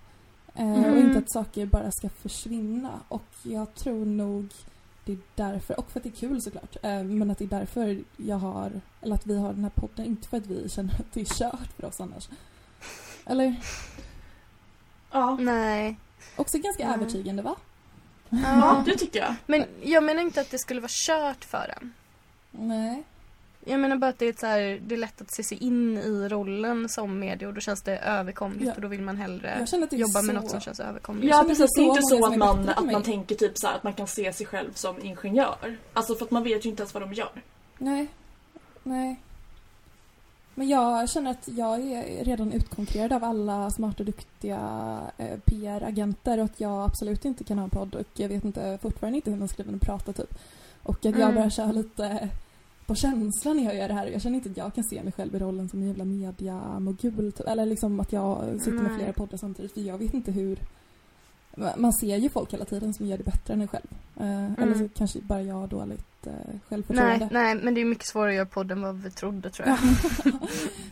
Mm. 0.54 0.92
Och 0.92 0.98
inte 0.98 1.18
att 1.18 1.30
saker 1.30 1.66
bara 1.66 1.90
ska 1.90 2.08
försvinna. 2.08 2.90
Och 3.08 3.24
jag 3.42 3.74
tror 3.74 4.04
nog 4.04 4.48
det 5.04 5.12
är 5.12 5.18
därför, 5.34 5.78
och 5.78 5.90
för 5.90 6.00
att 6.00 6.04
det 6.04 6.08
är 6.08 6.28
kul 6.28 6.42
såklart, 6.42 6.76
eh, 6.82 7.02
men 7.02 7.30
att 7.30 7.38
det 7.38 7.44
är 7.44 7.48
därför 7.48 8.02
jag 8.16 8.36
har, 8.36 8.80
eller 9.02 9.14
att 9.14 9.26
vi 9.26 9.38
har 9.38 9.52
den 9.52 9.62
här 9.62 9.70
podden, 9.70 10.06
inte 10.06 10.28
för 10.28 10.36
att 10.36 10.46
vi 10.46 10.68
känner 10.68 10.94
att 10.94 11.12
det 11.12 11.20
är 11.20 11.24
kört 11.24 11.72
för 11.76 11.84
oss 11.84 12.00
annars. 12.00 12.28
Eller? 13.26 13.56
Ja. 15.10 15.36
Nej. 15.40 15.96
Också 16.36 16.58
ganska 16.58 16.86
Nej. 16.86 16.94
övertygande 16.94 17.42
va? 17.42 17.56
Ja, 18.30 18.82
det 18.86 18.96
tycker 18.96 19.18
jag. 19.20 19.34
Men 19.46 19.64
jag 19.82 20.04
menar 20.04 20.22
inte 20.22 20.40
att 20.40 20.50
det 20.50 20.58
skulle 20.58 20.80
vara 20.80 20.90
kört 20.92 21.44
för 21.44 21.74
en. 21.80 21.92
Nej. 22.50 23.02
Jag 23.68 23.80
menar 23.80 23.96
bara 23.96 24.10
att 24.10 24.18
det 24.18 24.26
är, 24.26 24.32
så 24.32 24.46
här, 24.46 24.80
det 24.86 24.94
är 24.94 24.98
lätt 24.98 25.20
att 25.20 25.30
se 25.30 25.42
sig 25.42 25.58
in 25.58 25.98
i 25.98 26.28
rollen 26.28 26.88
som 26.88 27.18
medie 27.18 27.48
och 27.48 27.54
då 27.54 27.60
känns 27.60 27.82
det 27.82 27.98
överkomligt 27.98 28.66
ja. 28.66 28.74
och 28.74 28.80
då 28.80 28.88
vill 28.88 29.02
man 29.02 29.16
hellre 29.16 29.66
jobba 29.90 30.20
så... 30.20 30.26
med 30.26 30.34
något 30.34 30.50
som 30.50 30.60
känns 30.60 30.80
överkomligt. 30.80 31.30
Ja 31.30 31.44
precis, 31.48 31.70
det 31.76 31.82
är 31.82 31.84
inte 31.84 32.02
så 32.02 32.26
att 32.26 32.36
man, 32.36 32.68
att 32.68 32.92
man 32.92 33.02
tänker 33.02 33.34
typ 33.34 33.52
så 33.54 33.66
här, 33.66 33.74
att 33.74 33.82
man 33.82 33.92
kan 33.92 34.06
se 34.06 34.32
sig 34.32 34.46
själv 34.46 34.72
som 34.74 35.04
ingenjör. 35.04 35.76
Alltså 35.92 36.14
för 36.14 36.24
att 36.24 36.30
man 36.30 36.42
vet 36.42 36.64
ju 36.64 36.70
inte 36.70 36.82
ens 36.82 36.94
vad 36.94 37.02
de 37.02 37.12
gör. 37.12 37.42
Nej. 37.78 38.08
Nej. 38.82 39.20
Men 40.58 40.68
jag 40.68 41.08
känner 41.08 41.30
att 41.30 41.48
jag 41.56 41.80
är 41.80 42.24
redan 42.24 42.52
utkonkurrerad 42.52 43.12
av 43.12 43.24
alla 43.24 43.70
smarta, 43.70 44.04
duktiga 44.04 44.60
eh, 45.18 45.38
PR-agenter 45.44 46.38
och 46.38 46.44
att 46.44 46.60
jag 46.60 46.84
absolut 46.84 47.24
inte 47.24 47.44
kan 47.44 47.58
ha 47.58 47.64
en 47.64 47.70
podd 47.70 47.94
och 47.94 48.06
jag 48.14 48.28
vet 48.28 48.44
inte, 48.44 48.78
fortfarande 48.82 49.16
inte 49.16 49.30
hur 49.30 49.38
man 49.38 49.48
skriver 49.48 49.74
och 49.74 49.80
pratar 49.80 50.12
typ. 50.12 50.34
Och 50.82 50.96
att 50.96 51.04
jag 51.04 51.20
mm. 51.20 51.34
börjar 51.34 51.50
köra 51.50 51.72
lite 51.72 52.28
på 52.86 52.94
känslan 52.94 53.56
när 53.56 53.64
jag 53.64 53.76
gör 53.76 53.88
det 53.88 53.94
här. 53.94 54.06
Jag 54.06 54.22
känner 54.22 54.36
inte 54.36 54.50
att 54.50 54.56
jag 54.56 54.74
kan 54.74 54.84
se 54.84 55.02
mig 55.02 55.12
själv 55.12 55.34
i 55.34 55.38
rollen 55.38 55.68
som 55.68 55.80
en 55.80 55.88
jävla 55.88 56.04
media-mogul. 56.04 57.32
Typ. 57.32 57.46
Eller 57.46 57.66
liksom 57.66 58.00
att 58.00 58.12
jag 58.12 58.60
sitter 58.60 58.82
med 58.82 58.96
flera 58.96 59.12
poddar 59.12 59.38
samtidigt. 59.38 59.72
För 59.72 59.80
jag 59.80 59.98
vet 59.98 60.14
inte 60.14 60.32
hur... 60.32 60.58
Man 61.76 61.92
ser 61.92 62.16
ju 62.16 62.28
folk 62.28 62.52
hela 62.52 62.64
tiden 62.64 62.94
som 62.94 63.06
gör 63.06 63.18
det 63.18 63.24
bättre 63.24 63.54
än 63.54 63.60
en 63.60 63.68
själv. 63.68 63.86
Mm. 64.20 64.54
Eller 64.58 64.74
så 64.74 64.88
kanske 64.98 65.18
bara 65.20 65.42
jag 65.42 65.54
har 65.54 65.66
dåligt 65.66 66.26
uh, 66.26 66.32
självförtroende. 66.68 67.18
Nej, 67.18 67.28
nej, 67.30 67.54
men 67.54 67.74
det 67.74 67.80
är 67.80 67.84
mycket 67.84 68.06
svårare 68.06 68.30
att 68.30 68.36
göra 68.36 68.46
podd 68.46 68.70
än 68.70 68.82
vad 68.82 69.02
vi 69.02 69.10
trodde 69.10 69.50
tror 69.50 69.68
jag. 69.68 69.78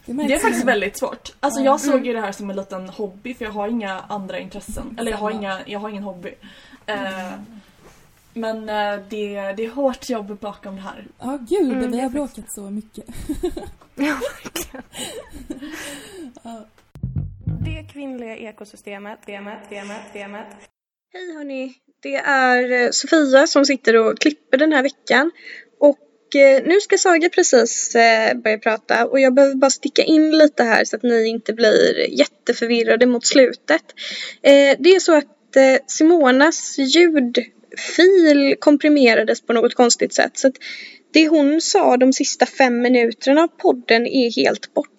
det, 0.07 0.13
det, 0.13 0.35
är 0.35 0.39
faktiskt 0.39 0.65
väldigt 0.65 0.99
svårt. 0.99 1.35
Alltså 1.41 1.61
jag 1.61 1.81
såg 1.81 2.07
ju 2.07 2.11
mm. 2.11 2.15
det 2.15 2.21
här 2.21 2.33
som 2.33 2.51
en 2.51 2.57
liten 2.57 2.89
hobby 2.89 3.35
för 3.35 3.45
jag 3.45 3.53
har 3.53 3.69
inga 3.69 4.01
andra 4.01 4.39
intressen. 4.39 4.97
Eller 4.99 5.11
jag 5.11 5.19
har, 5.19 5.31
inga, 5.31 5.61
jag 5.67 5.81
har 5.81 5.89
ingen 5.89 6.03
hobby. 6.03 6.35
Uh, 6.91 7.35
men 8.35 8.69
eh, 8.69 9.01
det, 9.09 9.53
det 9.53 9.65
är 9.65 9.71
hårt 9.71 10.09
jobb 10.09 10.39
bakom 10.41 10.77
det 10.77 10.83
här. 10.83 11.07
Ja, 11.19 11.39
gud, 11.49 11.73
mm, 11.73 11.91
vi 11.91 12.01
har 12.01 12.11
bråkat 12.11 12.53
så 12.53 12.71
mycket. 12.71 13.05
ja, 13.95 14.21
verkligen. 14.45 14.83
ja. 16.43 16.65
Det 17.65 17.93
kvinnliga 17.93 18.37
ekosystemet, 18.37 19.19
temat, 19.27 19.69
temat, 19.71 20.13
temat. 20.13 20.47
Hej 21.13 21.35
hörni, 21.35 21.75
det 22.03 22.15
är 22.17 22.85
eh, 22.85 22.91
Sofia 22.91 23.47
som 23.47 23.65
sitter 23.65 23.97
och 23.97 24.19
klipper 24.19 24.59
den 24.59 24.73
här 24.73 24.83
veckan. 24.83 25.31
Och 25.81 26.37
eh, 26.37 26.63
nu 26.65 26.81
ska 26.81 26.99
Saga 26.99 27.29
precis 27.29 27.95
eh, 27.95 28.35
börja 28.37 28.59
prata 28.59 29.07
och 29.07 29.21
jag 29.21 29.35
behöver 29.35 29.55
bara 29.55 29.71
sticka 29.71 30.03
in 30.03 30.39
lite 30.39 30.63
här 30.63 30.85
så 30.85 30.97
att 30.97 31.03
ni 31.03 31.29
inte 31.29 31.53
blir 31.53 32.11
jätteförvirrade 32.19 33.07
mot 33.07 33.27
slutet. 33.27 33.85
Det 34.79 34.91
är 34.91 35.01
så 35.01 35.17
att 35.17 35.57
Simonas 35.87 36.79
ljudfil 36.79 38.57
komprimerades 38.59 39.41
på 39.41 39.53
något 39.53 39.75
konstigt 39.75 40.15
sätt. 40.15 40.39
Så 40.39 40.49
att 40.49 40.55
det 41.13 41.29
hon 41.29 41.61
sa 41.61 41.97
de 41.97 42.13
sista 42.13 42.47
fem 42.47 42.81
minuterna 42.81 43.43
av 43.43 43.49
podden 43.49 44.07
är 44.07 44.45
helt 44.45 44.75
borta. 44.75 44.91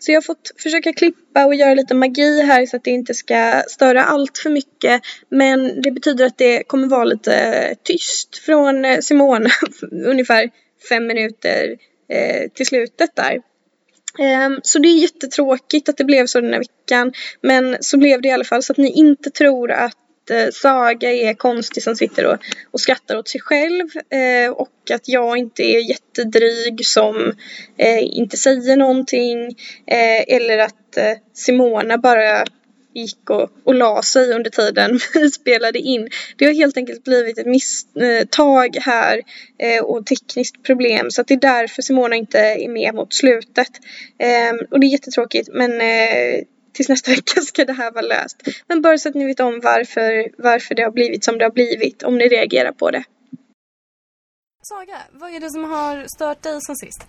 Så 0.00 0.12
jag 0.12 0.16
har 0.16 0.22
fått 0.22 0.52
försöka 0.58 0.92
klippa 0.92 1.46
och 1.46 1.54
göra 1.54 1.74
lite 1.74 1.94
magi 1.94 2.42
här 2.42 2.66
så 2.66 2.76
att 2.76 2.84
det 2.84 2.90
inte 2.90 3.14
ska 3.14 3.62
störa 3.68 4.04
allt 4.04 4.38
för 4.38 4.50
mycket. 4.50 5.02
Men 5.28 5.82
det 5.82 5.90
betyder 5.90 6.26
att 6.26 6.38
det 6.38 6.62
kommer 6.66 6.88
vara 6.88 7.04
lite 7.04 7.34
eh, 7.34 7.76
tyst 7.82 8.36
från 8.36 8.84
eh, 8.84 8.98
Simone 8.98 9.50
ungefär 10.04 10.50
fem 10.88 11.06
minuter 11.06 11.76
eh, 12.08 12.48
till 12.54 12.66
slutet 12.66 13.16
där. 13.16 13.40
Ehm, 14.18 14.60
så 14.62 14.78
det 14.78 14.88
är 14.88 15.02
jättetråkigt 15.02 15.88
att 15.88 15.96
det 15.96 16.04
blev 16.04 16.26
så 16.26 16.40
den 16.40 16.52
här 16.52 16.58
veckan. 16.60 17.12
Men 17.40 17.76
så 17.80 17.98
blev 17.98 18.22
det 18.22 18.28
i 18.28 18.32
alla 18.32 18.44
fall 18.44 18.62
så 18.62 18.72
att 18.72 18.76
ni 18.76 18.92
inte 18.92 19.30
tror 19.30 19.70
att 19.70 19.96
att 20.20 20.54
Saga 20.54 21.12
är 21.12 21.34
konstig 21.34 21.82
som 21.82 21.96
sitter 21.96 22.26
och, 22.26 22.38
och 22.70 22.80
skrattar 22.80 23.16
åt 23.16 23.28
sig 23.28 23.40
själv 23.40 23.88
eh, 24.10 24.50
och 24.50 24.90
att 24.94 25.08
jag 25.08 25.36
inte 25.36 25.62
är 25.62 25.90
jättedryg 25.90 26.86
som 26.86 27.32
eh, 27.76 28.18
inte 28.18 28.36
säger 28.36 28.76
någonting 28.76 29.44
eh, 29.86 30.36
eller 30.36 30.58
att 30.58 30.96
eh, 30.96 31.12
Simona 31.34 31.98
bara 31.98 32.44
gick 32.94 33.30
och, 33.30 33.50
och 33.64 33.74
la 33.74 34.02
sig 34.02 34.32
under 34.32 34.50
tiden 34.50 34.98
vi 35.14 35.30
spelade 35.30 35.78
in. 35.78 36.08
Det 36.36 36.44
har 36.44 36.52
helt 36.52 36.76
enkelt 36.76 37.04
blivit 37.04 37.38
ett 37.38 37.46
misstag 37.46 38.76
här 38.80 39.22
eh, 39.58 39.82
och 39.82 40.06
tekniskt 40.06 40.62
problem 40.62 41.10
så 41.10 41.20
att 41.20 41.28
det 41.28 41.34
är 41.34 41.40
därför 41.40 41.82
Simona 41.82 42.16
inte 42.16 42.38
är 42.38 42.68
med 42.68 42.94
mot 42.94 43.14
slutet. 43.14 43.70
Eh, 44.18 44.66
och 44.70 44.80
det 44.80 44.86
är 44.86 44.90
jättetråkigt 44.90 45.48
men 45.52 45.80
eh, 45.80 46.44
tills 46.72 46.88
nästa 46.88 47.10
vecka 47.10 47.40
ska 47.40 47.64
det 47.64 47.72
här 47.72 47.92
vara 47.92 48.06
löst. 48.06 48.42
Men 48.66 48.82
bara 48.82 48.98
så 48.98 49.08
att 49.08 49.14
ni 49.14 49.24
vet 49.26 49.40
om 49.40 49.60
varför, 49.62 50.42
varför 50.42 50.74
det 50.74 50.82
har 50.82 50.90
blivit 50.90 51.24
som 51.24 51.38
det 51.38 51.44
har 51.44 51.50
blivit 51.52 52.02
om 52.02 52.18
ni 52.18 52.28
reagerar 52.28 52.72
på 52.72 52.90
det. 52.90 53.04
Saga, 54.62 54.98
vad 55.12 55.30
är 55.34 55.40
det 55.40 55.50
som 55.50 55.64
har 55.64 56.06
stört 56.16 56.42
dig 56.42 56.60
sen 56.60 56.76
sist? 56.76 57.04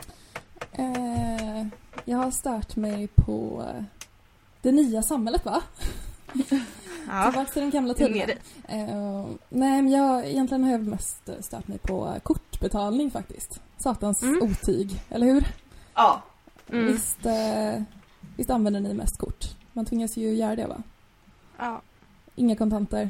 Eh, 0.73 1.65
jag 2.05 2.17
har 2.17 2.31
stört 2.31 2.75
mig 2.75 3.07
på 3.07 3.65
det 4.61 4.71
nya 4.71 5.01
samhället 5.01 5.45
va? 5.45 5.63
Ja, 7.07 7.23
Tillbaka 7.31 7.51
till 7.51 7.61
den 7.61 7.69
gamla 7.71 7.93
tiden. 7.93 8.29
Eh, 8.67 9.25
nej, 9.49 9.81
men 9.81 9.91
jag, 9.91 10.25
egentligen 10.25 10.63
har 10.63 10.71
jag 10.71 10.87
mest 10.87 11.29
stört 11.39 11.67
mig 11.67 11.77
på 11.77 12.15
kortbetalning 12.23 13.11
faktiskt. 13.11 13.61
Satans 13.77 14.23
Mm. 14.23 14.41
otyg, 14.41 14.89
eller 15.09 15.25
hur? 15.27 15.43
Ja. 15.95 16.21
Mm. 16.71 16.87
Visst, 16.87 17.25
eh, 17.25 17.81
visst 18.41 18.49
använder 18.49 18.79
ni 18.79 18.93
mest 18.93 19.17
kort? 19.17 19.45
Man 19.73 19.85
tvingas 19.85 20.17
ju 20.17 20.33
göra 20.33 20.55
det 20.55 20.67
va? 20.67 20.83
Ja. 21.57 21.81
Inga 22.35 22.55
kontanter. 22.55 23.09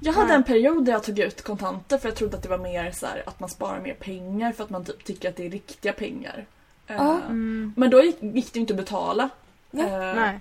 Jag 0.00 0.12
hade 0.12 0.34
en 0.34 0.44
period 0.44 0.84
där 0.84 0.92
jag 0.92 1.02
tog 1.04 1.18
ut 1.18 1.42
kontanter 1.42 1.98
för 1.98 2.08
jag 2.08 2.16
trodde 2.16 2.36
att 2.36 2.42
det 2.42 2.48
var 2.48 2.58
mer 2.58 2.90
så 2.90 3.06
här, 3.06 3.22
att 3.26 3.40
man 3.40 3.48
sparar 3.48 3.80
mer 3.80 3.94
pengar 3.94 4.52
för 4.52 4.64
att 4.64 4.70
man 4.70 4.84
typ 4.84 5.04
tycker 5.04 5.28
att 5.28 5.36
det 5.36 5.46
är 5.46 5.50
riktiga 5.50 5.92
pengar. 5.92 6.46
Eh, 6.86 6.96
Ja. 6.96 7.20
Mm. 7.24 7.72
Men 7.76 7.90
då 7.90 8.02
gick, 8.02 8.22
gick 8.22 8.52
det 8.52 8.58
ju 8.58 8.60
inte 8.60 8.72
att 8.72 8.76
betala. 8.76 9.28
Nej. 9.70 9.84
Eh, 9.86 10.14
Nej. 10.16 10.40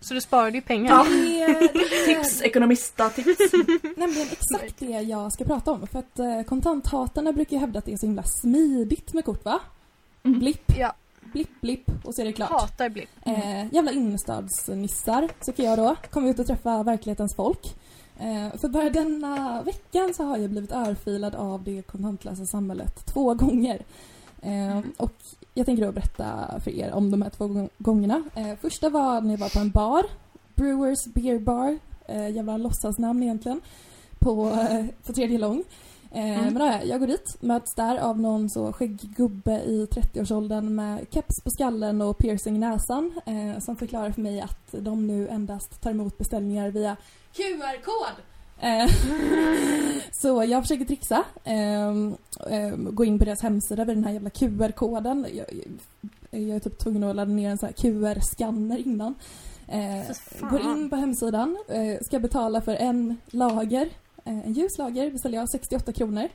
Så 0.00 0.14
du 0.14 0.20
sparade 0.20 0.56
ju 0.56 0.60
pengar? 0.62 0.94
Ja. 0.94 1.06
Tips, 2.06 2.42
ekonomista-tips. 2.42 3.52
nämligen 3.96 4.28
exakt 4.32 4.78
det 4.78 4.86
jag 4.86 5.32
ska 5.32 5.44
prata 5.44 5.70
om. 5.72 5.86
För 5.86 5.98
att 5.98 6.18
eh, 6.18 6.42
kontanthatarna 6.42 7.32
brukar 7.32 7.52
ju 7.52 7.60
hävda 7.60 7.78
att 7.78 7.84
det 7.84 7.92
är 7.92 7.96
så 7.96 8.06
himla 8.06 8.22
smidigt 8.22 9.12
med 9.12 9.24
kort 9.24 9.44
va? 9.44 9.60
Mm. 10.22 10.38
Blipp, 10.40 10.72
Ja. 10.78 10.94
Blipp, 11.32 11.60
blipp 11.60 11.90
och 12.04 12.14
så 12.14 12.20
är 12.20 12.26
det 12.26 12.32
klart. 12.32 12.50
Hatar 12.50 12.88
blipp. 12.88 13.08
Eh, 13.26 13.74
jävla 13.74 13.92
innerstadsnissar, 13.92 15.28
tycker 15.40 15.62
jag 15.62 15.78
då. 15.78 15.96
Kommer 16.10 16.28
ut 16.30 16.38
och 16.38 16.46
träffa 16.46 16.82
verklighetens 16.82 17.34
folk. 17.36 17.74
Eh, 18.18 18.58
för 18.60 18.68
bara 18.68 18.90
denna 18.90 19.62
veckan 19.62 20.14
så 20.14 20.24
har 20.24 20.36
jag 20.36 20.50
blivit 20.50 20.72
örfilad 20.72 21.34
av 21.34 21.62
det 21.64 21.82
kontantlösa 21.82 22.44
samhället 22.46 23.06
två 23.06 23.34
gånger. 23.34 23.82
Eh, 24.42 24.80
och 24.96 25.12
jag 25.54 25.66
tänker 25.66 25.86
då 25.86 25.92
berätta 25.92 26.60
för 26.64 26.70
er 26.70 26.92
om 26.92 27.10
de 27.10 27.22
här 27.22 27.30
två 27.30 27.46
gång- 27.46 27.68
gångerna. 27.78 28.22
Eh, 28.34 28.54
första 28.60 28.88
var 28.88 29.20
när 29.20 29.30
jag 29.30 29.38
var 29.38 29.48
på 29.48 29.58
en 29.58 29.70
bar, 29.70 30.02
Brewers 30.54 31.04
Beer 31.14 31.38
Bar, 31.38 31.78
eh, 32.06 32.28
jävla 32.28 32.56
låtsasnamn 32.56 33.22
egentligen, 33.22 33.60
på, 34.18 34.46
eh, 34.50 34.86
på 35.06 35.12
tredje 35.12 35.38
lång. 35.38 35.64
Eh, 36.12 36.40
Mm. 36.40 36.44
Men 36.44 36.54
där, 36.54 36.82
jag 36.84 37.00
går 37.00 37.06
dit, 37.06 37.36
möts 37.40 37.74
där 37.74 37.96
av 37.96 38.20
någon 38.20 38.50
så 38.50 38.72
skäggig 38.72 39.10
gubbe 39.16 39.62
i 39.62 39.86
30-årsåldern 39.90 40.74
med 40.74 41.06
keps 41.10 41.40
på 41.40 41.50
skallen 41.50 42.02
och 42.02 42.18
piercing 42.18 42.56
i 42.56 42.58
näsan 42.58 43.20
eh, 43.26 43.60
som 43.60 43.76
förklarar 43.76 44.10
för 44.10 44.20
mig 44.20 44.40
att 44.40 44.68
de 44.70 45.06
nu 45.06 45.28
endast 45.28 45.80
tar 45.80 45.90
emot 45.90 46.18
beställningar 46.18 46.70
via 46.70 46.96
QR-kod. 47.32 48.24
Eh, 48.60 48.90
så 50.12 50.44
jag 50.44 50.62
försöker 50.62 50.84
trixa, 50.84 51.24
ehm, 51.44 52.16
ehm, 52.50 52.94
gå 52.94 53.04
in 53.04 53.18
på 53.18 53.24
deras 53.24 53.42
hemsida 53.42 53.84
vid 53.84 53.96
den 53.96 54.04
här 54.04 54.12
jävla 54.12 54.30
QR-koden. 54.30 55.26
Jag, 55.32 55.46
jag 56.30 56.56
är 56.56 56.60
typ 56.60 56.78
tvungen 56.78 57.04
att 57.04 57.16
ladda 57.16 57.32
ner 57.32 57.50
en 57.50 57.58
sån 57.58 57.66
här 57.66 57.74
QR-scanner 57.74 58.78
innan. 58.86 59.14
Fan. 60.40 60.50
går 60.50 60.60
in 60.60 60.90
på 60.90 60.96
hemsidan, 60.96 61.56
eh, 61.68 62.04
ska 62.04 62.18
betala 62.18 62.60
för 62.60 62.74
en 62.74 63.16
lager, 63.26 63.88
en 64.24 64.52
ljus 64.52 64.78
lager 64.78 65.10
beställer 65.10 65.38
jag 65.38 65.50
68 65.50 65.92
kronor. 65.92 66.28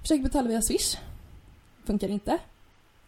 Försöker 0.00 0.22
betala 0.22 0.48
via 0.48 0.62
Swish. 0.62 0.96
Funkar 1.84 2.08
inte. 2.08 2.38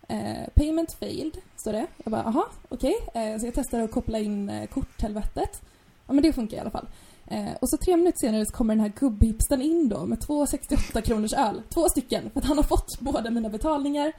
Eh, 0.09 0.49
payment 0.55 0.93
failed, 0.93 1.37
står 1.57 1.73
det. 1.73 1.87
Jag 2.05 2.11
bara, 2.11 2.23
aha, 2.23 2.47
okej. 2.69 2.95
Eh, 3.15 3.39
så 3.39 3.47
jag 3.47 3.55
testar 3.55 3.81
att 3.81 3.91
koppla 3.91 4.19
in 4.19 4.49
eh, 4.49 4.67
korthelvetet. 4.67 5.63
Ja, 6.07 6.13
men 6.13 6.23
det 6.23 6.33
funkar 6.33 6.57
i 6.57 6.61
alla 6.61 6.71
fall. 6.71 6.89
Eh, 7.27 7.55
och 7.61 7.71
så 7.71 7.77
tre 7.77 7.97
minuter 7.97 8.19
senare 8.19 8.47
så 8.47 8.53
kommer 8.53 8.75
den 8.75 8.81
här 8.81 8.93
gubbhipsten 8.99 9.63
in 9.63 9.89
då 9.89 10.07
med 10.07 10.21
två 10.21 10.47
68 10.47 11.03
kronors 11.03 11.33
öl. 11.33 11.63
Två 11.69 11.89
stycken, 11.89 12.31
för 12.31 12.41
att 12.41 12.47
han 12.47 12.57
har 12.57 12.65
fått 12.65 13.01
båda 13.01 13.31
mina 13.31 13.49
betalningar. 13.49 14.13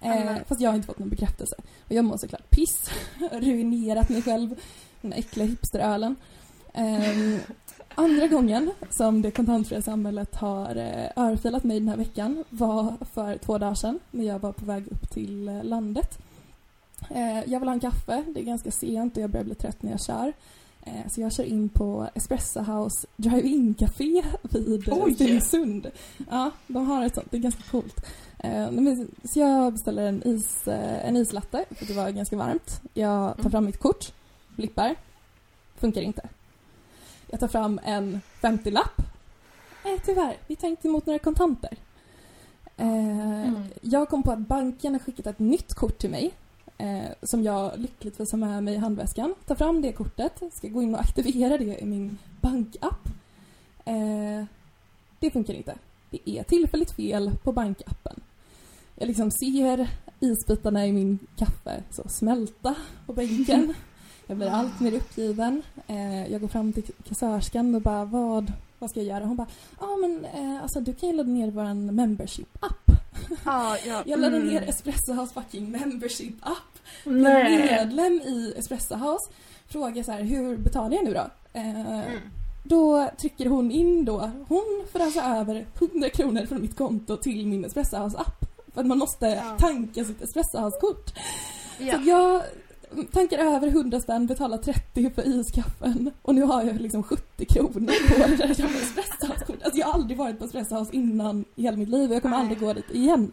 Eh, 0.00 0.36
fast 0.48 0.60
jag 0.60 0.70
har 0.70 0.74
inte 0.76 0.86
fått 0.86 0.98
någon 0.98 1.08
bekräftelse. 1.08 1.56
Och 1.84 1.92
jag 1.92 2.04
mår 2.04 2.16
såklart 2.16 2.50
piss. 2.50 2.90
Ruinerat 3.32 4.08
mig 4.08 4.22
själv. 4.22 4.60
Den 5.00 5.10
där 5.10 5.18
äckliga 5.18 5.46
hipsterölen. 5.46 6.16
Andra 7.98 8.26
gången 8.26 8.70
som 8.90 9.22
det 9.22 9.30
kontantfria 9.30 9.82
samhället 9.82 10.34
har 10.36 10.76
eh, 10.76 11.24
örfilat 11.24 11.64
mig 11.64 11.80
den 11.80 11.88
här 11.88 11.96
veckan 11.96 12.44
var 12.50 12.94
för 13.14 13.36
två 13.38 13.58
dagar 13.58 13.74
sedan 13.74 13.98
när 14.10 14.24
jag 14.24 14.38
var 14.38 14.52
på 14.52 14.64
väg 14.64 14.86
upp 14.90 15.10
till 15.10 15.48
eh, 15.48 15.64
landet. 15.64 16.18
Eh, 17.10 17.38
jag 17.52 17.60
vill 17.60 17.68
ha 17.68 17.74
en 17.74 17.80
kaffe, 17.80 18.24
det 18.34 18.40
är 18.40 18.44
ganska 18.44 18.70
sent 18.70 19.16
och 19.16 19.22
jag 19.22 19.30
börjar 19.30 19.44
bli 19.44 19.54
trött 19.54 19.82
när 19.82 19.90
jag 19.90 20.00
kör. 20.04 20.32
Så 21.08 21.20
jag 21.20 21.32
kör 21.32 21.44
in 21.44 21.68
på 21.68 22.08
Espresso 22.14 22.60
House 22.60 23.06
Drive-In 23.16 23.74
Café 23.74 24.22
vid! 24.42 24.82
Stenungsund. 25.14 25.90
Ja, 26.30 26.50
de 26.66 26.86
har 26.86 27.04
ett 27.04 27.14
sånt, 27.14 27.26
det 27.30 27.36
är 27.36 27.40
ganska 27.40 27.62
coolt. 27.70 28.06
Så 29.24 29.40
jag 29.40 29.72
beställer 29.72 30.06
en, 30.08 30.22
is, 30.28 30.68
en 31.02 31.16
islatte 31.16 31.64
för 31.70 31.86
det 31.86 31.92
var 31.92 32.10
ganska 32.10 32.36
varmt. 32.36 32.80
Jag 32.94 33.36
tar 33.36 33.40
Mm. 33.40 33.50
fram 33.50 33.64
mitt 33.64 33.78
kort, 33.78 34.12
blippar, 34.56 34.94
funkar 35.76 36.00
inte. 36.00 36.28
Jag 37.30 37.40
tar 37.40 37.48
fram 37.48 37.80
en 37.84 38.20
50-lapp. 38.40 39.02
Eh, 39.84 40.00
tyvärr, 40.04 40.36
vi 40.46 40.56
tar 40.56 40.68
inte 40.68 40.88
emot 40.88 41.06
några 41.06 41.18
kontanter. 41.18 41.76
Eh, 42.76 42.86
Mm. 43.46 43.62
Jag 43.80 44.08
kom 44.08 44.22
på 44.22 44.32
att 44.32 44.38
banken 44.38 44.92
har 44.92 44.98
skickat 44.98 45.26
ett 45.26 45.38
nytt 45.38 45.74
kort 45.74 45.98
till 45.98 46.10
mig 46.10 46.30
eh, 46.78 47.04
som 47.22 47.42
jag 47.42 47.72
lyckligtvis 47.78 48.32
har 48.32 48.38
med 48.38 48.62
mig 48.64 48.74
i 48.74 48.76
handväskan. 48.76 49.34
Tar 49.46 49.54
fram 49.54 49.82
det 49.82 49.92
kortet, 49.92 50.42
ska 50.52 50.68
gå 50.68 50.82
in 50.82 50.94
och 50.94 51.00
aktivera 51.00 51.58
det 51.58 51.78
i 51.82 51.84
min 51.84 52.18
bankapp. 52.40 53.08
Eh, 53.84 54.44
det 55.18 55.30
funkar 55.30 55.54
inte. 55.54 55.74
Det 56.10 56.30
är 56.30 56.42
tillfälligt 56.42 56.90
fel 56.90 57.30
på 57.42 57.52
bankappen. 57.52 58.20
Jag 58.94 59.06
liksom 59.06 59.30
ser 59.30 59.88
isbitarna 60.20 60.86
i 60.86 60.92
min 60.92 61.18
kaffe 61.36 61.82
så 61.90 62.08
smälta 62.08 62.74
på 63.06 63.12
bänken. 63.12 63.74
Jag 64.26 64.36
blir 64.36 64.48
allt 64.50 64.80
mer 64.80 64.92
uppgiven. 64.92 65.62
Eh, 65.86 66.32
jag 66.32 66.40
går 66.40 66.48
fram 66.48 66.72
till 66.72 66.84
kassörskan 67.08 67.74
och 67.74 67.82
bara 67.82 68.04
vad, 68.04 68.52
vad 68.78 68.90
ska 68.90 69.00
jag 69.00 69.06
göra? 69.06 69.24
Hon 69.24 69.36
bara 69.36 69.46
ja 69.80 69.86
ah, 69.86 69.96
men 69.96 70.24
eh, 70.24 70.62
alltså 70.62 70.80
du 70.80 70.92
kan 70.92 71.08
ju 71.08 71.14
ladda 71.16 71.30
ner 71.30 71.50
vår 71.50 71.74
membership-app. 71.92 72.90
Ja, 73.44 73.76
ja. 73.86 74.02
Jag 74.06 74.20
laddade 74.20 74.42
mm. 74.42 74.54
ner 74.54 74.68
Espresso 74.68 75.12
House 75.12 75.34
fucking 75.34 75.70
membership-app. 75.70 76.78
Jag 77.04 77.14
är 77.14 77.22
Nej. 77.22 77.58
medlem 77.58 78.12
i 78.12 78.54
Espresso 78.56 78.94
House. 78.94 79.30
Frågar 79.68 80.02
så 80.02 80.12
här, 80.12 80.22
hur 80.22 80.56
betalar 80.56 80.96
jag 80.96 81.04
nu 81.04 81.14
då? 81.14 81.26
Eh, 81.52 82.00
Mm. 82.06 82.20
Då 82.68 83.10
trycker 83.20 83.46
hon 83.46 83.70
in 83.70 84.04
då, 84.04 84.30
hon 84.48 84.84
får 84.92 85.00
alltså 85.00 85.20
över 85.20 85.66
100 85.92 86.08
kronor 86.10 86.46
från 86.46 86.62
mitt 86.62 86.76
konto 86.76 87.16
till 87.16 87.46
min 87.46 87.64
Espresso 87.64 87.96
House-app. 87.96 88.44
För 88.74 88.80
att 88.80 88.86
man 88.86 88.98
måste 88.98 89.26
Ja. 89.26 89.56
tanka 89.58 90.04
sitt 90.04 90.22
Espresso 90.22 90.58
House-kort. 90.58 91.08
Så 91.78 91.82
Ja. 91.84 91.94
att 91.96 92.06
jag 92.06 92.42
tankar 93.04 93.38
över 93.38 93.68
100 93.68 94.00
spänn, 94.00 94.26
betalar 94.26 94.58
30 94.58 95.10
för 95.10 95.22
iskaffen 95.40 96.10
och 96.22 96.34
nu 96.34 96.42
har 96.42 96.62
jag 96.62 96.80
liksom 96.80 97.02
70 97.02 97.44
kronor 97.44 97.70
på 98.08 98.28
det 98.28 98.36
där 98.36 98.48
jävla 98.48 98.78
Espresso 98.80 99.26
House-kortet. 99.26 99.62
Alltså 99.64 99.80
jag 99.80 99.86
har 99.86 99.94
aldrig 99.94 100.18
varit 100.18 100.38
på 100.38 100.44
Espresso 100.44 100.74
House 100.78 100.96
innan 100.96 101.44
i 101.54 101.62
hela 101.62 101.76
mitt 101.76 101.88
liv 101.88 102.10
och 102.10 102.16
jag 102.16 102.22
kommer 102.22 102.36
Nej. 102.36 102.42
aldrig 102.42 102.60
gå 102.60 102.72
dit 102.72 102.90
igen. 102.90 103.32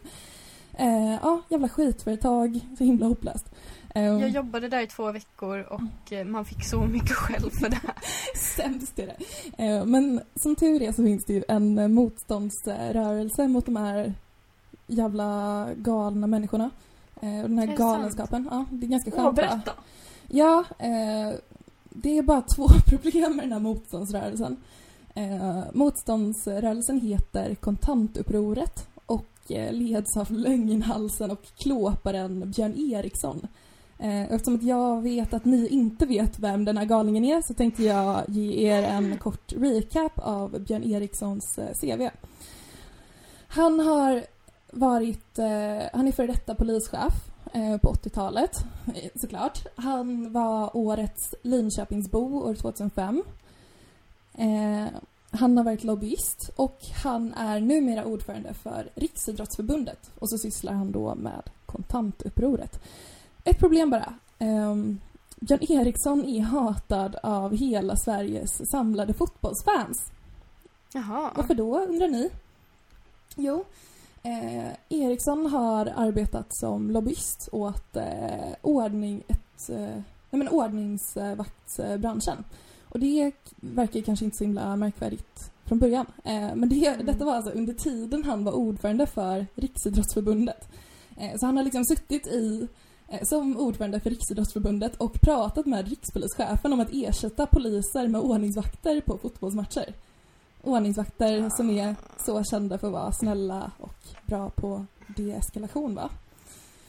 Eh, 0.78 1.14
ja, 1.22 1.40
jävla 1.48 1.68
skitföretag, 1.68 2.60
så 2.78 2.84
himla 2.84 3.06
hopplöst. 3.06 3.46
Eh, 3.94 4.02
Jag 4.04 4.28
jobbade 4.28 4.68
där 4.68 4.80
i 4.82 4.86
två 4.86 5.12
veckor 5.12 5.60
och 5.60 6.12
eh, 6.12 6.24
man 6.26 6.44
fick 6.44 6.64
så 6.64 6.80
mycket 6.80 7.12
skäll 7.16 7.50
för 7.50 7.68
det 7.68 7.76
här. 7.82 7.94
Sämst 8.56 8.98
är 8.98 9.06
det. 9.06 9.16
Eh, 9.64 9.84
Men 9.84 10.20
som 10.34 10.56
tur 10.56 10.82
är 10.82 10.92
så 10.92 11.04
finns 11.04 11.24
det 11.24 11.32
ju 11.32 11.42
en 11.48 11.78
eh, 11.78 11.88
motståndsrörelse 11.88 13.48
mot 13.48 13.66
de 13.66 13.76
här 13.76 14.14
jävla 14.86 15.68
galna 15.76 16.26
människorna. 16.26 16.70
Eh, 17.20 17.42
och 17.42 17.48
Den 17.48 17.58
här 17.58 17.66
Är 17.66 17.70
det 17.70 17.76
galenskapen. 17.76 18.48
Ja, 18.50 18.64
det 18.70 18.86
är 18.86 18.90
ganska 18.90 19.10
skönt 19.10 19.24
va? 19.24 19.32
berätta. 19.32 19.72
Ja, 20.28 20.64
eh, 20.78 21.38
det 21.90 22.18
är 22.18 22.22
bara 22.22 22.42
två 22.56 22.68
problem 22.88 23.36
med 23.36 23.44
den 23.44 23.52
här 23.52 23.60
motståndsrörelsen. 23.60 24.56
Eh, 25.14 25.60
motståndsrörelsen 25.72 27.00
heter 27.00 27.54
Kontantupproret 27.54 28.88
och 29.06 29.52
eh, 29.52 29.72
leds 29.72 30.16
av 30.16 30.32
lögnhalsen 30.32 31.30
och 31.30 31.42
klåparen 31.56 32.50
Björn 32.50 32.74
Eriksson. 32.92 33.46
Eh, 33.98 34.22
eftersom 34.22 34.54
att 34.54 34.62
jag 34.62 35.02
vet 35.02 35.34
att 35.34 35.44
ni 35.44 35.68
inte 35.68 36.06
vet 36.06 36.38
vem 36.38 36.64
den 36.64 36.76
här 36.76 36.84
galningen 36.84 37.24
är 37.24 37.42
så 37.42 37.54
tänkte 37.54 37.82
jag 37.82 38.22
ge 38.28 38.70
er 38.70 38.82
en 38.82 39.18
kort 39.18 39.52
recap 39.52 40.12
av 40.16 40.60
Björn 40.60 40.84
Erikssons 40.84 41.58
eh, 41.58 41.74
CV. 41.80 42.08
Han 43.48 43.80
har 43.80 44.24
varit, 44.74 45.38
han 45.92 46.08
är 46.08 46.12
före 46.12 46.26
detta 46.26 46.54
polischef 46.54 47.12
på 47.82 47.92
80-talet 47.92 48.64
såklart. 49.14 49.66
Han 49.76 50.32
var 50.32 50.76
årets 50.76 51.34
Linköpingsbo 51.42 52.18
år 52.18 52.54
2005. 52.54 53.22
Han 55.30 55.56
har 55.56 55.64
varit 55.64 55.84
lobbyist 55.84 56.50
och 56.56 56.78
han 57.02 57.34
är 57.34 57.60
numera 57.60 58.04
ordförande 58.04 58.54
för 58.54 58.88
Riksidrottsförbundet 58.94 60.10
och 60.18 60.30
så 60.30 60.38
sysslar 60.38 60.72
han 60.72 60.92
då 60.92 61.14
med 61.14 61.42
kontantupproret. 61.66 62.80
Ett 63.44 63.58
problem 63.58 63.90
bara. 63.90 64.14
Um, 64.38 65.00
Björn 65.40 65.72
Eriksson 65.72 66.24
är 66.24 66.40
hatad 66.40 67.16
av 67.22 67.56
hela 67.56 67.96
Sveriges 67.96 68.70
samlade 68.70 69.14
fotbollsfans. 69.14 70.12
Jaha. 70.92 71.30
Varför 71.36 71.54
då, 71.54 71.80
undrar 71.80 72.08
ni? 72.08 72.30
Jo, 73.36 73.64
eh, 74.24 74.72
Eriksson 74.88 75.46
har 75.46 75.92
arbetat 75.96 76.46
som 76.56 76.90
lobbyist 76.90 77.48
åt 77.52 77.96
eh, 77.96 78.54
ordning, 78.62 79.22
ett, 79.28 79.70
eh, 79.70 79.76
nej 79.78 80.04
men 80.30 80.48
ordningsvaktsbranschen. 80.48 82.44
Och 82.88 83.00
det 83.00 83.32
verkar 83.56 84.00
kanske 84.00 84.24
inte 84.24 84.36
så 84.36 84.44
himla 84.44 84.76
märkvärdigt 84.76 85.50
från 85.64 85.78
början. 85.78 86.06
Eh, 86.24 86.54
men 86.54 86.68
det, 86.68 86.86
mm. 86.86 87.06
detta 87.06 87.24
var 87.24 87.34
alltså 87.34 87.50
under 87.50 87.72
tiden 87.72 88.24
han 88.24 88.44
var 88.44 88.52
ordförande 88.52 89.06
för 89.06 89.46
Riksidrottsförbundet. 89.54 90.68
Eh, 91.16 91.38
så 91.38 91.46
han 91.46 91.56
har 91.56 91.64
liksom 91.64 91.84
suttit 91.84 92.26
i 92.26 92.68
eh, 93.08 93.20
som 93.22 93.56
ordförande 93.56 94.00
för 94.00 94.10
Riksidrottsförbundet 94.10 94.96
och 94.96 95.20
pratat 95.20 95.66
med 95.66 95.88
rikspolischefen 95.88 96.72
om 96.72 96.80
att 96.80 96.92
ersätta 96.92 97.46
poliser 97.46 98.08
med 98.08 98.20
ordningsvakter 98.20 99.00
på 99.00 99.18
fotbollsmatcher. 99.18 99.94
Ordningsvakter 100.64 101.50
som 101.56 101.70
är 101.70 101.96
så 102.24 102.44
kända 102.44 102.78
för 102.78 102.86
att 102.86 102.92
vara 102.92 103.12
snälla 103.12 103.70
och 103.78 103.96
bra 104.26 104.50
på 104.50 104.86
deeskalation 105.16 105.94
va? 105.94 106.10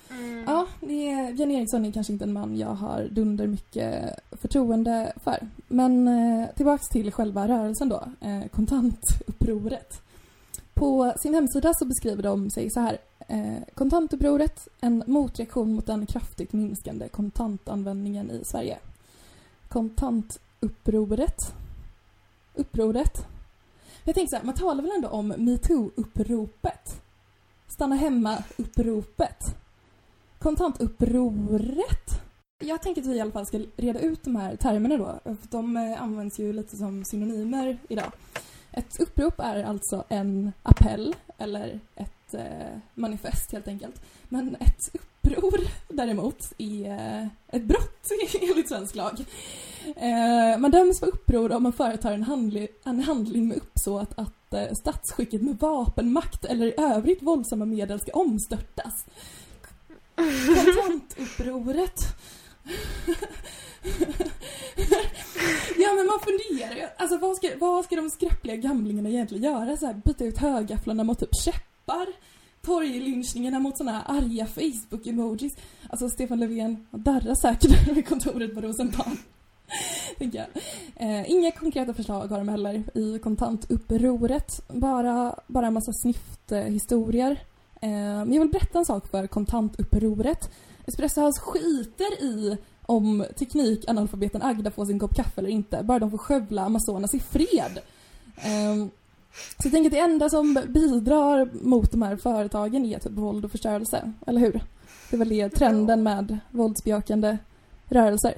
Mm. 0.09 0.43
Ja, 0.47 0.67
det 0.79 1.11
är, 1.11 1.33
Björn 1.33 1.51
Eriksson 1.51 1.85
är 1.85 1.91
kanske 1.91 2.13
inte 2.13 2.25
en 2.25 2.33
man 2.33 2.57
jag 2.57 2.73
har 2.73 3.07
dunder 3.11 3.47
mycket 3.47 4.19
förtroende 4.31 5.13
för. 5.23 5.47
Men 5.67 6.07
eh, 6.07 6.49
tillbaks 6.55 6.89
till 6.89 7.11
själva 7.11 7.47
rörelsen 7.47 7.89
då, 7.89 8.03
eh, 8.21 8.47
kontantupproret. 8.47 10.01
På 10.73 11.13
sin 11.17 11.33
hemsida 11.33 11.73
så 11.73 11.85
beskriver 11.85 12.23
de 12.23 12.51
sig 12.51 12.71
så 12.71 12.79
här. 12.79 12.97
Eh, 13.27 13.63
kontantupproret, 13.73 14.67
en 14.81 15.03
motreaktion 15.07 15.73
mot 15.73 15.85
den 15.85 16.05
kraftigt 16.05 16.53
minskande 16.53 17.07
kontantanvändningen 17.07 18.31
i 18.31 18.41
Sverige. 18.45 18.77
Kontantupproret. 19.67 21.37
Upproret. 22.53 23.34
Jag 24.05 24.15
tänker 24.15 24.29
så 24.29 24.35
här, 24.35 24.43
man 24.43 24.55
talar 24.55 24.83
väl 24.83 24.91
ändå 24.95 25.07
om 25.07 25.33
metoo-uppropet? 25.33 27.01
Stanna 27.67 27.95
hemma-uppropet 27.95 29.55
kontantupproret. 30.45 32.21
Jag 32.63 32.81
tänker 32.81 33.01
att 33.01 33.07
vi 33.07 33.15
i 33.15 33.21
alla 33.21 33.31
fall 33.31 33.45
ska 33.45 33.59
reda 33.77 33.99
ut 33.99 34.23
de 34.23 34.35
här 34.35 34.55
termerna 34.55 34.97
då. 34.97 35.19
För 35.23 35.47
de 35.51 35.77
eh, 35.77 36.01
används 36.01 36.39
ju 36.39 36.53
lite 36.53 36.77
som 36.77 37.05
synonymer 37.05 37.77
idag. 37.87 38.11
Ett 38.71 38.99
upprop 38.99 39.39
är 39.39 39.63
alltså 39.63 40.03
en 40.09 40.51
appell 40.63 41.15
eller 41.37 41.79
ett 41.95 42.33
eh, 42.33 42.77
manifest 42.93 43.51
helt 43.51 43.67
enkelt. 43.67 44.01
Men 44.29 44.55
ett 44.59 44.89
upprop 44.93 45.14
uppror 45.33 45.67
däremot 45.87 46.53
är 46.57 46.89
eh, 46.89 47.27
ett 47.47 47.63
brott 47.63 48.11
enligt 48.41 48.69
svensk 48.69 48.95
lag. 48.95 49.25
Eh, 49.95 50.57
man 50.59 50.71
döms 50.71 50.99
för 50.99 51.07
uppror 51.07 51.51
om 51.51 51.63
man 51.63 51.73
företar 51.73 52.11
en, 52.11 52.23
handling, 52.23 52.67
en 52.83 52.99
handling 52.99 53.47
med 53.47 53.57
uppsåt 53.57 54.09
att 54.17 54.53
eh, 54.53 54.73
statsskicket 54.81 55.41
med 55.41 55.57
vapenmakt 55.59 56.45
eller 56.45 56.65
i 56.65 56.73
övrigt 56.77 57.21
våldsamma 57.21 57.65
medel 57.65 57.99
ska 57.99 58.11
omstörtas. 58.11 59.05
Kontantupproret. 60.85 61.99
ja 65.77 65.93
men 65.93 66.05
man 66.05 66.19
funderar 66.19 66.75
ju. 66.75 66.87
Alltså 66.97 67.17
vad 67.17 67.37
ska, 67.37 67.49
vad 67.59 67.85
ska 67.85 67.95
de 67.95 68.09
skräppliga 68.09 68.55
gamlingarna 68.55 69.09
egentligen 69.09 69.43
göra? 69.43 69.77
Så 69.77 69.85
här, 69.85 69.93
byta 69.93 70.25
ut 70.25 70.37
högafflarna 70.37 71.03
mot 71.03 71.19
typ 71.19 71.35
käppar? 71.45 72.07
Torglynchningarna 72.65 73.59
mot 73.59 73.77
såna 73.77 73.91
här 73.91 74.03
arga 74.05 74.45
Facebook-emojis. 74.45 75.57
Alltså 75.89 76.09
Stefan 76.09 76.39
Löfven 76.39 76.87
darrar 76.91 77.35
säkert 77.35 77.97
vid 77.97 78.07
kontoret 78.07 78.55
på 78.55 78.61
Rosenbad. 78.61 79.17
Tänker 80.17 80.37
jag. 80.37 80.47
Eh, 80.95 81.31
inga 81.31 81.51
konkreta 81.51 81.93
förslag 81.93 82.27
har 82.27 82.37
de 82.37 82.49
heller 82.49 82.83
i 82.97 83.19
kontantupproret. 83.19 84.61
Bara, 84.67 85.35
bara 85.47 85.67
en 85.67 85.73
massa 85.73 85.91
snyfthistorier. 85.93 87.31
Eh, 87.81 87.89
men 87.89 88.33
jag 88.33 88.41
vill 88.41 88.51
berätta 88.51 88.79
en 88.79 88.85
sak 88.85 89.07
för 89.07 89.27
kontantupproret. 89.27 90.51
Espresso 90.85 91.21
House 91.21 91.41
skiter 91.41 92.23
i 92.23 92.57
om 92.85 93.25
teknikanalfabeten 93.37 94.41
Agda 94.41 94.71
får 94.71 94.85
sin 94.85 94.99
kopp 94.99 95.15
kaffe 95.15 95.41
eller 95.41 95.49
inte, 95.49 95.83
bara 95.83 95.99
de 95.99 96.11
får 96.11 96.17
skövla 96.17 96.61
Amazonas 96.61 97.13
i 97.13 97.19
fred. 97.19 97.79
Eh, 98.37 98.87
så 99.57 99.67
jag 99.67 99.71
tänker 99.71 99.89
att 99.89 99.93
det 99.93 99.99
enda 99.99 100.29
som 100.29 100.53
bidrar 100.67 101.49
mot 101.61 101.91
de 101.91 102.01
här 102.01 102.15
företagen 102.15 102.85
är 102.85 102.99
typ 102.99 103.11
våld 103.11 103.45
och 103.45 103.51
förstörelse, 103.51 104.11
eller 104.27 104.41
hur? 104.41 104.61
Det 105.09 105.17
väl 105.17 105.29
det 105.29 105.49
trenden 105.49 106.03
med 106.03 106.37
våldsbejakande 106.51 107.37
rörelser. 107.85 108.33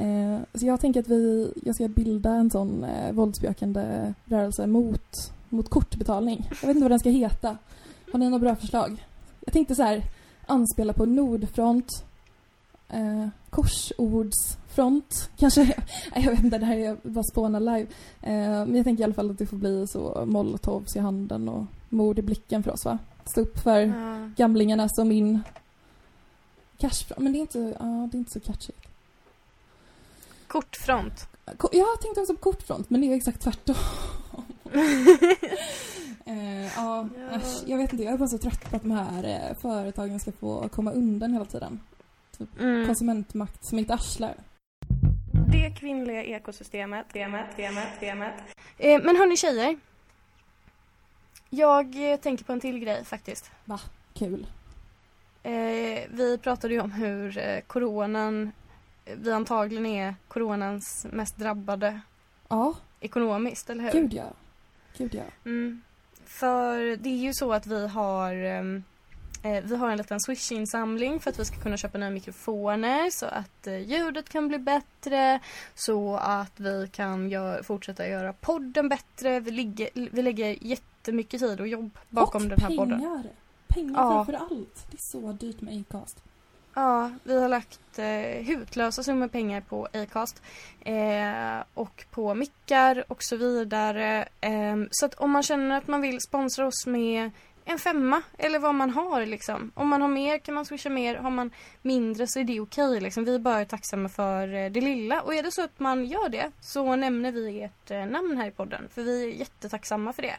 Uh, 0.00 0.38
så 0.54 0.66
jag 0.66 0.80
tänker 0.80 1.00
att 1.00 1.08
vi, 1.08 1.52
jag 1.64 1.74
ska 1.74 1.88
bilda 1.88 2.30
en 2.30 2.50
sån 2.50 2.84
uh, 2.84 3.12
våldsbejakande 3.12 4.14
rörelse 4.24 4.66
mot, 4.66 5.32
mot 5.48 5.68
kortbetalning. 5.68 6.48
Jag 6.48 6.68
vet 6.68 6.76
inte 6.76 6.84
vad 6.84 6.90
den 6.90 7.00
ska 7.00 7.10
heta. 7.10 7.58
Har 8.12 8.18
ni 8.18 8.30
några 8.30 8.38
bra 8.38 8.56
förslag? 8.56 9.06
Jag 9.40 9.52
tänkte 9.52 9.74
så 9.74 9.82
här, 9.82 10.02
anspela 10.46 10.92
på 10.92 11.06
Nordfront, 11.06 12.04
eh, 12.92 13.28
korsordsfront, 13.50 15.30
kanske. 15.36 15.74
jag 16.14 16.30
vet 16.30 16.44
inte, 16.44 16.58
det 16.58 16.66
här 16.66 16.76
är 16.76 16.96
bara 17.02 17.24
spåna 17.24 17.58
live. 17.58 17.86
Eh, 18.20 18.66
men 18.66 18.76
jag 18.76 18.84
tänker 18.84 19.00
i 19.00 19.04
alla 19.04 19.14
fall 19.14 19.30
att 19.30 19.38
det 19.38 19.46
får 19.46 19.56
bli 19.56 19.86
så 19.86 20.24
molotovs 20.26 20.96
i 20.96 20.98
handen 20.98 21.48
och 21.48 21.64
mord 21.88 22.18
i 22.18 22.22
blicken 22.22 22.62
för 22.62 22.70
oss, 22.70 22.84
va? 22.84 22.98
Stå 23.24 23.40
upp 23.40 23.58
för 23.58 23.80
mm. 23.80 24.34
gamlingarna 24.36 24.88
som 24.88 25.08
min 25.08 25.40
cashfront. 26.78 27.22
Men 27.22 27.32
det 27.32 27.38
är 27.38 27.40
inte, 27.40 27.76
ja, 27.78 28.08
det 28.12 28.16
är 28.16 28.18
inte 28.18 28.32
så 28.32 28.40
catchigt. 28.40 28.88
Kortfront? 30.46 31.28
Jag 31.72 32.00
tänkte 32.00 32.20
också 32.20 32.34
på 32.34 32.40
kortfront, 32.40 32.90
men 32.90 33.00
det 33.00 33.06
är 33.06 33.16
exakt 33.16 33.42
tvärtom. 33.42 33.74
Eh, 36.24 36.64
ja, 36.64 37.08
ja. 37.16 37.36
Äsch, 37.36 37.62
jag 37.66 37.78
vet 37.78 37.92
inte, 37.92 38.04
jag 38.04 38.14
är 38.14 38.18
bara 38.18 38.28
så 38.28 38.38
trött 38.38 38.70
på 38.70 38.76
att 38.76 38.82
de 38.82 38.90
här 38.90 39.24
eh, 39.24 39.56
företagen 39.56 40.20
ska 40.20 40.32
få 40.32 40.68
komma 40.68 40.92
undan 40.92 41.32
hela 41.32 41.44
tiden. 41.44 41.80
Mm. 42.58 42.86
konsumentmakt 42.86 43.64
som 43.64 43.78
inte 43.78 43.94
arslar. 43.94 44.34
Det 45.52 45.70
kvinnliga 45.70 46.24
ekosystemet, 46.24 47.06
temat, 47.12 47.56
temat, 47.56 48.00
temat. 48.00 48.34
Eh, 48.78 49.02
men 49.02 49.16
hörni 49.16 49.36
tjejer. 49.36 49.78
Jag 51.50 52.12
eh, 52.12 52.16
tänker 52.16 52.44
på 52.44 52.52
en 52.52 52.60
till 52.60 52.78
grej 52.78 53.04
faktiskt. 53.04 53.50
Va? 53.64 53.80
Kul. 54.14 54.46
Eh, 55.42 56.00
vi 56.10 56.38
pratade 56.42 56.74
ju 56.74 56.80
om 56.80 56.92
hur 56.92 57.38
eh, 57.38 57.60
coronan, 57.60 58.52
vi 59.04 59.32
antagligen 59.32 59.86
är 59.86 60.14
coronans 60.28 61.06
mest 61.12 61.36
drabbade 61.36 62.00
ja. 62.48 62.74
ekonomiskt, 63.00 63.70
eller 63.70 63.84
hur? 63.84 63.92
Gud 63.92 64.12
ja. 64.12 64.32
Gud 64.96 65.14
ja. 65.14 65.22
Mm. 65.44 65.82
För 66.24 66.96
det 66.96 67.08
är 67.08 67.16
ju 67.16 67.32
så 67.32 67.52
att 67.52 67.66
vi 67.66 67.88
har 67.88 68.34
eh, 68.34 68.62
vi 69.42 69.76
har 69.76 69.90
en 69.90 69.96
liten 69.98 70.20
Swish-insamling 70.20 71.20
för 71.20 71.30
att 71.30 71.38
vi 71.38 71.44
ska 71.44 71.56
kunna 71.56 71.76
köpa 71.76 71.98
nya 71.98 72.10
mikrofoner 72.10 73.10
så 73.10 73.26
att 73.26 73.66
eh, 73.66 73.78
ljudet 73.78 74.28
kan 74.28 74.48
bli 74.48 74.58
bättre, 74.58 75.40
så 75.74 76.16
att 76.16 76.60
vi 76.60 76.88
kan 76.92 77.30
gör, 77.30 77.62
fortsätta 77.62 78.08
göra 78.08 78.32
podden 78.32 78.88
bättre. 78.88 79.40
Vi, 79.40 79.50
ligger, 79.50 79.88
vi 79.94 80.22
lägger 80.22 80.56
jättemycket 80.60 81.40
tid 81.40 81.60
och 81.60 81.68
jobb 81.68 81.98
bakom 82.08 82.42
och 82.42 82.48
den 82.48 82.60
här 82.60 82.68
pengar. 82.68 82.84
podden. 82.84 83.28
Pengar 83.68 84.00
ja. 84.00 84.10
framför 84.10 84.32
allt. 84.32 84.86
Det 84.90 84.96
är 84.96 85.20
så 85.20 85.32
dyrt 85.32 85.60
med 85.60 85.80
Acast. 85.80 86.22
Ja, 86.74 87.10
vi 87.24 87.40
har 87.40 87.48
lagt 87.48 87.98
eh, 87.98 88.44
hutlösa 88.46 89.02
summor 89.02 89.28
pengar 89.28 89.60
på 89.60 89.88
Acast 89.92 90.42
eh, 90.80 91.64
och 91.74 92.04
på 92.10 92.34
mickar 92.34 93.04
och 93.08 93.18
så 93.20 93.36
vidare. 93.36 94.28
Eh, 94.40 94.76
så 94.90 95.06
att 95.06 95.14
om 95.14 95.30
man 95.30 95.42
känner 95.42 95.78
att 95.78 95.88
man 95.88 96.00
vill 96.00 96.20
sponsra 96.20 96.66
oss 96.66 96.86
med 96.86 97.30
en 97.64 97.78
femma 97.78 98.22
eller 98.38 98.58
vad 98.58 98.74
man 98.74 98.90
har 98.90 99.26
liksom. 99.26 99.72
Om 99.74 99.88
man 99.88 100.02
har 100.02 100.08
mer 100.08 100.38
kan 100.38 100.54
man 100.54 100.64
swisha 100.64 100.90
mer. 100.90 101.14
Har 101.14 101.30
man 101.30 101.50
mindre 101.82 102.26
så 102.26 102.40
är 102.40 102.44
det 102.44 102.60
okej 102.60 103.00
liksom. 103.00 103.24
Vi 103.24 103.34
är 103.34 103.38
bara 103.38 103.64
tacksamma 103.64 104.08
för 104.08 104.54
eh, 104.54 104.70
det 104.70 104.80
lilla. 104.80 105.22
Och 105.22 105.34
är 105.34 105.42
det 105.42 105.50
så 105.50 105.64
att 105.64 105.80
man 105.80 106.04
gör 106.04 106.28
det 106.28 106.50
så 106.60 106.96
nämner 106.96 107.32
vi 107.32 107.62
ert 107.62 107.90
eh, 107.90 108.06
namn 108.06 108.36
här 108.36 108.48
i 108.48 108.50
podden. 108.50 108.88
För 108.94 109.02
vi 109.02 109.24
är 109.24 109.28
jättetacksamma 109.28 110.12
för 110.12 110.22
det. 110.22 110.36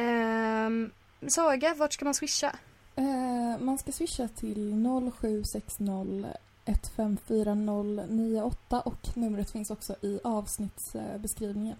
Um, 0.00 0.90
Saga, 1.28 1.74
vart 1.74 1.92
ska 1.92 2.04
man 2.04 2.14
swisha? 2.14 2.52
Eh, 2.96 3.58
man 3.60 3.78
ska 3.78 3.92
swisha 3.92 4.28
till 4.28 4.84
0760 5.12 6.24
154098 6.64 8.80
och 8.80 9.08
numret 9.14 9.50
finns 9.50 9.70
också 9.70 9.96
i 10.00 10.20
avsnittsbeskrivningen. 10.24 11.76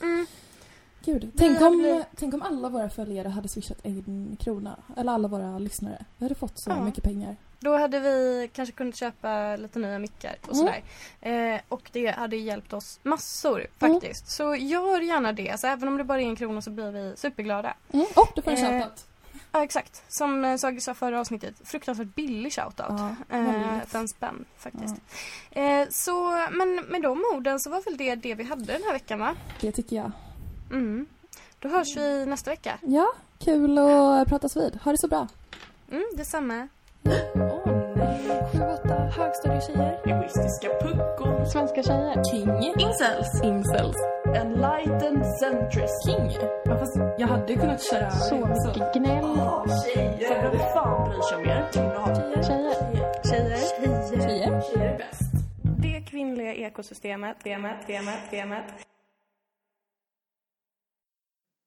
Mm. 0.00 0.26
Gud, 1.04 1.32
tänk 1.36 1.60
om, 1.60 2.04
tänk 2.16 2.34
om 2.34 2.42
alla 2.42 2.68
våra 2.68 2.90
följare 2.90 3.28
hade 3.28 3.48
swishat 3.48 3.78
en 3.82 4.36
krona. 4.40 4.76
Eller 4.96 5.12
alla 5.12 5.28
våra 5.28 5.58
lyssnare. 5.58 6.04
Vi 6.18 6.24
hade 6.24 6.34
fått 6.34 6.58
så 6.60 6.70
Ja. 6.70 6.84
mycket 6.84 7.04
pengar. 7.04 7.36
Då 7.60 7.76
hade 7.78 8.00
vi 8.00 8.50
kanske 8.52 8.72
kunnat 8.74 8.96
köpa 8.96 9.56
lite 9.56 9.78
nya 9.78 9.98
mickar 9.98 10.36
och 10.48 10.54
Mm. 10.54 10.66
sådär. 10.66 10.82
Eh, 11.54 11.60
och 11.68 11.90
det 11.92 12.06
hade 12.10 12.36
hjälpt 12.36 12.72
oss 12.72 13.00
massor 13.02 13.66
Mm. 13.80 14.00
faktiskt. 14.00 14.30
Så 14.30 14.54
gör 14.54 15.00
gärna 15.00 15.32
det. 15.32 15.50
Alltså, 15.50 15.66
även 15.66 15.88
om 15.88 15.96
det 15.96 16.04
bara 16.04 16.20
är 16.20 16.26
en 16.26 16.36
krona 16.36 16.62
så 16.62 16.70
blir 16.70 16.90
vi 16.90 17.16
superglada. 17.16 17.74
Mm. 17.92 18.06
Och 18.16 18.28
du 18.34 18.42
får 18.42 18.50
en 18.50 18.56
Eh, 18.56 18.70
shoutout. 18.80 19.04
Ja 19.52 19.64
exakt. 19.64 20.02
Som 20.08 20.44
eh, 20.44 20.56
Saga 20.56 20.80
sa 20.80 20.94
förra 20.94 21.20
avsnittet, 21.20 21.54
fruktansvärt 21.64 22.14
billig 22.14 22.52
shoutout. 22.52 22.76
Ja, 22.88 23.14
Eh, 23.30 23.94
en 23.94 24.08
spänn 24.08 24.44
faktiskt. 24.58 24.94
Eh, 25.50 25.88
så, 25.90 26.46
men 26.52 26.74
med 26.88 27.02
de 27.02 27.24
orden 27.34 27.60
så 27.60 27.70
var 27.70 27.80
väl 27.82 27.96
det 27.96 28.14
det 28.14 28.34
vi 28.34 28.44
hade 28.44 28.64
den 28.64 28.82
här 28.86 28.92
veckan 28.92 29.18
va? 29.18 29.34
Det 29.60 29.72
tycker 29.72 29.96
jag. 29.96 30.10
Mm. 30.70 31.06
Då 31.58 31.68
hörs 31.68 31.96
vi 31.96 32.26
nästa 32.26 32.50
vecka. 32.50 32.78
Ja, 32.82 33.06
kul 33.38 33.78
att 33.78 34.28
pratas 34.28 34.56
vid. 34.56 34.78
Ha 34.84 34.92
det 34.92 34.98
så 34.98 35.08
bra. 35.08 35.28
Mm, 35.90 36.04
detsamma. 36.16 36.68
Åh 37.34 37.92
nej. 37.96 38.48
Sju, 38.52 38.58
åtta 38.58 38.94
högstadietjejer. 38.94 40.00
Egoistiska 40.06 40.68
puckon. 40.80 41.46
Svenska 41.46 41.82
tjejer. 41.82 42.24
King. 42.24 42.48
Incels. 42.86 43.42
Incels. 43.44 43.96
Enlightened 44.36 45.26
centrist. 45.40 46.06
King. 46.06 46.30
Ja, 46.64 46.78
fast 46.78 46.96
jag 47.18 47.28
hade 47.28 47.54
kunnat 47.54 47.82
köra 47.90 48.10
Så 48.10 48.36
mycket 48.36 48.94
gnäll. 48.94 49.24
Åh, 49.24 49.66
tjejer. 49.94 50.50
Vem 50.50 50.60
fan 50.74 51.08
bryr 51.08 51.22
sig 51.22 51.36
om 51.38 51.44
er? 51.44 51.98
Har 51.98 52.14
Tjejer. 52.14 52.42
Tjejer. 52.42 52.74
Tjejer. 53.24 54.20
Tjejer. 54.20 54.60
Tjejer 54.70 54.92
är 54.92 54.98
bäst. 54.98 55.32
Det 55.78 56.00
kvinnliga 56.10 56.54
ekosystemet, 56.54 57.36
temat, 57.44 57.86
temat, 57.86 58.30
temat. 58.30 58.64